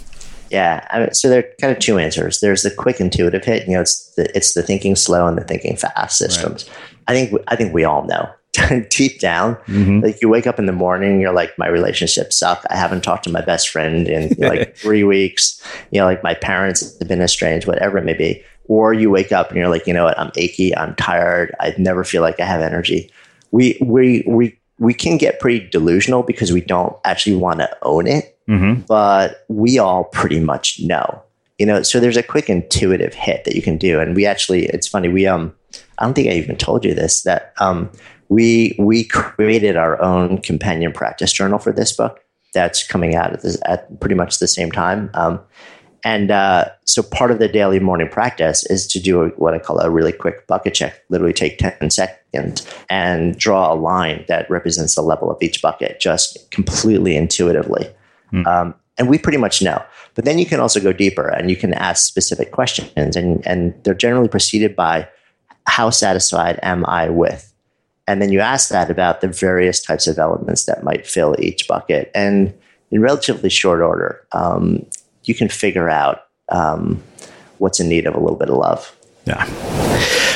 Yeah, 0.50 0.88
I 0.90 1.00
mean, 1.00 1.14
so 1.14 1.30
there 1.30 1.40
are 1.40 1.48
kind 1.60 1.76
of 1.76 1.80
two 1.80 1.98
answers. 1.98 2.40
There's 2.40 2.64
the 2.64 2.72
quick 2.72 3.00
intuitive 3.00 3.44
hit. 3.44 3.68
You 3.68 3.74
know, 3.74 3.82
it's 3.82 4.14
the 4.16 4.36
it's 4.36 4.54
the 4.54 4.64
thinking 4.64 4.96
slow 4.96 5.28
and 5.28 5.38
the 5.38 5.44
thinking 5.44 5.76
fast 5.76 6.18
systems. 6.18 6.68
Right. 6.68 6.78
I 7.08 7.14
think 7.14 7.42
I 7.48 7.56
think 7.56 7.74
we 7.74 7.84
all 7.84 8.06
know 8.06 8.30
deep 8.90 9.20
down. 9.20 9.56
Mm-hmm. 9.68 10.00
Like 10.00 10.22
you 10.22 10.30
wake 10.30 10.48
up 10.48 10.60
in 10.60 10.66
the 10.66 10.72
morning, 10.72 11.22
you're 11.22 11.34
like, 11.34 11.58
my 11.58 11.68
relationships 11.68 12.38
suck. 12.38 12.64
I 12.70 12.76
haven't 12.76 13.04
talked 13.04 13.24
to 13.26 13.32
my 13.32 13.42
best 13.42 13.70
friend 13.70 14.08
in 14.08 14.36
like 14.38 14.76
three 14.78 15.04
weeks. 15.04 15.62
You 15.92 16.00
know, 16.00 16.06
like 16.06 16.24
my 16.24 16.34
parents 16.34 16.98
have 17.00 17.08
been 17.08 17.22
estranged, 17.22 17.68
whatever 17.68 17.98
it 17.98 18.06
may 18.06 18.14
be. 18.14 18.44
Or 18.68 18.94
you 18.94 19.10
wake 19.10 19.32
up 19.32 19.50
and 19.50 19.58
you're 19.58 19.70
like, 19.70 19.88
you 19.88 19.94
know 19.94 20.06
what? 20.06 20.20
I'm 20.20 20.32
achy. 20.36 20.76
I'm 20.76 20.96
tired. 20.96 21.56
I 21.60 21.74
never 21.78 22.04
feel 22.04 22.22
like 22.22 22.40
I 22.40 22.46
have 22.46 22.62
energy. 22.62 23.12
We 23.52 23.78
we 23.82 24.24
we 24.28 24.60
we 24.80 24.94
can 24.94 25.18
get 25.18 25.40
pretty 25.40 25.68
delusional 25.70 26.24
because 26.24 26.52
we 26.52 26.62
don't 26.62 26.96
actually 27.06 27.36
want 27.36 27.60
to 27.60 27.78
own 27.82 28.08
it, 28.08 28.38
mm-hmm. 28.48 28.82
but 28.82 29.46
we 29.48 29.80
all 29.80 30.06
pretty 30.06 30.40
much 30.40 30.80
know. 30.82 31.24
You 31.58 31.66
know, 31.66 31.82
so 31.82 32.00
there's 32.00 32.18
a 32.18 32.24
quick 32.24 32.50
intuitive 32.50 33.16
hit 33.16 33.44
that 33.46 33.56
you 33.56 33.62
can 33.62 33.78
do, 33.78 34.00
and 34.00 34.16
we 34.16 34.26
actually, 34.26 34.66
it's 34.68 34.88
funny. 34.88 35.08
We 35.08 35.26
um, 35.26 35.56
I 35.98 36.06
don't 36.06 36.14
think 36.14 36.28
I 36.28 36.34
even 36.34 36.58
told 36.58 36.86
you 36.86 36.94
this 36.94 37.24
that 37.24 37.54
um, 37.60 37.90
we 38.30 38.76
we 38.78 39.04
created 39.06 39.76
our 39.76 40.02
own 40.02 40.40
companion 40.40 40.92
practice 40.92 41.32
journal 41.32 41.58
for 41.58 41.72
this 41.72 41.94
book 41.94 42.24
that's 42.54 42.86
coming 42.86 43.16
out 43.16 43.34
at, 43.34 43.42
this, 43.42 43.60
at 43.66 44.00
pretty 44.00 44.16
much 44.16 44.40
the 44.40 44.48
same 44.48 44.72
time. 44.72 45.10
Um, 45.14 45.40
and 46.04 46.32
uh, 46.32 46.70
so 46.86 47.04
part 47.04 47.32
of 47.32 47.40
the 47.40 47.48
daily 47.48 47.80
morning 47.80 48.10
practice 48.10 48.66
is 48.70 48.88
to 48.88 49.00
do 49.00 49.30
what 49.38 49.54
I 49.54 49.60
call 49.60 49.80
a 49.80 49.90
really 49.90 50.12
quick 50.12 50.48
bucket 50.48 50.74
check, 50.74 51.02
literally 51.10 51.34
take 51.34 51.58
10 51.58 51.90
seconds 51.90 52.68
and 52.90 53.38
draw 53.38 53.74
a 53.74 53.76
line 53.76 54.26
that 54.28 54.50
represents 54.50 54.96
the 54.96 55.02
level 55.02 55.32
of 55.32 55.42
each 55.42 55.62
bucket 55.62 56.00
just 56.00 56.50
completely 56.52 57.16
intuitively. 57.16 57.90
Mm. 58.32 58.48
Um, 58.48 58.76
and 58.98 59.10
we 59.10 59.18
pretty 59.18 59.38
much 59.38 59.62
know. 59.62 59.84
But 60.16 60.26
then 60.26 60.40
you 60.40 60.46
can 60.46 60.60
also 60.60 60.80
go 60.80 60.92
deeper 60.92 61.28
and 61.28 61.50
you 61.50 61.56
can 61.56 61.74
ask 61.74 62.06
specific 62.06 62.52
questions, 62.52 63.16
and, 63.16 63.46
and 63.46 63.74
they're 63.84 63.94
generally 63.94 64.28
preceded 64.28 64.76
by 64.76 65.08
how 65.68 65.90
satisfied 65.90 66.60
am 66.64 66.86
I 66.86 67.10
with 67.10 67.54
and 68.08 68.22
then 68.22 68.32
you 68.32 68.40
ask 68.40 68.70
that 68.70 68.90
about 68.90 69.20
the 69.22 69.28
various 69.28 69.82
types 69.82 70.08
of 70.08 70.18
elements 70.18 70.64
that 70.66 70.84
might 70.84 71.06
fill 71.06 71.36
each 71.40 71.68
bucket. 71.68 72.10
And 72.16 72.54
in 72.90 73.02
relatively 73.02 73.50
short 73.50 73.82
order, 73.82 74.26
um, 74.32 74.86
you 75.28 75.36
can 75.36 75.50
figure 75.50 75.90
out 75.90 76.24
um, 76.50 77.02
what's 77.58 77.80
in 77.80 77.90
need 77.90 78.06
of 78.06 78.16
a 78.16 78.20
little 78.20 78.38
bit 78.38 78.50
of 78.50 78.56
love. 78.56 78.96
Yeah. 79.26 79.46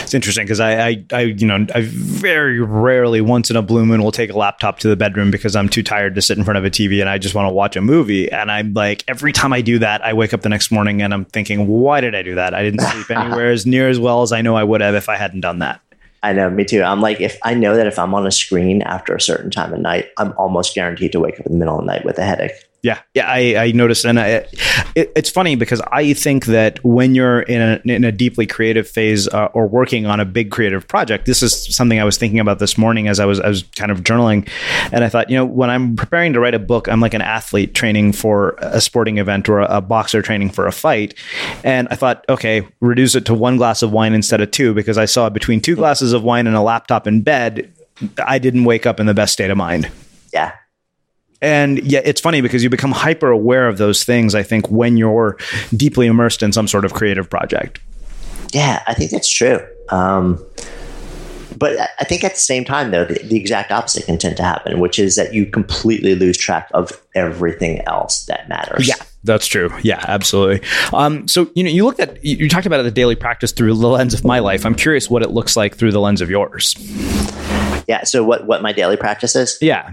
It's 0.03 0.13
interesting 0.13 0.43
because 0.43 0.59
I, 0.59 0.87
I, 0.87 1.05
I, 1.13 1.21
you 1.21 1.47
know, 1.47 1.65
I 1.73 1.83
very 1.85 2.59
rarely, 2.59 3.21
once 3.21 3.49
in 3.49 3.55
a 3.55 3.61
blue 3.61 3.85
moon, 3.85 4.03
will 4.03 4.11
take 4.11 4.29
a 4.29 4.37
laptop 4.37 4.79
to 4.79 4.89
the 4.89 4.97
bedroom 4.97 5.31
because 5.31 5.55
I'm 5.55 5.69
too 5.69 5.83
tired 5.83 6.15
to 6.15 6.21
sit 6.21 6.37
in 6.37 6.43
front 6.43 6.57
of 6.57 6.65
a 6.65 6.69
TV 6.69 6.99
and 6.99 7.09
I 7.09 7.17
just 7.17 7.33
want 7.33 7.47
to 7.47 7.53
watch 7.53 7.77
a 7.77 7.81
movie. 7.81 8.29
And 8.29 8.51
I'm 8.51 8.73
like, 8.73 9.05
every 9.07 9.31
time 9.31 9.53
I 9.53 9.61
do 9.61 9.79
that, 9.79 10.03
I 10.03 10.11
wake 10.11 10.33
up 10.33 10.41
the 10.41 10.49
next 10.49 10.69
morning 10.69 11.01
and 11.01 11.13
I'm 11.13 11.23
thinking, 11.23 11.65
why 11.67 12.01
did 12.01 12.13
I 12.13 12.23
do 12.23 12.35
that? 12.35 12.53
I 12.53 12.61
didn't 12.61 12.81
sleep 12.81 13.09
anywhere 13.17 13.51
as 13.51 13.65
near 13.65 13.87
as 13.87 13.99
well 13.99 14.21
as 14.21 14.33
I 14.33 14.41
know 14.41 14.57
I 14.57 14.65
would 14.65 14.81
have 14.81 14.95
if 14.95 15.07
I 15.07 15.15
hadn't 15.15 15.41
done 15.41 15.59
that. 15.59 15.79
I 16.23 16.33
know, 16.33 16.49
me 16.49 16.65
too. 16.65 16.83
I'm 16.83 16.99
like, 16.99 17.21
if 17.21 17.37
I 17.43 17.53
know 17.53 17.75
that 17.77 17.87
if 17.87 17.97
I'm 17.97 18.13
on 18.13 18.27
a 18.27 18.31
screen 18.31 18.81
after 18.81 19.15
a 19.15 19.21
certain 19.21 19.49
time 19.49 19.73
of 19.73 19.79
night, 19.79 20.09
I'm 20.17 20.33
almost 20.37 20.75
guaranteed 20.75 21.13
to 21.13 21.19
wake 21.21 21.39
up 21.39 21.45
in 21.45 21.53
the 21.53 21.57
middle 21.57 21.79
of 21.79 21.85
the 21.85 21.91
night 21.91 22.05
with 22.05 22.19
a 22.19 22.23
headache. 22.23 22.51
Yeah, 22.83 22.99
yeah, 23.13 23.27
I, 23.27 23.55
I 23.57 23.71
noticed, 23.73 24.05
and 24.05 24.19
I, 24.19 24.27
it, 24.95 25.11
it's 25.15 25.29
funny 25.29 25.55
because 25.55 25.81
I 25.91 26.13
think 26.13 26.45
that 26.47 26.83
when 26.83 27.13
you're 27.13 27.41
in 27.41 27.61
a 27.61 27.81
in 27.85 28.03
a 28.03 28.11
deeply 28.11 28.47
creative 28.47 28.89
phase 28.89 29.27
uh, 29.27 29.49
or 29.53 29.67
working 29.67 30.07
on 30.07 30.19
a 30.19 30.25
big 30.25 30.49
creative 30.49 30.87
project, 30.87 31.27
this 31.27 31.43
is 31.43 31.75
something 31.75 31.99
I 31.99 32.03
was 32.03 32.17
thinking 32.17 32.39
about 32.39 32.57
this 32.57 32.79
morning 32.79 33.07
as 33.07 33.19
I 33.19 33.25
was 33.25 33.39
I 33.39 33.49
was 33.49 33.61
kind 33.75 33.91
of 33.91 34.01
journaling, 34.01 34.49
and 34.91 35.03
I 35.03 35.09
thought, 35.09 35.29
you 35.29 35.35
know, 35.35 35.45
when 35.45 35.69
I'm 35.69 35.95
preparing 35.95 36.33
to 36.33 36.39
write 36.39 36.55
a 36.55 36.59
book, 36.59 36.87
I'm 36.87 36.99
like 36.99 37.13
an 37.13 37.21
athlete 37.21 37.75
training 37.75 38.13
for 38.13 38.55
a 38.57 38.81
sporting 38.81 39.19
event 39.19 39.47
or 39.47 39.59
a, 39.59 39.77
a 39.77 39.81
boxer 39.81 40.23
training 40.23 40.49
for 40.49 40.65
a 40.65 40.71
fight, 40.71 41.13
and 41.63 41.87
I 41.91 41.95
thought, 41.95 42.25
okay, 42.29 42.67
reduce 42.79 43.13
it 43.13 43.25
to 43.27 43.35
one 43.35 43.57
glass 43.57 43.83
of 43.83 43.91
wine 43.91 44.15
instead 44.15 44.41
of 44.41 44.49
two 44.49 44.73
because 44.73 44.97
I 44.97 45.05
saw 45.05 45.29
between 45.29 45.61
two 45.61 45.75
glasses 45.75 46.13
of 46.13 46.23
wine 46.23 46.47
and 46.47 46.55
a 46.55 46.61
laptop 46.61 47.05
in 47.05 47.21
bed, 47.21 47.71
I 48.25 48.39
didn't 48.39 48.63
wake 48.63 48.87
up 48.87 48.99
in 48.99 49.05
the 49.05 49.13
best 49.13 49.33
state 49.33 49.51
of 49.51 49.57
mind. 49.57 49.91
Yeah, 50.33 50.53
and 51.41 51.79
yeah, 51.83 52.01
it's 52.03 52.21
funny 52.21 52.41
because 52.41 52.63
you 52.63 52.69
become 52.69 52.91
hyper 52.91 53.29
aware 53.29 53.67
of 53.67 53.77
those 53.77 54.03
things, 54.03 54.35
I 54.35 54.43
think, 54.43 54.69
when 54.69 54.97
you're 54.97 55.37
deeply 55.75 56.07
immersed 56.07 56.43
in 56.43 56.53
some 56.53 56.67
sort 56.67 56.85
of 56.85 56.93
creative 56.93 57.29
project. 57.29 57.79
Yeah, 58.53 58.83
I 58.85 58.93
think 58.93 59.11
that's 59.11 59.31
true. 59.31 59.65
Um, 59.89 60.43
but 61.57 61.77
I 61.99 62.03
think 62.05 62.23
at 62.23 62.33
the 62.33 62.39
same 62.39 62.65
time, 62.65 62.91
though, 62.91 63.05
the, 63.05 63.19
the, 63.23 63.37
exact 63.37 63.71
opposite 63.71 64.05
can 64.05 64.17
tend 64.17 64.37
to 64.37 64.43
happen, 64.43 64.79
which 64.79 64.97
is 64.97 65.15
that 65.15 65.33
you 65.33 65.45
completely 65.45 66.15
lose 66.15 66.37
track 66.37 66.69
of 66.73 66.91
everything 67.13 67.81
else 67.87 68.25
that 68.25 68.49
matters. 68.49 68.87
Yeah, 68.87 68.95
that's 69.23 69.45
true. 69.47 69.71
Yeah, 69.83 70.03
absolutely. 70.07 70.67
Um, 70.93 71.27
so 71.27 71.51
you 71.53 71.63
know, 71.63 71.69
you 71.69 71.85
looked 71.85 71.99
at 71.99 72.23
you 72.25 72.49
talked 72.49 72.65
about 72.65 72.81
the 72.81 72.91
daily 72.91 73.15
practice 73.15 73.51
through 73.51 73.75
the 73.75 73.87
lens 73.87 74.13
of 74.13 74.23
my 74.23 74.39
life. 74.39 74.65
I'm 74.65 74.75
curious 74.75 75.09
what 75.09 75.21
it 75.21 75.31
looks 75.31 75.55
like 75.55 75.75
through 75.75 75.91
the 75.91 75.99
lens 75.99 76.21
of 76.21 76.29
yours. 76.29 76.75
Yeah. 77.87 78.03
So 78.03 78.23
what 78.23 78.47
what 78.47 78.61
my 78.61 78.73
daily 78.73 78.97
practice 78.97 79.35
is? 79.35 79.57
Yeah. 79.61 79.91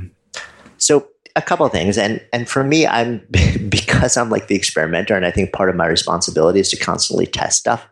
So 0.79 1.09
a 1.39 1.43
couple 1.43 1.67
of 1.67 1.73
things. 1.73 1.97
And 1.97 2.21
and 2.33 2.49
for 2.49 2.65
me 2.65 2.87
i'm 2.87 3.23
because 3.69 4.17
i'm 4.17 4.31
like 4.31 4.49
the 4.49 4.55
experimenter 4.55 5.15
and 5.15 5.25
i 5.25 5.31
think 5.31 5.53
part 5.53 5.71
of 5.71 5.77
my 5.77 5.87
responsibility 5.87 6.61
is 6.61 6.71
to 6.71 6.77
constantly 6.77 7.27
test 7.27 7.59
stuff 7.59 7.89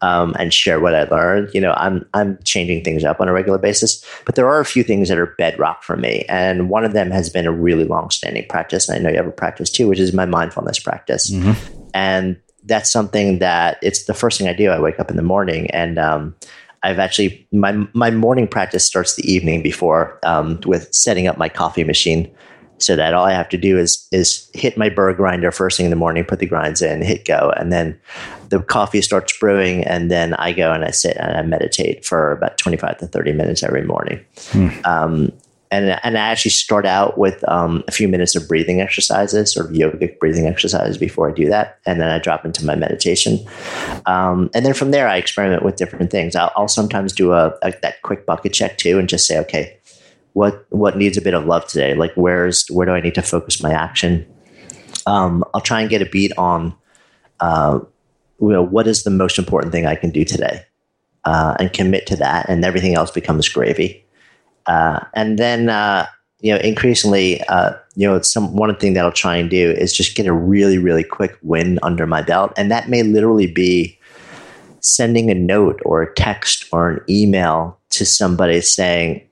um, 0.00 0.34
and 0.38 0.54
share 0.54 0.78
what 0.78 0.94
i 0.94 1.04
learned 1.04 1.50
you 1.52 1.60
know 1.60 1.72
i'm 1.76 2.08
i'm 2.14 2.38
changing 2.44 2.84
things 2.84 3.04
up 3.04 3.20
on 3.20 3.28
a 3.28 3.32
regular 3.32 3.58
basis. 3.58 4.04
But 4.24 4.34
there 4.34 4.48
are 4.48 4.60
a 4.60 4.64
few 4.64 4.82
things 4.82 5.08
that 5.08 5.18
are 5.18 5.34
bedrock 5.38 5.82
for 5.82 5.96
me 5.96 6.24
and 6.28 6.70
one 6.70 6.84
of 6.84 6.92
them 6.92 7.10
has 7.10 7.28
been 7.30 7.46
a 7.46 7.52
really 7.52 7.84
long 7.84 8.10
standing 8.10 8.46
practice 8.48 8.88
and 8.88 8.98
i 8.98 9.00
know 9.02 9.10
you 9.10 9.16
have 9.16 9.26
a 9.26 9.32
practice 9.32 9.70
too 9.70 9.88
which 9.88 9.98
is 10.00 10.12
my 10.12 10.26
mindfulness 10.26 10.78
practice. 10.78 11.30
Mm-hmm. 11.30 11.88
and 11.94 12.40
that's 12.64 12.90
something 12.90 13.38
that 13.38 13.78
it's 13.82 14.04
the 14.04 14.14
first 14.14 14.38
thing 14.38 14.48
i 14.48 14.52
do 14.52 14.70
i 14.70 14.78
wake 14.78 15.00
up 15.00 15.10
in 15.10 15.16
the 15.16 15.22
morning 15.22 15.70
and 15.70 15.98
um, 15.98 16.34
I've 16.82 17.00
actually 17.00 17.46
my 17.50 17.72
my 17.92 18.10
morning 18.10 18.46
practice 18.46 18.84
starts 18.84 19.16
the 19.16 19.30
evening 19.30 19.62
before 19.62 20.18
um, 20.22 20.60
with 20.64 20.94
setting 20.94 21.26
up 21.26 21.36
my 21.36 21.48
coffee 21.48 21.82
machine 21.82 22.32
so 22.78 22.96
that 22.96 23.14
all 23.14 23.24
I 23.24 23.32
have 23.32 23.48
to 23.50 23.58
do 23.58 23.78
is 23.78 24.06
is 24.12 24.50
hit 24.54 24.76
my 24.76 24.88
burr 24.88 25.12
grinder 25.14 25.50
first 25.52 25.76
thing 25.76 25.86
in 25.86 25.90
the 25.90 25.96
morning, 25.96 26.24
put 26.24 26.38
the 26.38 26.46
grinds 26.46 26.82
in, 26.82 27.02
hit 27.02 27.24
go, 27.24 27.52
and 27.56 27.72
then 27.72 27.98
the 28.48 28.60
coffee 28.60 29.02
starts 29.02 29.36
brewing, 29.38 29.84
and 29.84 30.10
then 30.10 30.34
I 30.34 30.52
go 30.52 30.72
and 30.72 30.84
I 30.84 30.90
sit 30.90 31.16
and 31.16 31.36
I 31.36 31.42
meditate 31.42 32.04
for 32.04 32.32
about 32.32 32.58
twenty 32.58 32.76
five 32.76 32.98
to 32.98 33.06
thirty 33.06 33.32
minutes 33.32 33.62
every 33.62 33.82
morning. 33.82 34.24
Hmm. 34.52 34.68
Um, 34.84 35.32
and 35.70 35.98
and 36.02 36.16
I 36.16 36.20
actually 36.20 36.52
start 36.52 36.86
out 36.86 37.18
with 37.18 37.46
um, 37.48 37.84
a 37.88 37.92
few 37.92 38.08
minutes 38.08 38.34
of 38.34 38.48
breathing 38.48 38.80
exercises, 38.80 39.52
sort 39.52 39.66
of 39.66 39.72
yogic 39.72 40.18
breathing 40.18 40.46
exercises 40.46 40.96
before 40.96 41.28
I 41.28 41.32
do 41.32 41.48
that, 41.48 41.78
and 41.84 42.00
then 42.00 42.08
I 42.08 42.18
drop 42.18 42.44
into 42.44 42.64
my 42.64 42.74
meditation. 42.74 43.38
Um, 44.06 44.50
and 44.54 44.64
then 44.64 44.74
from 44.74 44.90
there, 44.90 45.08
I 45.08 45.16
experiment 45.16 45.62
with 45.62 45.76
different 45.76 46.10
things. 46.10 46.34
I'll, 46.34 46.52
I'll 46.56 46.68
sometimes 46.68 47.12
do 47.12 47.32
a, 47.32 47.54
a, 47.62 47.74
that 47.82 48.00
quick 48.02 48.24
bucket 48.24 48.52
check 48.52 48.78
too, 48.78 48.98
and 48.98 49.08
just 49.08 49.26
say, 49.26 49.38
okay, 49.40 49.77
what 50.38 50.66
what 50.70 50.96
needs 50.96 51.16
a 51.16 51.20
bit 51.20 51.34
of 51.34 51.46
love 51.46 51.66
today? 51.66 51.94
Like 51.94 52.14
where's 52.14 52.64
where 52.68 52.86
do 52.86 52.92
I 52.92 53.00
need 53.00 53.16
to 53.16 53.22
focus 53.22 53.60
my 53.60 53.72
action? 53.72 54.24
Um, 55.04 55.42
I'll 55.52 55.60
try 55.60 55.80
and 55.80 55.90
get 55.90 56.00
a 56.00 56.06
beat 56.06 56.30
on 56.38 56.74
uh, 57.40 57.80
you 58.40 58.48
know 58.48 58.62
what 58.62 58.86
is 58.86 59.02
the 59.02 59.10
most 59.10 59.36
important 59.36 59.72
thing 59.72 59.84
I 59.84 59.96
can 59.96 60.10
do 60.10 60.24
today, 60.24 60.64
uh, 61.24 61.56
and 61.58 61.72
commit 61.72 62.06
to 62.06 62.16
that, 62.16 62.48
and 62.48 62.64
everything 62.64 62.94
else 62.94 63.10
becomes 63.10 63.48
gravy. 63.48 64.06
Uh, 64.66 65.00
and 65.14 65.40
then 65.40 65.68
uh, 65.70 66.06
you 66.40 66.54
know 66.54 66.60
increasingly 66.60 67.42
uh, 67.48 67.72
you 67.96 68.06
know 68.06 68.22
some 68.22 68.54
one 68.54 68.74
thing 68.76 68.94
that 68.94 69.04
I'll 69.04 69.10
try 69.10 69.36
and 69.36 69.50
do 69.50 69.72
is 69.72 69.92
just 69.92 70.14
get 70.14 70.26
a 70.26 70.32
really 70.32 70.78
really 70.78 71.04
quick 71.04 71.36
win 71.42 71.80
under 71.82 72.06
my 72.06 72.22
belt, 72.22 72.52
and 72.56 72.70
that 72.70 72.88
may 72.88 73.02
literally 73.02 73.48
be 73.48 73.98
sending 74.82 75.32
a 75.32 75.34
note 75.34 75.80
or 75.84 76.02
a 76.02 76.14
text 76.14 76.66
or 76.70 76.90
an 76.90 77.00
email 77.10 77.76
to 77.90 78.06
somebody 78.06 78.60
saying 78.60 79.27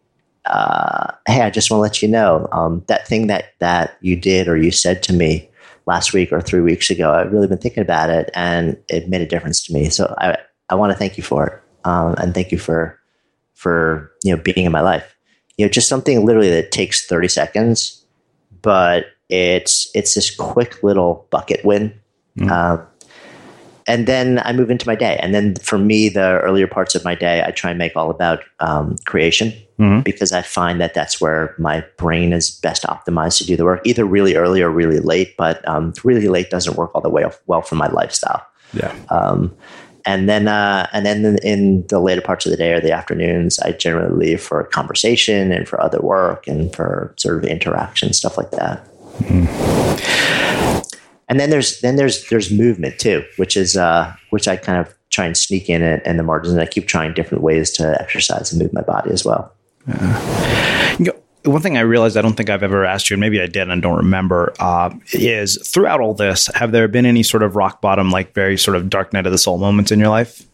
uh, 0.47 1.13
hey, 1.27 1.43
I 1.43 1.51
just 1.51 1.71
want 1.71 1.79
to 1.79 1.83
let 1.83 2.03
you 2.03 2.09
know 2.09 2.49
um, 2.53 2.85
that 2.87 3.07
thing 3.07 3.27
that 3.27 3.55
that 3.59 3.97
you 4.01 4.17
did 4.17 4.49
or 4.49 4.57
you 4.57 4.71
said 4.71 5.03
to 5.05 5.13
me 5.13 5.49
last 5.87 6.13
week 6.13 6.33
or 6.33 6.41
three 6.41 6.61
weeks 6.61 6.91
ago. 6.91 7.13
I've 7.13 7.33
really 7.33 7.49
been 7.49 7.59
thinking 7.59 7.83
about 7.83 8.11
it, 8.11 8.31
and 8.35 8.77
it 8.89 9.09
made 9.09 9.21
a 9.21 9.27
difference 9.27 9.65
to 9.67 9.73
me. 9.73 9.89
So 9.89 10.15
I 10.19 10.39
I 10.69 10.75
want 10.75 10.93
to 10.93 10.99
thank 10.99 11.17
you 11.17 11.23
for 11.23 11.47
it, 11.47 11.63
um, 11.85 12.15
and 12.19 12.35
thank 12.35 12.53
you 12.53 12.59
for 12.59 12.99
for 13.55 14.13
you 14.23 14.35
know 14.35 14.43
being 14.43 14.67
in 14.67 14.73
my 14.73 14.81
life. 14.81 15.17
You 15.57 15.67
know, 15.67 15.71
just 15.71 15.89
something 15.89 16.25
literally 16.25 16.51
that 16.51 16.71
takes 16.71 17.07
thirty 17.07 17.29
seconds, 17.29 18.05
but 18.63 19.07
it's 19.29 19.91
it's 19.95 20.15
this 20.15 20.35
quick 20.35 20.83
little 20.83 21.27
bucket 21.31 21.65
win. 21.65 21.99
Mm. 22.39 22.51
Um, 22.51 22.87
and 23.89 24.07
then 24.07 24.41
I 24.45 24.53
move 24.53 24.71
into 24.71 24.87
my 24.87 24.97
day. 24.97 25.17
And 25.23 25.33
then 25.33 25.55
for 25.57 25.79
me, 25.79 26.09
the 26.09 26.41
earlier 26.41 26.67
parts 26.67 26.97
of 26.97 27.05
my 27.05 27.15
day, 27.15 27.45
I 27.47 27.53
try 27.53 27.71
and 27.71 27.79
make 27.79 27.95
all 27.95 28.11
about 28.11 28.41
um, 28.59 28.97
creation 29.07 29.53
mm-hmm. 29.79 30.01
because 30.01 30.33
I 30.33 30.43
find 30.43 30.81
that 30.81 30.95
that's 30.95 31.21
where 31.21 31.55
my 31.59 31.85
brain 31.97 32.33
is 32.33 32.51
best 32.51 32.85
optimized 32.85 33.39
to 33.39 33.47
do 33.47 33.57
the 33.57 33.65
work, 33.65 33.81
either 33.85 34.05
really 34.05 34.37
early 34.37 34.63
or 34.63 34.71
really 34.71 35.01
late. 35.01 35.37
But 35.37 35.67
um, 35.69 35.93
really 36.05 36.29
late 36.29 36.51
doesn't 36.51 36.77
work 36.77 36.95
all 36.95 37.01
the 37.01 37.11
way 37.11 37.25
well 37.47 37.63
for 37.63 37.75
my 37.75 37.89
lifestyle. 37.89 38.47
Yeah. 38.73 38.95
Um, 39.11 39.55
and 40.05 40.29
then, 40.29 40.47
uh, 40.47 40.89
and 40.93 41.05
then 41.05 41.39
in 41.43 41.85
the 41.89 41.99
later 41.99 42.21
parts 42.21 42.47
of 42.47 42.51
the 42.51 42.57
day 42.57 42.73
or 42.73 42.81
the 42.81 42.93
afternoons, 42.93 43.59
I 43.59 43.73
generally 43.73 44.15
leave 44.15 44.41
for 44.41 44.63
conversation 44.65 45.51
and 45.51 45.69
for 45.69 45.81
other 45.81 46.01
work 46.01 46.47
and 46.47 46.73
for 46.75 47.13
sort 47.17 47.39
of 47.39 47.45
interaction 47.45 48.13
stuff 48.13 48.39
like 48.39 48.53
that. 48.53 48.87
Mm-hmm 49.19 49.87
and 51.29 51.41
then 51.41 51.51
there's 51.51 51.81
then 51.81 51.97
there's 51.97 52.29
there's 52.29 52.51
movement 52.51 52.99
too, 52.99 53.25
which 53.37 53.57
is 53.57 53.77
uh, 53.77 54.15
which 54.31 54.47
I 54.47 54.57
kind 54.57 54.79
of 54.79 54.95
try 55.11 55.27
and 55.27 55.37
sneak 55.37 55.69
in 55.69 55.83
it 55.83 56.05
in 56.07 56.17
the 56.17 56.23
margins, 56.23 56.53
and 56.53 56.63
I 56.63 56.67
keep 56.67 56.87
trying 56.87 57.15
different 57.15 57.43
ways 57.43 57.71
to 57.73 58.01
exercise 58.01 58.53
and 58.53 58.63
move 58.63 58.73
my 58.73 58.83
body 58.83 59.11
as 59.11 59.25
well. 59.25 59.53
Uh, 59.89 60.97
you 60.99 61.07
know, 61.07 61.13
one 61.45 61.63
thing 61.63 61.77
I 61.77 61.81
realized 61.81 62.17
I 62.17 62.23
don't 62.23 62.35
think 62.35 62.51
I've 62.51 62.63
ever 62.63 62.85
asked 62.85 63.09
you, 63.09 63.15
and 63.15 63.21
maybe 63.21 63.41
I 63.41 63.47
did 63.47 63.71
and 63.71 63.81
don't 63.81 63.97
remember, 63.97 64.53
uh, 64.59 64.91
is 65.13 65.59
throughout 65.69 66.01
all 66.01 66.15
this, 66.15 66.49
have 66.55 66.73
there 66.73 66.89
been 66.89 67.07
any 67.07 67.23
sort 67.23 67.43
of 67.43 67.57
rock 67.57 67.81
bottom, 67.81 68.11
like 68.11 68.35
very 68.35 68.59
sort 68.59 68.77
of 68.77 68.91
dark 68.91 69.13
night 69.13 69.27
of 69.27 69.33
the 69.33 69.39
soul 69.39 69.59
moments 69.59 69.93
in 69.93 70.01
your 70.01 70.09
life? 70.09 70.47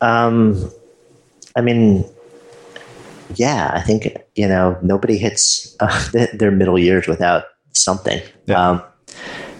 Um, 0.00 0.70
I 1.56 1.60
mean, 1.60 2.04
yeah, 3.34 3.72
I 3.74 3.80
think 3.80 4.16
you 4.36 4.48
know 4.48 4.78
nobody 4.82 5.18
hits 5.18 5.76
uh, 5.80 6.08
their 6.32 6.50
middle 6.50 6.78
years 6.78 7.06
without 7.06 7.44
something. 7.72 8.22
Yeah. 8.46 8.68
Um, 8.70 8.82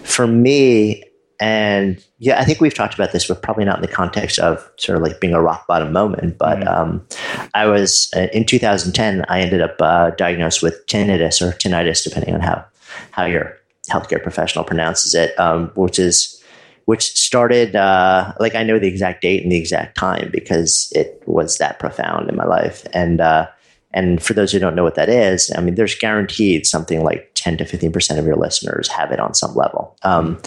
for 0.03 0.25
me, 0.25 1.03
and 1.39 2.03
yeah, 2.17 2.39
I 2.39 2.43
think 2.43 2.59
we've 2.59 2.73
talked 2.73 2.93
about 2.93 3.13
this, 3.13 3.27
but 3.27 3.41
probably 3.41 3.63
not 3.63 3.77
in 3.77 3.81
the 3.81 3.87
context 3.87 4.39
of 4.39 4.69
sort 4.77 4.97
of 4.97 5.03
like 5.03 5.21
being 5.21 5.33
a 5.33 5.41
rock 5.41 5.67
bottom 5.67 5.93
moment. 5.93 6.37
But 6.37 6.67
um, 6.67 7.05
I 7.53 7.65
was 7.65 8.11
uh, 8.15 8.27
in 8.33 8.45
2010. 8.45 9.25
I 9.29 9.39
ended 9.41 9.61
up 9.61 9.75
uh, 9.79 10.11
diagnosed 10.11 10.61
with 10.61 10.85
tinnitus 10.87 11.41
or 11.41 11.53
tinnitus, 11.53 12.03
depending 12.03 12.35
on 12.35 12.41
how 12.41 12.65
how 13.11 13.25
your 13.25 13.57
healthcare 13.89 14.21
professional 14.21 14.65
pronounces 14.65 15.15
it, 15.15 15.37
um, 15.39 15.71
which 15.75 15.97
is 15.97 16.43
which 16.85 17.15
started 17.17 17.75
uh, 17.75 18.33
like 18.39 18.55
I 18.55 18.63
know 18.63 18.79
the 18.79 18.87
exact 18.87 19.21
date 19.21 19.43
and 19.43 19.51
the 19.51 19.57
exact 19.57 19.95
time 19.95 20.29
because 20.33 20.91
it 20.95 21.23
was 21.25 21.57
that 21.59 21.79
profound 21.79 22.29
in 22.29 22.35
my 22.35 22.45
life. 22.45 22.85
And 22.93 23.21
uh, 23.21 23.47
and 23.91 24.21
for 24.21 24.33
those 24.33 24.51
who 24.51 24.59
don't 24.59 24.75
know 24.75 24.83
what 24.83 24.95
that 24.95 25.09
is, 25.09 25.51
I 25.55 25.61
mean, 25.61 25.75
there's 25.75 25.95
guaranteed 25.95 26.65
something 26.65 27.03
like 27.03 27.28
10 27.39 27.57
to 27.57 27.65
15% 27.65 28.19
of 28.19 28.25
your 28.25 28.35
listeners 28.35 28.87
have 28.89 29.11
it 29.11 29.19
on 29.19 29.33
some 29.33 29.55
level. 29.55 29.95
Um, 30.03 30.39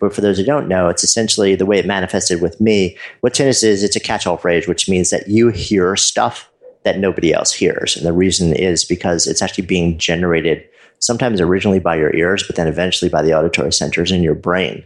but 0.00 0.14
for 0.14 0.20
those 0.20 0.38
who 0.38 0.44
don't 0.44 0.68
know, 0.68 0.88
it's 0.88 1.04
essentially 1.04 1.54
the 1.54 1.66
way 1.66 1.78
it 1.78 1.86
manifested 1.86 2.40
with 2.40 2.60
me. 2.60 2.96
What 3.20 3.34
tinnitus 3.34 3.64
is, 3.64 3.82
it's 3.82 3.96
a 3.96 4.00
catch 4.00 4.26
all 4.26 4.36
phrase, 4.36 4.66
which 4.66 4.88
means 4.88 5.10
that 5.10 5.28
you 5.28 5.48
hear 5.48 5.96
stuff 5.96 6.50
that 6.84 6.98
nobody 6.98 7.32
else 7.32 7.52
hears. 7.52 7.96
And 7.96 8.06
the 8.06 8.12
reason 8.12 8.52
is 8.52 8.84
because 8.84 9.26
it's 9.26 9.42
actually 9.42 9.66
being 9.66 9.98
generated 9.98 10.64
sometimes 11.00 11.40
originally 11.40 11.80
by 11.80 11.96
your 11.96 12.14
ears, 12.14 12.42
but 12.46 12.56
then 12.56 12.66
eventually 12.66 13.08
by 13.08 13.22
the 13.22 13.34
auditory 13.34 13.72
centers 13.72 14.10
in 14.10 14.22
your 14.22 14.34
brain. 14.34 14.84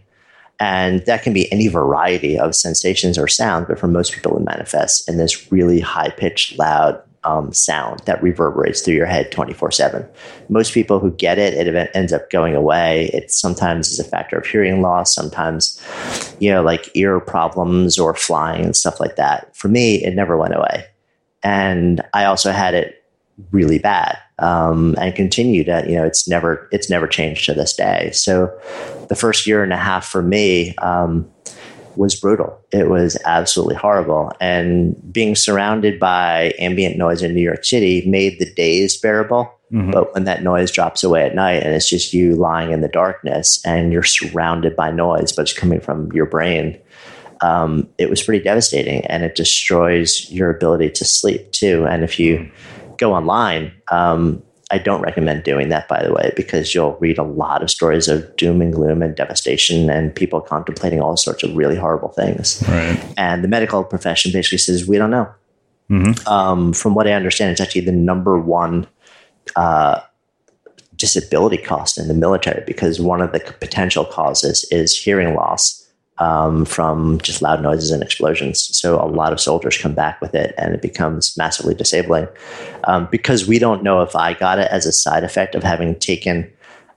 And 0.60 1.04
that 1.06 1.22
can 1.22 1.32
be 1.32 1.50
any 1.50 1.68
variety 1.68 2.38
of 2.38 2.54
sensations 2.54 3.18
or 3.18 3.26
sounds, 3.26 3.66
but 3.68 3.78
for 3.78 3.88
most 3.88 4.12
people, 4.12 4.36
it 4.36 4.44
manifests 4.44 5.08
in 5.08 5.16
this 5.16 5.50
really 5.50 5.80
high 5.80 6.10
pitched, 6.10 6.58
loud, 6.58 7.02
um, 7.24 7.52
sound 7.52 8.00
that 8.00 8.22
reverberates 8.22 8.80
through 8.80 8.94
your 8.94 9.06
head 9.06 9.30
24 9.32 9.70
7. 9.70 10.06
Most 10.48 10.72
people 10.72 10.98
who 10.98 11.10
get 11.12 11.38
it, 11.38 11.54
it 11.54 11.90
ends 11.94 12.12
up 12.12 12.30
going 12.30 12.54
away. 12.54 13.10
It 13.12 13.30
sometimes 13.30 13.90
is 13.90 14.00
a 14.00 14.04
factor 14.04 14.38
of 14.38 14.46
hearing 14.46 14.82
loss, 14.82 15.14
sometimes, 15.14 15.80
you 16.40 16.50
know, 16.50 16.62
like 16.62 16.90
ear 16.94 17.20
problems 17.20 17.98
or 17.98 18.14
flying 18.14 18.64
and 18.64 18.76
stuff 18.76 19.00
like 19.00 19.16
that. 19.16 19.54
For 19.56 19.68
me, 19.68 20.04
it 20.04 20.14
never 20.14 20.36
went 20.36 20.54
away. 20.54 20.86
And 21.42 22.00
I 22.14 22.24
also 22.24 22.52
had 22.52 22.74
it 22.74 23.02
really 23.50 23.78
bad 23.78 24.18
um, 24.38 24.94
and 24.98 25.14
continued 25.14 25.66
to, 25.66 25.84
you 25.88 25.94
know, 25.94 26.04
it's 26.04 26.28
never, 26.28 26.68
it's 26.70 26.90
never 26.90 27.06
changed 27.06 27.46
to 27.46 27.54
this 27.54 27.74
day. 27.74 28.10
So 28.12 28.52
the 29.08 29.16
first 29.16 29.46
year 29.46 29.62
and 29.62 29.72
a 29.72 29.76
half 29.76 30.06
for 30.06 30.22
me, 30.22 30.76
um, 30.76 31.28
was 31.96 32.14
brutal. 32.14 32.58
It 32.72 32.88
was 32.88 33.16
absolutely 33.24 33.74
horrible. 33.74 34.32
And 34.40 34.96
being 35.12 35.34
surrounded 35.34 35.98
by 35.98 36.54
ambient 36.58 36.96
noise 36.96 37.22
in 37.22 37.34
New 37.34 37.42
York 37.42 37.64
City 37.64 38.08
made 38.08 38.38
the 38.38 38.52
days 38.52 38.96
bearable. 38.96 39.52
Mm-hmm. 39.72 39.90
But 39.90 40.12
when 40.14 40.24
that 40.24 40.42
noise 40.42 40.70
drops 40.70 41.02
away 41.02 41.24
at 41.24 41.34
night 41.34 41.62
and 41.62 41.74
it's 41.74 41.88
just 41.88 42.12
you 42.12 42.34
lying 42.34 42.72
in 42.72 42.82
the 42.82 42.88
darkness 42.88 43.64
and 43.64 43.92
you're 43.92 44.02
surrounded 44.02 44.76
by 44.76 44.90
noise, 44.90 45.32
but 45.32 45.42
it's 45.42 45.52
coming 45.52 45.80
from 45.80 46.12
your 46.12 46.26
brain, 46.26 46.78
um, 47.40 47.88
it 47.98 48.10
was 48.10 48.22
pretty 48.22 48.42
devastating 48.44 49.04
and 49.06 49.24
it 49.24 49.34
destroys 49.34 50.30
your 50.30 50.50
ability 50.50 50.90
to 50.90 51.04
sleep 51.04 51.50
too. 51.52 51.86
And 51.86 52.04
if 52.04 52.18
you 52.18 52.50
go 52.98 53.14
online, 53.14 53.72
um, 53.90 54.42
I 54.72 54.78
don't 54.78 55.02
recommend 55.02 55.44
doing 55.44 55.68
that, 55.68 55.86
by 55.86 56.02
the 56.02 56.12
way, 56.12 56.32
because 56.34 56.74
you'll 56.74 56.96
read 56.96 57.18
a 57.18 57.22
lot 57.22 57.62
of 57.62 57.70
stories 57.70 58.08
of 58.08 58.34
doom 58.36 58.62
and 58.62 58.72
gloom 58.72 59.02
and 59.02 59.14
devastation 59.14 59.90
and 59.90 60.14
people 60.14 60.40
contemplating 60.40 61.00
all 61.00 61.16
sorts 61.18 61.42
of 61.42 61.54
really 61.54 61.76
horrible 61.76 62.08
things. 62.08 62.64
Right. 62.66 63.14
And 63.18 63.44
the 63.44 63.48
medical 63.48 63.84
profession 63.84 64.32
basically 64.32 64.58
says, 64.58 64.88
we 64.88 64.96
don't 64.96 65.10
know. 65.10 65.30
Mm-hmm. 65.90 66.26
Um, 66.26 66.72
from 66.72 66.94
what 66.94 67.06
I 67.06 67.12
understand, 67.12 67.52
it's 67.52 67.60
actually 67.60 67.82
the 67.82 67.92
number 67.92 68.38
one 68.40 68.86
uh, 69.56 70.00
disability 70.96 71.58
cost 71.58 71.98
in 71.98 72.08
the 72.08 72.14
military 72.14 72.64
because 72.66 72.98
one 72.98 73.20
of 73.20 73.32
the 73.32 73.40
potential 73.60 74.06
causes 74.06 74.64
is 74.70 74.96
hearing 74.98 75.34
loss 75.34 75.81
um, 76.22 76.64
from 76.64 77.18
just 77.18 77.42
loud 77.42 77.60
noises 77.62 77.90
and 77.90 78.00
explosions. 78.00 78.62
So 78.78 78.94
a 79.00 79.10
lot 79.10 79.32
of 79.32 79.40
soldiers 79.40 79.76
come 79.76 79.92
back 79.92 80.20
with 80.20 80.36
it, 80.36 80.54
and 80.56 80.72
it 80.72 80.80
becomes 80.80 81.36
massively 81.36 81.74
disabling 81.74 82.28
um, 82.84 83.08
because 83.10 83.48
we 83.48 83.58
don't 83.58 83.82
know 83.82 84.02
if 84.02 84.14
I 84.14 84.34
got 84.34 84.60
it 84.60 84.68
as 84.70 84.86
a 84.86 84.92
side 84.92 85.24
effect 85.24 85.56
of 85.56 85.64
having 85.64 85.98
taken 85.98 86.48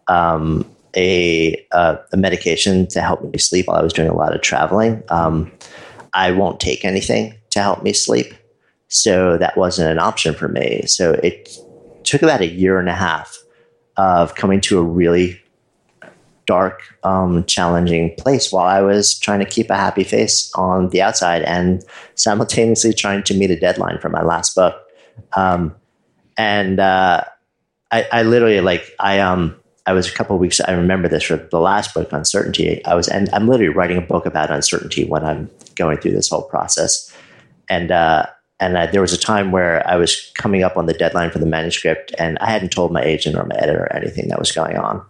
um, 0.08 0.64
a, 0.96 1.56
a, 1.72 1.98
a, 2.14 2.18
medication 2.18 2.86
to 2.90 3.02
help 3.02 3.24
me 3.24 3.40
sleep 3.40 3.66
while 3.66 3.78
I 3.78 3.82
was 3.82 3.94
doing 3.94 4.10
a 4.10 4.16
lot 4.16 4.36
of 4.36 4.42
traveling. 4.42 5.02
Um, 5.10 5.52
I 6.14 6.30
won't 6.32 6.60
take 6.60 6.86
anything 6.86 7.34
to 7.50 7.62
help 7.62 7.82
me 7.82 7.94
sleep, 7.94 8.32
so 8.90 9.40
that 9.40 9.58
wasn't 9.58 9.90
an 9.90 9.98
option 9.98 10.36
for 10.36 10.48
me. 10.48 10.84
So 10.86 11.14
it 11.14 11.50
took 12.04 12.22
about 12.22 12.42
a 12.42 12.48
year 12.48 12.80
and 12.80 12.90
a 12.90 12.94
half 12.94 13.36
of 13.98 14.36
coming 14.36 14.62
to 14.62 14.78
a 14.78 14.84
really 14.84 15.42
dark, 16.46 16.82
um, 17.04 17.44
challenging 17.46 18.14
place 18.16 18.52
while 18.52 18.66
I 18.66 18.82
was 18.82 19.18
trying 19.20 19.40
to 19.40 19.46
keep 19.46 19.70
a 19.70 19.76
happy 19.76 20.04
face 20.04 20.52
on 20.56 20.90
the 20.90 21.02
outside 21.02 21.42
and 21.44 21.84
simultaneously 22.16 22.94
trying 22.94 23.24
to 23.24 23.34
meet 23.34 23.52
a 23.52 23.60
deadline 23.60 24.00
for 24.00 24.10
my 24.10 24.22
last 24.22 24.56
book. 24.56 24.76
Um, 25.34 25.76
and 26.38 26.80
uh, 26.80 27.24
I, 27.92 28.08
I, 28.12 28.24
literally 28.24 28.62
like 28.62 28.94
I 29.00 29.20
um 29.20 29.56
I 29.86 29.94
was 29.94 30.08
a 30.08 30.12
couple 30.12 30.38
weeks. 30.38 30.60
I 30.60 30.72
remember 30.72 31.08
this 31.08 31.24
for 31.24 31.38
the 31.38 31.60
last 31.60 31.94
book, 31.94 32.12
Uncertainty. 32.12 32.84
I 32.86 32.96
was 32.96 33.08
and 33.08 33.30
I'm 33.32 33.48
literally 33.48 33.74
writing 33.74 33.98
a 33.98 34.02
book 34.02 34.26
about 34.26 34.52
uncertainty 34.52 35.06
when 35.06 35.24
I'm 35.24 35.50
going 35.76 35.98
through 35.98 36.12
this 36.12 36.30
whole 36.30 36.44
process. 36.44 37.14
And 37.70 37.92
uh, 37.92 38.26
and 38.60 38.78
I, 38.78 38.88
there 38.88 39.02
was 39.02 39.14
a 39.14 39.18
time 39.18 39.52
where 39.52 39.88
I 39.88 39.96
was 39.96 40.32
coming 40.36 40.64
up 40.64 40.78
on 40.78 40.86
the 40.86 40.94
deadline 40.94 41.32
for 41.32 41.40
the 41.40 41.46
manuscript, 41.46 42.14
and 42.18 42.38
I 42.40 42.50
hadn't 42.50 42.72
told 42.72 42.92
my 42.92 43.02
agent 43.02 43.36
or 43.36 43.46
my 43.46 43.56
editor 43.56 43.92
anything 43.94 44.28
that 44.30 44.40
was 44.40 44.52
going 44.52 44.78
on 44.78 45.06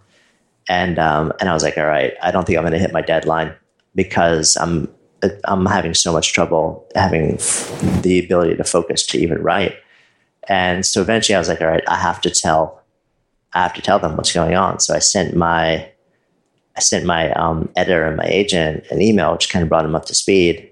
and 0.68 0.98
um, 0.98 1.32
and 1.40 1.48
I 1.48 1.54
was 1.54 1.62
like, 1.62 1.78
all 1.78 1.86
right, 1.86 2.14
I 2.22 2.30
don't 2.30 2.44
think 2.44 2.58
I'm 2.58 2.64
going 2.64 2.72
to 2.72 2.78
hit 2.78 2.92
my 2.92 3.02
deadline 3.02 3.54
because 3.94 4.56
I'm 4.56 4.88
I'm 5.44 5.66
having 5.66 5.94
so 5.94 6.12
much 6.12 6.32
trouble 6.32 6.86
having 6.94 7.36
the 8.02 8.22
ability 8.24 8.56
to 8.56 8.64
focus 8.64 9.06
to 9.06 9.18
even 9.18 9.42
write. 9.42 9.76
And 10.48 10.84
so 10.84 11.00
eventually, 11.00 11.34
I 11.34 11.38
was 11.38 11.48
like, 11.48 11.60
all 11.60 11.66
right, 11.66 11.82
I 11.88 11.96
have 11.96 12.20
to 12.20 12.30
tell, 12.30 12.82
I 13.52 13.62
have 13.62 13.74
to 13.74 13.82
tell 13.82 13.98
them 13.98 14.16
what's 14.16 14.32
going 14.32 14.54
on. 14.54 14.78
So 14.80 14.94
I 14.94 14.98
sent 14.98 15.36
my 15.36 15.90
I 16.76 16.80
sent 16.80 17.06
my 17.06 17.32
um, 17.32 17.70
editor 17.74 18.06
and 18.06 18.16
my 18.16 18.26
agent 18.26 18.84
an 18.90 19.00
email, 19.00 19.32
which 19.32 19.48
kind 19.48 19.62
of 19.62 19.68
brought 19.68 19.82
them 19.82 19.94
up 19.94 20.04
to 20.06 20.14
speed. 20.14 20.70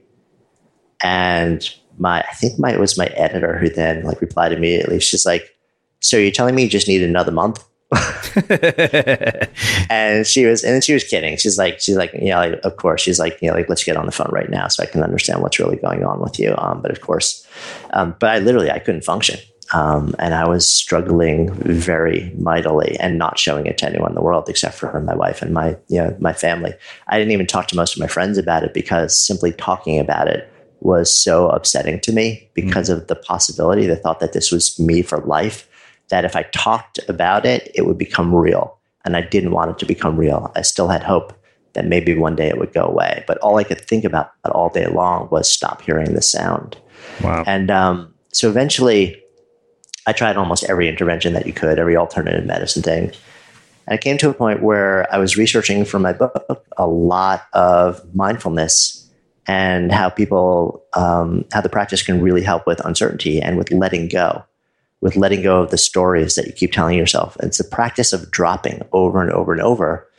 And 1.03 1.69
my 1.99 2.21
I 2.21 2.35
think 2.35 2.59
my 2.59 2.73
it 2.73 2.81
was 2.81 2.99
my 2.99 3.07
editor 3.07 3.59
who 3.59 3.69
then 3.69 4.03
like 4.03 4.21
replied 4.21 4.53
immediately. 4.53 5.01
She's 5.01 5.25
like, 5.25 5.55
"So 6.01 6.17
you're 6.17 6.31
telling 6.31 6.55
me 6.55 6.65
you 6.65 6.69
just 6.69 6.89
need 6.89 7.03
another 7.03 7.33
month?" 7.33 7.65
and 9.91 10.27
she 10.27 10.47
was, 10.47 10.65
and 10.65 10.83
she 10.83 10.93
was 10.93 11.05
kidding. 11.05 11.37
She's 11.37 11.59
like, 11.59 11.81
she's 11.81 11.97
like, 11.97 12.13
you 12.15 12.31
know, 12.31 12.39
like, 12.39 12.61
of 12.65 12.77
course, 12.77 13.01
she's 13.01 13.19
like, 13.19 13.41
you 13.41 13.49
know, 13.49 13.55
like, 13.55 13.69
let's 13.69 13.85
get 13.85 13.97
on 13.97 14.07
the 14.07 14.13
phone 14.13 14.31
right 14.33 14.51
now 14.51 14.69
so 14.69 14.83
I 14.83 14.87
can 14.87 15.03
understand 15.03 15.43
what's 15.43 15.59
really 15.59 15.77
going 15.77 16.05
on 16.05 16.21
with 16.21 16.39
you. 16.39 16.55
Um, 16.59 16.83
but 16.83 16.91
of 16.91 17.01
course, 17.01 17.47
um, 17.93 18.17
but 18.19 18.31
I 18.31 18.39
literally, 18.39 18.71
I 18.71 18.79
couldn't 18.79 19.05
function. 19.05 19.39
Um, 19.73 20.15
and 20.19 20.35
I 20.35 20.47
was 20.47 20.71
struggling 20.71 21.53
very 21.55 22.33
mightily 22.37 22.99
and 23.01 23.19
not 23.19 23.39
showing 23.39 23.67
it 23.67 23.79
to 23.79 23.87
anyone 23.87 24.11
in 24.11 24.15
the 24.15 24.23
world 24.23 24.49
except 24.49 24.75
for 24.75 24.89
her, 24.89 25.01
my 25.01 25.15
wife 25.15 25.41
and 25.41 25.55
my 25.55 25.77
you 25.89 25.99
know 25.99 26.15
my 26.21 26.33
family. 26.33 26.75
I 27.09 27.19
didn't 27.19 27.33
even 27.33 27.47
talk 27.47 27.69
to 27.69 27.77
most 27.77 27.95
of 27.95 28.01
my 28.01 28.07
friends 28.07 28.37
about 28.37 28.63
it 28.63 28.75
because 28.75 29.19
simply 29.19 29.53
talking 29.53 29.99
about 29.99 30.29
it 30.29 30.51
was 30.81 31.13
so 31.13 31.49
upsetting 31.49 31.99
to 32.01 32.13
me 32.13 32.49
because 32.53 32.91
mm-hmm. 32.91 33.01
of 33.01 33.09
the 33.09 33.17
possibility, 33.17 33.87
the 33.87 33.97
thought 33.97 34.21
that 34.21 34.35
this 34.35 34.53
was 34.53 34.79
me 34.79 35.03
for 35.03 35.19
life. 35.21 35.69
That 36.11 36.25
if 36.25 36.37
I 36.37 36.43
talked 36.45 37.01
about 37.09 37.47
it, 37.47 37.71
it 37.75 37.87
would 37.87 37.99
become 37.99 38.35
real, 38.35 38.79
and 39.05 39.17
I 39.17 39.23
didn't 39.23 39.53
want 39.53 39.71
it 39.71 39.79
to 39.79 39.87
become 39.87 40.17
real. 40.17 40.53
I 40.55 40.63
still 40.63 40.89
had 40.89 41.03
hope 41.03 41.33
that 41.73 41.87
maybe 41.87 42.15
one 42.15 42.37
day 42.37 42.49
it 42.49 42.59
would 42.59 42.73
go 42.73 42.85
away, 42.85 43.25
but 43.27 43.39
all 43.39 43.57
I 43.57 43.65
could 43.65 43.81
think 43.81 44.05
about 44.05 44.31
all 44.45 44.69
day 44.69 44.87
long 44.87 45.29
was 45.31 45.49
stop 45.49 45.83
hearing 45.83 46.15
the 46.15 46.23
sound. 46.23 46.77
Wow! 47.23 47.43
And 47.47 47.71
um, 47.71 48.15
so 48.33 48.49
eventually 48.49 49.21
I 50.07 50.13
tried 50.13 50.37
almost 50.37 50.65
every 50.65 50.89
intervention 50.89 51.33
that 51.33 51.47
you 51.47 51.53
could, 51.53 51.79
every 51.79 51.97
alternative 51.97 52.45
medicine 52.45 52.83
thing. 52.83 53.13
And 53.87 53.95
I 53.95 53.97
came 53.97 54.19
to 54.19 54.29
a 54.29 54.35
point 54.35 54.63
where 54.63 55.13
I 55.13 55.19
was 55.19 55.37
researching 55.37 55.85
for 55.85 55.99
my 55.99 56.13
book 56.13 56.65
a 56.77 56.87
lot 56.87 57.43
of 57.53 58.03
mindfulness 58.15 59.01
and 59.47 59.93
how 59.93 60.09
people, 60.09 60.83
um, 60.95 61.45
how 61.53 61.61
the 61.61 61.69
practice 61.69 62.03
can 62.03 62.21
really 62.21 62.43
help 62.43 62.67
with 62.67 62.85
uncertainty 62.85 63.41
and 63.41 63.59
with 63.59 63.71
letting 63.71 64.09
go, 64.09 64.45
with 65.05 65.15
letting 65.15 65.43
go 65.43 65.63
of 65.63 65.71
the 65.71 65.79
stories 65.79 66.35
that 66.35 66.47
you 66.47 66.53
keep 66.53 66.73
telling 66.73 66.99
yourself. 66.99 67.37
It's 67.41 67.61
a 67.61 67.69
practice 67.69 68.13
of 68.13 68.29
dropping 68.33 68.83
over 68.93 69.23
and 69.23 69.31
over 69.31 69.53
and 69.53 69.63
over. 69.63 70.11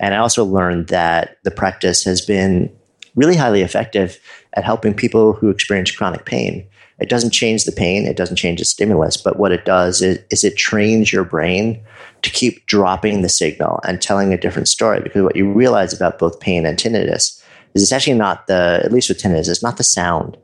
And 0.00 0.12
I 0.12 0.18
also 0.18 0.44
learned 0.44 0.88
that 0.88 1.36
the 1.44 1.52
practice 1.52 2.02
has 2.02 2.20
been 2.20 2.74
really 3.14 3.36
highly 3.36 3.62
effective 3.62 4.18
at 4.54 4.64
helping 4.64 4.94
people 4.94 5.34
who 5.34 5.50
experience 5.50 5.92
chronic 5.92 6.24
pain 6.24 6.66
it 7.00 7.08
doesn't 7.08 7.30
change 7.30 7.64
the 7.64 7.72
pain, 7.72 8.06
it 8.06 8.16
doesn't 8.16 8.36
change 8.36 8.58
the 8.58 8.64
stimulus, 8.64 9.16
but 9.16 9.38
what 9.38 9.52
it 9.52 9.64
does 9.64 10.02
is, 10.02 10.18
is 10.30 10.44
it 10.44 10.56
trains 10.56 11.12
your 11.12 11.24
brain 11.24 11.82
to 12.22 12.30
keep 12.30 12.66
dropping 12.66 13.22
the 13.22 13.28
signal 13.28 13.80
and 13.84 14.00
telling 14.00 14.32
a 14.32 14.38
different 14.38 14.68
story. 14.68 15.00
Because 15.00 15.22
what 15.22 15.34
you 15.34 15.50
realize 15.50 15.94
about 15.94 16.18
both 16.18 16.40
pain 16.40 16.66
and 16.66 16.78
tinnitus 16.78 17.42
is 17.74 17.82
it's 17.82 17.92
actually 17.92 18.18
not 18.18 18.46
the, 18.46 18.82
at 18.84 18.92
least 18.92 19.08
with 19.08 19.18
tinnitus, 19.18 19.48
it's 19.48 19.62
not 19.62 19.78
the 19.78 19.82
sound 19.82 20.36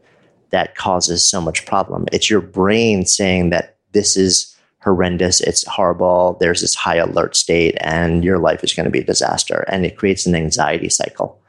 that 0.51 0.77
causes 0.77 1.29
so 1.29 1.43
much 1.43 1.67
problem. 1.67 2.07
It's 2.11 2.31
your 2.31 2.41
brain 2.41 3.05
saying 3.05 3.51
that 3.51 3.76
this 3.93 4.17
is 4.17 4.57
horrendous, 4.83 5.41
it's 5.41 5.67
horrible, 5.67 6.37
there's 6.41 6.61
this 6.61 6.75
high 6.75 6.97
alert 6.97 7.37
state, 7.37 7.77
and 7.81 8.25
your 8.25 8.39
life 8.39 8.63
is 8.63 8.73
going 8.73 8.85
to 8.85 8.91
be 8.91 9.01
a 9.01 9.05
disaster. 9.05 9.65
And 9.69 9.85
it 9.85 9.97
creates 9.97 10.27
an 10.27 10.35
anxiety 10.35 10.89
cycle 10.89 11.41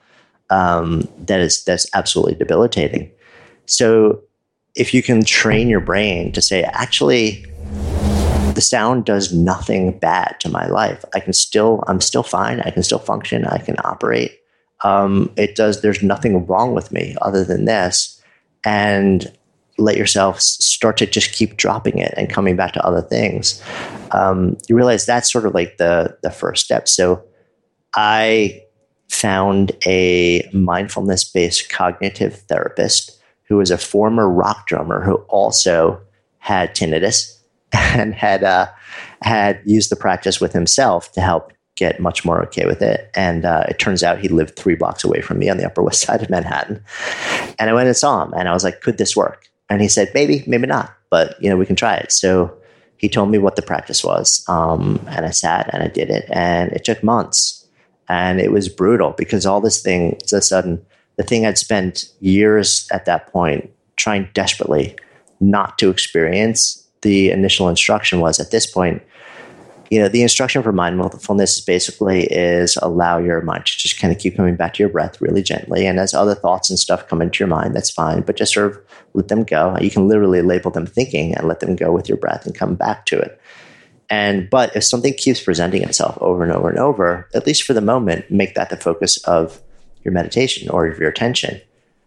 um, 0.49 1.07
that 1.19 1.39
is 1.39 1.63
that's 1.63 1.87
absolutely 1.93 2.35
debilitating. 2.35 3.11
So 3.65 4.21
if 4.75 4.93
you 4.93 5.03
can 5.03 5.23
train 5.23 5.67
your 5.67 5.81
brain 5.81 6.31
to 6.31 6.41
say, 6.41 6.63
actually, 6.63 7.45
the 8.53 8.61
sound 8.61 9.05
does 9.05 9.33
nothing 9.33 9.97
bad 9.99 10.35
to 10.39 10.49
my 10.49 10.67
life. 10.67 11.03
I 11.13 11.19
can 11.19 11.33
still, 11.33 11.83
I'm 11.87 12.01
still 12.01 12.23
fine. 12.23 12.61
I 12.61 12.71
can 12.71 12.83
still 12.83 12.99
function. 12.99 13.45
I 13.45 13.59
can 13.59 13.75
operate. 13.83 14.39
Um, 14.83 15.31
it 15.35 15.55
does, 15.55 15.81
there's 15.81 16.01
nothing 16.01 16.45
wrong 16.45 16.73
with 16.73 16.91
me 16.91 17.15
other 17.21 17.43
than 17.43 17.65
this. 17.65 18.21
And 18.63 19.31
let 19.77 19.97
yourself 19.97 20.41
start 20.77 20.95
to 20.97 21.07
just 21.07 21.31
keep 21.31 21.57
dropping 21.57 21.97
it 21.97 22.13
and 22.15 22.29
coming 22.29 22.55
back 22.55 22.71
to 22.71 22.85
other 22.85 23.01
things. 23.01 23.63
Um, 24.11 24.55
you 24.69 24.75
realize 24.75 25.07
that's 25.07 25.31
sort 25.31 25.47
of 25.47 25.55
like 25.55 25.77
the, 25.77 26.15
the 26.21 26.29
first 26.29 26.63
step. 26.63 26.87
So 26.87 27.25
I 27.95 28.61
found 29.09 29.71
a 29.87 30.47
mindfulness 30.53 31.23
based 31.23 31.69
cognitive 31.69 32.35
therapist 32.41 33.19
who 33.47 33.57
was 33.57 33.71
a 33.71 33.77
former 33.77 34.29
rock 34.29 34.67
drummer 34.67 35.03
who 35.03 35.15
also 35.29 35.99
had 36.37 36.75
tinnitus 36.75 37.39
and 37.73 38.13
had 38.13 38.43
uh, 38.43 38.67
had 39.23 39.59
used 39.65 39.89
the 39.89 39.95
practice 39.95 40.39
with 40.39 40.53
himself 40.53 41.11
to 41.13 41.21
help 41.21 41.51
get 41.75 41.99
much 41.99 42.23
more 42.23 42.43
okay 42.43 42.67
with 42.67 42.83
it. 42.83 43.09
And 43.15 43.45
uh, 43.45 43.63
it 43.67 43.79
turns 43.79 44.03
out 44.03 44.19
he 44.19 44.27
lived 44.27 44.55
three 44.55 44.75
blocks 44.75 45.03
away 45.03 45.21
from 45.21 45.39
me 45.39 45.49
on 45.49 45.57
the 45.57 45.65
Upper 45.65 45.81
West 45.81 46.01
Side 46.01 46.21
of 46.21 46.29
Manhattan. 46.29 46.83
And 47.57 47.69
I 47.69 47.73
went 47.73 47.87
and 47.87 47.97
saw 47.97 48.23
him, 48.23 48.33
and 48.33 48.47
I 48.47 48.53
was 48.53 48.63
like, 48.63 48.81
"Could 48.81 48.99
this 48.99 49.15
work?" 49.15 49.49
And 49.69 49.81
he 49.81 49.87
said, 49.87 50.11
"Maybe, 50.13 50.43
maybe 50.47 50.67
not, 50.67 50.93
but 51.09 51.41
you 51.41 51.49
know, 51.49 51.57
we 51.57 51.65
can 51.65 51.75
try 51.75 51.95
it." 51.95 52.11
So 52.11 52.55
he 52.97 53.09
told 53.09 53.29
me 53.29 53.37
what 53.37 53.55
the 53.55 53.61
practice 53.61 54.03
was, 54.03 54.43
um, 54.47 54.99
and 55.09 55.25
I 55.25 55.31
sat 55.31 55.69
and 55.73 55.83
I 55.83 55.87
did 55.87 56.09
it, 56.09 56.25
and 56.29 56.71
it 56.71 56.83
took 56.83 57.03
months, 57.03 57.65
and 58.09 58.39
it 58.39 58.51
was 58.51 58.69
brutal 58.69 59.11
because 59.17 59.45
all 59.45 59.61
this 59.61 59.81
thing, 59.81 60.13
all 60.13 60.37
of 60.37 60.39
a 60.39 60.41
sudden 60.41 60.85
the 61.17 61.23
thing 61.23 61.45
I'd 61.45 61.57
spent 61.57 62.05
years 62.21 62.87
at 62.91 63.05
that 63.05 63.31
point 63.33 63.69
trying 63.97 64.29
desperately 64.33 64.95
not 65.39 65.77
to 65.79 65.89
experience, 65.89 66.83
the 67.01 67.31
initial 67.31 67.67
instruction 67.67 68.19
was 68.19 68.39
at 68.39 68.51
this 68.51 68.65
point, 68.65 69.01
you 69.89 69.99
know, 69.99 70.07
the 70.07 70.21
instruction 70.21 70.63
for 70.63 70.71
mindfulness 70.71 71.57
is 71.57 71.65
basically 71.65 72.23
is 72.25 72.77
allow 72.81 73.17
your 73.17 73.41
mind 73.41 73.65
to 73.65 73.77
just 73.77 73.99
kind 73.99 74.13
of 74.13 74.19
keep 74.19 74.35
coming 74.35 74.55
back 74.55 74.73
to 74.73 74.83
your 74.83 74.89
breath 74.89 75.21
really 75.21 75.41
gently. 75.41 75.85
And 75.85 75.99
as 75.99 76.13
other 76.13 76.35
thoughts 76.35 76.69
and 76.69 76.77
stuff 76.77 77.07
come 77.07 77.21
into 77.21 77.39
your 77.39 77.47
mind, 77.47 77.75
that's 77.75 77.89
fine, 77.91 78.21
but 78.21 78.35
just 78.35 78.53
sort 78.53 78.71
of 78.71 78.79
let 79.13 79.29
them 79.29 79.43
go. 79.43 79.77
You 79.79 79.89
can 79.89 80.07
literally 80.07 80.41
label 80.41 80.71
them 80.71 80.85
thinking 80.85 81.33
and 81.35 81.47
let 81.47 81.61
them 81.61 81.75
go 81.75 81.91
with 81.91 82.09
your 82.09 82.17
breath 82.17 82.45
and 82.45 82.55
come 82.55 82.75
back 82.75 83.05
to 83.07 83.17
it. 83.17 83.39
And 84.09 84.49
but 84.49 84.75
if 84.75 84.83
something 84.83 85.13
keeps 85.13 85.43
presenting 85.43 85.83
itself 85.83 86.17
over 86.21 86.43
and 86.43 86.51
over 86.51 86.69
and 86.69 86.79
over, 86.79 87.29
at 87.33 87.45
least 87.45 87.63
for 87.63 87.73
the 87.73 87.81
moment, 87.81 88.29
make 88.31 88.55
that 88.55 88.69
the 88.69 88.77
focus 88.77 89.17
of 89.23 89.61
your 90.03 90.13
meditation 90.13 90.69
or 90.69 90.87
your 90.87 91.09
attention. 91.09 91.61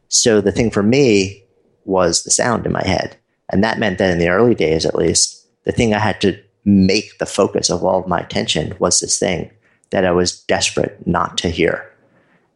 So 0.09 0.41
the 0.41 0.53
thing 0.53 0.71
for 0.71 0.83
me 0.83 1.45
was 1.85 2.23
the 2.23 2.31
sound 2.31 2.67
in 2.67 2.73
my 2.73 2.87
head. 2.87 3.17
And 3.51 3.63
that 3.65 3.79
meant 3.79 3.99
that 3.99 4.11
in 4.11 4.19
the 4.19 4.29
early 4.29 4.55
days, 4.55 4.87
at 4.87 4.95
least, 4.95 5.37
the 5.65 5.73
thing 5.73 5.93
I 5.93 5.99
had 5.99 6.21
to 6.23 6.41
make 6.65 7.19
the 7.19 7.27
focus 7.27 7.71
of 7.71 7.85
all 7.85 8.01
of 8.01 8.07
my 8.07 8.21
attention 8.21 8.75
was 8.79 9.01
this 9.01 9.19
thing 9.19 9.51
that 9.91 10.05
I 10.05 10.13
was 10.13 10.41
desperate 10.43 11.07
not 11.07 11.39
to 11.39 11.49
hear. 11.49 11.91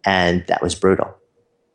And 0.05 0.47
that 0.47 0.63
was 0.63 0.75
brutal. 0.75 1.15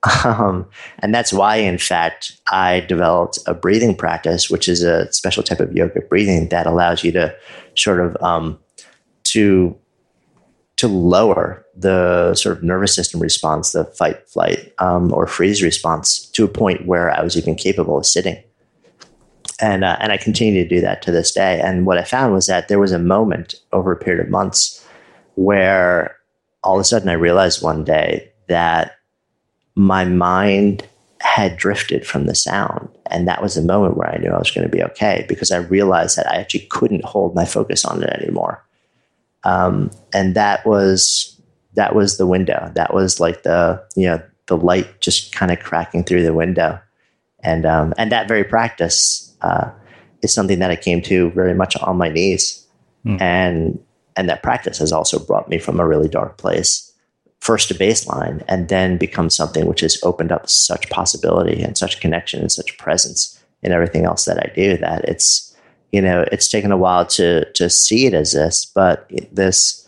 Um, 0.23 0.65
and 0.99 1.13
that's 1.13 1.33
why, 1.33 1.57
in 1.57 1.77
fact, 1.77 2.39
I 2.49 2.79
developed 2.81 3.37
a 3.47 3.53
breathing 3.53 3.93
practice, 3.93 4.49
which 4.49 4.69
is 4.69 4.81
a 4.81 5.11
special 5.11 5.43
type 5.43 5.59
of 5.59 5.73
yoga 5.73 5.99
breathing 5.99 6.47
that 6.49 6.65
allows 6.65 7.03
you 7.03 7.11
to 7.11 7.35
sort 7.75 7.99
of 7.99 8.15
um, 8.23 8.57
to 9.25 9.77
to 10.77 10.87
lower 10.87 11.65
the 11.75 12.33
sort 12.35 12.55
of 12.55 12.63
nervous 12.63 12.95
system 12.95 13.19
response, 13.19 13.73
the 13.73 13.83
fight, 13.83 14.25
flight, 14.29 14.73
um, 14.77 15.13
or 15.13 15.27
freeze 15.27 15.61
response, 15.61 16.25
to 16.27 16.45
a 16.45 16.47
point 16.47 16.87
where 16.87 17.11
I 17.11 17.21
was 17.21 17.35
even 17.35 17.55
capable 17.55 17.97
of 17.97 18.05
sitting. 18.05 18.41
And 19.61 19.83
uh, 19.83 19.97
and 19.99 20.11
I 20.11 20.17
continue 20.17 20.63
to 20.63 20.69
do 20.69 20.81
that 20.81 21.01
to 21.03 21.11
this 21.11 21.31
day. 21.31 21.59
And 21.61 21.85
what 21.85 21.97
I 21.97 22.03
found 22.03 22.33
was 22.33 22.47
that 22.47 22.67
there 22.67 22.79
was 22.79 22.91
a 22.91 22.99
moment 22.99 23.55
over 23.73 23.91
a 23.91 23.97
period 23.97 24.23
of 24.23 24.31
months 24.31 24.85
where 25.35 26.15
all 26.63 26.75
of 26.75 26.81
a 26.81 26.85
sudden 26.85 27.09
I 27.09 27.13
realized 27.13 27.61
one 27.61 27.83
day 27.83 28.31
that 28.47 28.93
my 29.75 30.05
mind 30.05 30.87
had 31.21 31.57
drifted 31.57 32.05
from 32.05 32.25
the 32.25 32.35
sound. 32.35 32.89
And 33.07 33.27
that 33.27 33.41
was 33.41 33.55
the 33.55 33.61
moment 33.61 33.97
where 33.97 34.09
I 34.09 34.17
knew 34.17 34.29
I 34.29 34.37
was 34.37 34.51
going 34.51 34.65
to 34.65 34.75
be 34.75 34.83
okay 34.83 35.25
because 35.27 35.51
I 35.51 35.57
realized 35.57 36.17
that 36.17 36.29
I 36.29 36.37
actually 36.37 36.67
couldn't 36.69 37.05
hold 37.05 37.35
my 37.35 37.45
focus 37.45 37.83
on 37.83 38.03
it 38.03 38.09
anymore. 38.09 38.63
Um, 39.43 39.91
and 40.13 40.35
that 40.35 40.65
was 40.65 41.35
that 41.75 41.95
was 41.95 42.17
the 42.17 42.27
window. 42.27 42.71
That 42.75 42.93
was 42.93 43.19
like 43.19 43.43
the 43.43 43.81
you 43.95 44.05
know 44.05 44.21
the 44.47 44.57
light 44.57 44.99
just 45.01 45.33
kind 45.33 45.51
of 45.51 45.59
cracking 45.59 46.03
through 46.03 46.23
the 46.23 46.33
window, 46.33 46.79
and 47.41 47.65
um, 47.65 47.93
and 47.97 48.11
that 48.11 48.27
very 48.27 48.43
practice 48.43 49.28
uh, 49.41 49.71
is 50.21 50.33
something 50.33 50.59
that 50.59 50.71
I 50.71 50.75
came 50.75 51.01
to 51.03 51.31
very 51.31 51.53
much 51.53 51.75
on 51.77 51.97
my 51.97 52.09
knees, 52.09 52.65
mm. 53.05 53.19
and 53.21 53.79
and 54.15 54.29
that 54.29 54.43
practice 54.43 54.77
has 54.79 54.91
also 54.91 55.19
brought 55.19 55.49
me 55.49 55.59
from 55.59 55.79
a 55.79 55.87
really 55.87 56.09
dark 56.09 56.37
place, 56.37 56.93
first 57.39 57.69
to 57.69 57.73
baseline, 57.73 58.43
and 58.47 58.69
then 58.69 58.97
become 58.97 59.29
something 59.29 59.65
which 59.65 59.81
has 59.81 60.01
opened 60.03 60.31
up 60.31 60.49
such 60.49 60.89
possibility 60.89 61.61
and 61.61 61.77
such 61.77 62.01
connection 62.01 62.41
and 62.41 62.51
such 62.51 62.77
presence 62.77 63.39
in 63.61 63.71
everything 63.71 64.05
else 64.05 64.25
that 64.25 64.37
I 64.37 64.51
do 64.55 64.77
that 64.77 65.03
it's 65.05 65.49
you 65.91 66.01
know, 66.01 66.25
it's 66.31 66.49
taken 66.49 66.71
a 66.71 66.77
while 66.77 67.05
to 67.07 67.51
to 67.53 67.69
see 67.69 68.05
it 68.05 68.13
as 68.13 68.33
this, 68.33 68.65
but 68.65 69.09
this 69.31 69.87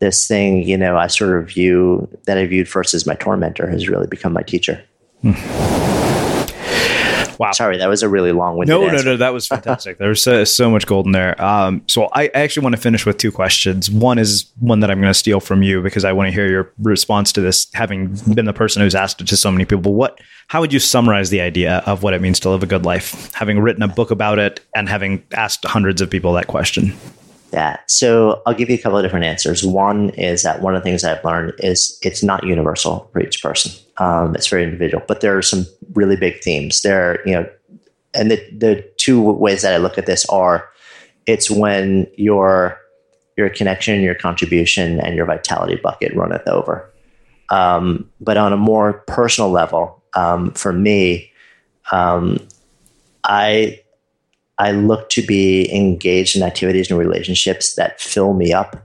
this 0.00 0.28
thing, 0.28 0.62
you 0.62 0.76
know, 0.76 0.96
I 0.96 1.08
sort 1.08 1.36
of 1.36 1.48
view 1.48 2.08
that 2.26 2.38
I 2.38 2.46
viewed 2.46 2.68
first 2.68 2.94
as 2.94 3.06
my 3.06 3.14
tormentor 3.14 3.68
has 3.68 3.88
really 3.88 4.06
become 4.06 4.32
my 4.32 4.42
teacher. 4.42 4.82
Wow. 7.38 7.52
Sorry, 7.52 7.78
that 7.78 7.88
was 7.88 8.02
a 8.02 8.08
really 8.08 8.32
long 8.32 8.56
winded 8.56 8.74
No, 8.74 8.88
answer. 8.88 9.04
no, 9.04 9.10
no, 9.12 9.16
that 9.18 9.32
was 9.32 9.46
fantastic. 9.54 9.98
There's 9.98 10.22
so, 10.22 10.44
so, 10.44 10.70
much 10.70 10.86
gold 10.86 11.06
in 11.06 11.12
there. 11.12 11.40
Um, 11.42 11.82
so 11.86 12.08
I 12.12 12.28
actually 12.34 12.64
want 12.64 12.74
to 12.74 12.80
finish 12.80 13.06
with 13.06 13.18
two 13.18 13.32
questions. 13.32 13.90
One 13.90 14.18
is 14.18 14.50
one 14.58 14.80
that 14.80 14.90
I'm 14.90 15.00
going 15.00 15.10
to 15.10 15.18
steal 15.18 15.40
from 15.40 15.62
you 15.62 15.82
because 15.82 16.04
I 16.04 16.12
want 16.12 16.28
to 16.28 16.32
hear 16.32 16.48
your 16.48 16.72
response 16.78 17.32
to 17.32 17.40
this, 17.40 17.68
having 17.74 18.14
been 18.34 18.44
the 18.44 18.52
person 18.52 18.82
who's 18.82 18.94
asked 18.94 19.20
it 19.20 19.28
to 19.28 19.36
so 19.36 19.50
many 19.50 19.64
people. 19.64 19.94
What, 19.94 20.20
how 20.48 20.60
would 20.60 20.72
you 20.72 20.78
summarize 20.80 21.30
the 21.30 21.40
idea 21.40 21.82
of 21.86 22.02
what 22.02 22.14
it 22.14 22.20
means 22.20 22.40
to 22.40 22.50
live 22.50 22.62
a 22.62 22.66
good 22.66 22.84
life, 22.84 23.32
having 23.34 23.60
written 23.60 23.82
a 23.82 23.88
book 23.88 24.10
about 24.10 24.38
it 24.38 24.60
and 24.74 24.88
having 24.88 25.22
asked 25.32 25.64
hundreds 25.64 26.00
of 26.00 26.10
people 26.10 26.32
that 26.34 26.48
question? 26.48 26.94
Yeah. 27.52 27.78
So 27.86 28.42
I'll 28.44 28.54
give 28.54 28.68
you 28.68 28.74
a 28.74 28.78
couple 28.78 28.98
of 28.98 29.04
different 29.04 29.24
answers. 29.24 29.64
One 29.64 30.10
is 30.10 30.42
that 30.42 30.60
one 30.60 30.74
of 30.74 30.82
the 30.82 30.84
things 30.84 31.02
I've 31.02 31.24
learned 31.24 31.54
is 31.58 31.98
it's 32.02 32.22
not 32.22 32.44
universal 32.44 33.08
for 33.12 33.20
each 33.20 33.42
person. 33.42 33.72
Um, 33.96 34.34
it's 34.34 34.48
very 34.48 34.64
individual, 34.64 35.02
but 35.08 35.20
there 35.22 35.36
are 35.36 35.42
some 35.42 35.66
really 35.94 36.16
big 36.16 36.42
themes. 36.42 36.82
There, 36.82 37.12
are, 37.12 37.20
you 37.24 37.32
know, 37.34 37.48
and 38.14 38.30
the 38.30 38.36
the 38.56 38.84
two 38.96 39.20
ways 39.20 39.62
that 39.62 39.74
I 39.74 39.78
look 39.78 39.98
at 39.98 40.06
this 40.06 40.28
are, 40.28 40.68
it's 41.26 41.50
when 41.50 42.06
your 42.16 42.78
your 43.36 43.48
connection, 43.48 44.00
your 44.00 44.14
contribution, 44.14 45.00
and 45.00 45.14
your 45.14 45.26
vitality 45.26 45.76
bucket 45.76 46.14
runneth 46.14 46.46
over. 46.48 46.92
Um, 47.50 48.10
but 48.20 48.36
on 48.36 48.52
a 48.52 48.56
more 48.56 49.04
personal 49.06 49.50
level, 49.50 50.02
um, 50.14 50.50
for 50.52 50.72
me, 50.72 51.32
um, 51.92 52.38
I 53.24 53.80
I 54.58 54.72
look 54.72 55.08
to 55.10 55.22
be 55.22 55.72
engaged 55.74 56.36
in 56.36 56.42
activities 56.42 56.90
and 56.90 56.98
relationships 56.98 57.74
that 57.76 58.00
fill 58.00 58.34
me 58.34 58.52
up, 58.52 58.76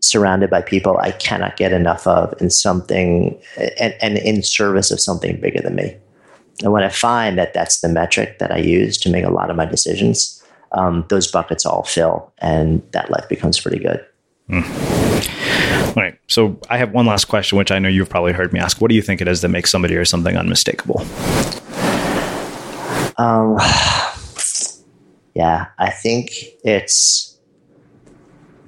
surrounded 0.00 0.48
by 0.48 0.62
people 0.62 0.96
I 0.96 1.12
cannot 1.12 1.56
get 1.56 1.72
enough 1.72 2.06
of, 2.06 2.34
and 2.40 2.52
something 2.52 3.40
and, 3.78 3.94
and 4.00 4.18
in 4.18 4.42
service 4.42 4.90
of 4.90 5.00
something 5.00 5.40
bigger 5.40 5.60
than 5.60 5.74
me. 5.74 5.96
And 6.62 6.72
when 6.72 6.82
I 6.82 6.88
find 6.88 7.38
that 7.38 7.54
that's 7.54 7.80
the 7.80 7.88
metric 7.88 8.38
that 8.38 8.52
I 8.52 8.58
use 8.58 8.98
to 8.98 9.10
make 9.10 9.24
a 9.24 9.30
lot 9.30 9.50
of 9.50 9.56
my 9.56 9.64
decisions, 9.64 10.42
um, 10.72 11.04
those 11.08 11.30
buckets 11.30 11.66
all 11.66 11.84
fill, 11.84 12.32
and 12.38 12.82
that 12.92 13.10
life 13.10 13.28
becomes 13.28 13.58
pretty 13.58 13.78
good. 13.78 14.04
Mm. 14.48 15.96
All 15.96 16.02
right. 16.02 16.18
So 16.28 16.58
I 16.68 16.78
have 16.78 16.92
one 16.92 17.06
last 17.06 17.26
question, 17.26 17.58
which 17.58 17.70
I 17.70 17.78
know 17.78 17.88
you've 17.88 18.08
probably 18.08 18.32
heard 18.32 18.52
me 18.52 18.60
ask. 18.60 18.80
What 18.80 18.88
do 18.88 18.94
you 18.94 19.02
think 19.02 19.20
it 19.20 19.28
is 19.28 19.40
that 19.42 19.48
makes 19.48 19.70
somebody 19.70 19.96
or 19.96 20.04
something 20.04 20.36
unmistakable? 20.36 21.00
Um, 23.16 23.58
yeah, 25.34 25.66
I 25.78 25.90
think 25.90 26.30
it's 26.64 27.38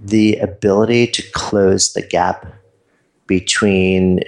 the 0.00 0.36
ability 0.36 1.06
to 1.06 1.22
close 1.32 1.92
the 1.92 2.02
gap 2.02 2.46
between 3.26 4.20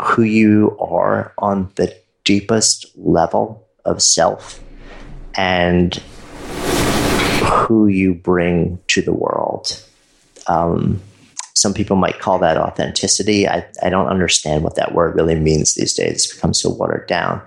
who 0.00 0.22
you 0.22 0.76
are 0.78 1.32
on 1.38 1.70
the 1.76 1.94
deepest 2.24 2.86
level 2.96 3.66
of 3.84 4.02
self 4.02 4.60
and 5.36 5.94
who 7.44 7.86
you 7.86 8.14
bring 8.14 8.78
to 8.88 9.02
the 9.02 9.12
world. 9.12 9.82
Um, 10.46 11.00
some 11.54 11.72
people 11.72 11.96
might 11.96 12.18
call 12.20 12.38
that 12.40 12.56
authenticity. 12.56 13.48
I, 13.48 13.66
I 13.82 13.88
don't 13.88 14.08
understand 14.08 14.62
what 14.62 14.76
that 14.76 14.94
word 14.94 15.16
really 15.16 15.34
means 15.34 15.74
these 15.74 15.94
days. 15.94 16.12
It's 16.12 16.34
become 16.34 16.52
so 16.52 16.70
watered 16.70 17.06
down. 17.08 17.40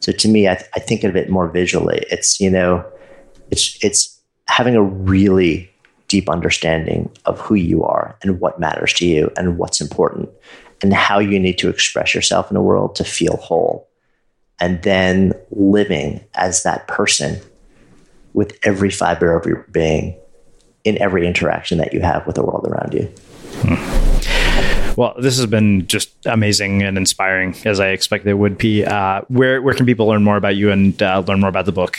So 0.00 0.12
to 0.12 0.28
me, 0.28 0.48
I, 0.48 0.54
th- 0.54 0.70
I 0.76 0.80
think 0.80 1.04
of 1.04 1.16
it 1.16 1.28
more 1.28 1.48
visually. 1.48 2.04
It's, 2.10 2.38
you 2.40 2.50
know, 2.50 2.84
it's, 3.50 3.78
it's 3.82 4.20
having 4.48 4.76
a 4.76 4.82
really 4.82 5.70
deep 6.08 6.30
understanding 6.30 7.10
of 7.24 7.40
who 7.40 7.54
you 7.54 7.82
are 7.84 8.16
and 8.22 8.40
what 8.40 8.60
matters 8.60 8.92
to 8.94 9.06
you 9.06 9.30
and 9.36 9.58
what's 9.58 9.80
important 9.80 10.28
and 10.82 10.92
how 10.92 11.18
you 11.18 11.38
need 11.38 11.58
to 11.58 11.68
express 11.68 12.14
yourself 12.14 12.50
in 12.50 12.54
the 12.54 12.60
world 12.60 12.94
to 12.96 13.04
feel 13.04 13.36
whole. 13.36 13.88
And 14.60 14.82
then 14.82 15.32
living 15.50 16.24
as 16.34 16.62
that 16.62 16.88
person 16.88 17.40
with 18.32 18.58
every 18.62 18.90
fiber 18.90 19.36
of 19.36 19.46
your 19.46 19.66
being 19.70 20.18
in 20.84 21.00
every 21.02 21.26
interaction 21.26 21.78
that 21.78 21.92
you 21.92 22.00
have 22.00 22.26
with 22.26 22.36
the 22.36 22.42
world 22.42 22.66
around 22.66 22.94
you. 22.94 23.10
Hmm. 23.62 24.96
Well, 24.96 25.14
this 25.18 25.36
has 25.36 25.46
been 25.46 25.86
just 25.86 26.10
amazing 26.24 26.82
and 26.82 26.96
inspiring, 26.96 27.54
as 27.66 27.80
I 27.80 27.88
expected 27.88 28.30
it 28.30 28.34
would 28.34 28.56
be. 28.56 28.84
Uh, 28.84 29.22
where 29.28 29.60
where 29.60 29.74
can 29.74 29.84
people 29.84 30.06
learn 30.06 30.22
more 30.22 30.38
about 30.38 30.56
you 30.56 30.70
and 30.70 31.00
uh, 31.02 31.22
learn 31.26 31.40
more 31.40 31.50
about 31.50 31.66
the 31.66 31.72
book? 31.72 31.98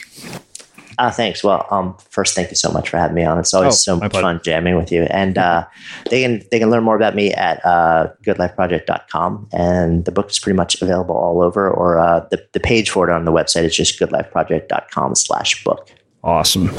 Uh, 0.98 1.12
thanks. 1.12 1.44
Well, 1.44 1.66
um, 1.70 1.96
first, 2.10 2.34
thank 2.34 2.50
you 2.50 2.56
so 2.56 2.72
much 2.72 2.90
for 2.90 2.98
having 2.98 3.16
me 3.16 3.24
on. 3.24 3.38
It's 3.38 3.54
always 3.54 3.74
oh, 3.74 3.78
so 3.78 3.98
much 3.98 4.14
fun 4.14 4.42
jamming 4.44 4.76
with 4.76 4.92
you. 4.92 5.04
And 5.04 5.38
uh, 5.38 5.66
they 6.10 6.22
can 6.24 6.42
they 6.50 6.60
can 6.60 6.72
learn 6.72 6.84
more 6.84 6.96
about 6.96 7.16
me 7.16 7.34
at 7.34 7.64
uh, 7.64 8.10
goodlifeproject.com. 8.26 9.50
And 9.54 10.06
the 10.06 10.12
book 10.12 10.32
is 10.32 10.40
pretty 10.40 10.58
much 10.58 10.82
available 10.82 11.16
all 11.16 11.44
over. 11.44 11.70
Or 11.70 12.00
uh, 12.00 12.26
the 12.32 12.44
the 12.54 12.60
page 12.60 12.90
for 12.90 13.08
it 13.08 13.14
on 13.14 13.26
the 13.26 13.32
website 13.32 13.64
is 13.64 13.76
just 13.76 14.00
goodlifeproject.com 14.00 15.16
slash 15.16 15.64
book. 15.64 15.92
Awesome. 16.24 16.70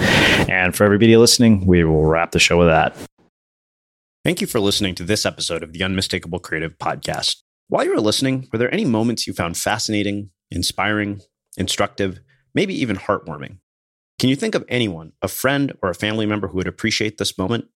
And 0.48 0.74
for 0.74 0.84
everybody 0.84 1.16
listening, 1.16 1.64
we 1.66 1.84
will 1.84 2.04
wrap 2.04 2.32
the 2.32 2.40
show 2.40 2.58
with 2.58 2.68
that. 2.68 2.96
Thank 4.24 4.40
you 4.40 4.46
for 4.46 4.58
listening 4.58 4.94
to 4.96 5.04
this 5.04 5.24
episode 5.24 5.62
of 5.62 5.72
the 5.72 5.84
Unmistakable 5.84 6.40
Creative 6.40 6.76
Podcast. 6.76 7.36
While 7.68 7.84
you 7.84 7.94
were 7.94 8.00
listening, 8.00 8.48
were 8.52 8.58
there 8.58 8.72
any 8.74 8.84
moments 8.84 9.26
you 9.26 9.32
found 9.32 9.56
fascinating, 9.56 10.30
inspiring, 10.50 11.20
instructive, 11.56 12.20
maybe 12.52 12.74
even 12.74 12.96
heartwarming? 12.96 13.58
Can 14.18 14.28
you 14.28 14.34
think 14.34 14.56
of 14.56 14.64
anyone, 14.66 15.12
a 15.22 15.28
friend 15.28 15.72
or 15.80 15.90
a 15.90 15.94
family 15.94 16.26
member 16.26 16.48
who 16.48 16.56
would 16.56 16.66
appreciate 16.66 17.18
this 17.18 17.38
moment? 17.38 17.68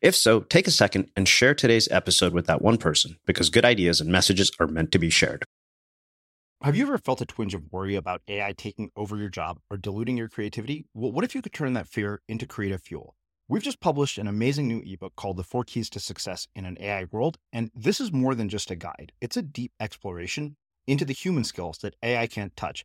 If 0.00 0.14
so, 0.14 0.40
take 0.40 0.68
a 0.68 0.70
second 0.70 1.10
and 1.16 1.26
share 1.26 1.56
today's 1.56 1.88
episode 1.90 2.32
with 2.32 2.46
that 2.46 2.62
one 2.62 2.76
person 2.76 3.16
because 3.26 3.50
good 3.50 3.64
ideas 3.64 4.00
and 4.00 4.08
messages 4.08 4.52
are 4.60 4.68
meant 4.68 4.92
to 4.92 5.00
be 5.00 5.10
shared. 5.10 5.44
Have 6.62 6.76
you 6.76 6.84
ever 6.86 6.98
felt 6.98 7.20
a 7.20 7.26
twinge 7.26 7.52
of 7.52 7.72
worry 7.72 7.96
about 7.96 8.22
AI 8.28 8.52
taking 8.52 8.92
over 8.94 9.16
your 9.16 9.28
job 9.28 9.58
or 9.70 9.76
diluting 9.76 10.16
your 10.16 10.28
creativity? 10.28 10.86
Well, 10.94 11.10
what 11.10 11.24
if 11.24 11.34
you 11.34 11.42
could 11.42 11.52
turn 11.52 11.72
that 11.72 11.88
fear 11.88 12.20
into 12.28 12.46
creative 12.46 12.82
fuel? 12.82 13.16
We've 13.48 13.62
just 13.62 13.80
published 13.80 14.18
an 14.18 14.28
amazing 14.28 14.68
new 14.68 14.80
ebook 14.86 15.16
called 15.16 15.36
The 15.36 15.42
Four 15.42 15.64
Keys 15.64 15.90
to 15.90 15.98
Success 15.98 16.46
in 16.54 16.64
an 16.64 16.76
AI 16.78 17.06
World. 17.10 17.38
And 17.52 17.72
this 17.74 18.00
is 18.00 18.12
more 18.12 18.36
than 18.36 18.48
just 18.48 18.70
a 18.70 18.76
guide, 18.76 19.10
it's 19.20 19.36
a 19.36 19.42
deep 19.42 19.72
exploration 19.80 20.54
into 20.86 21.04
the 21.04 21.12
human 21.12 21.42
skills 21.42 21.78
that 21.78 21.96
AI 22.04 22.28
can't 22.28 22.54
touch, 22.54 22.84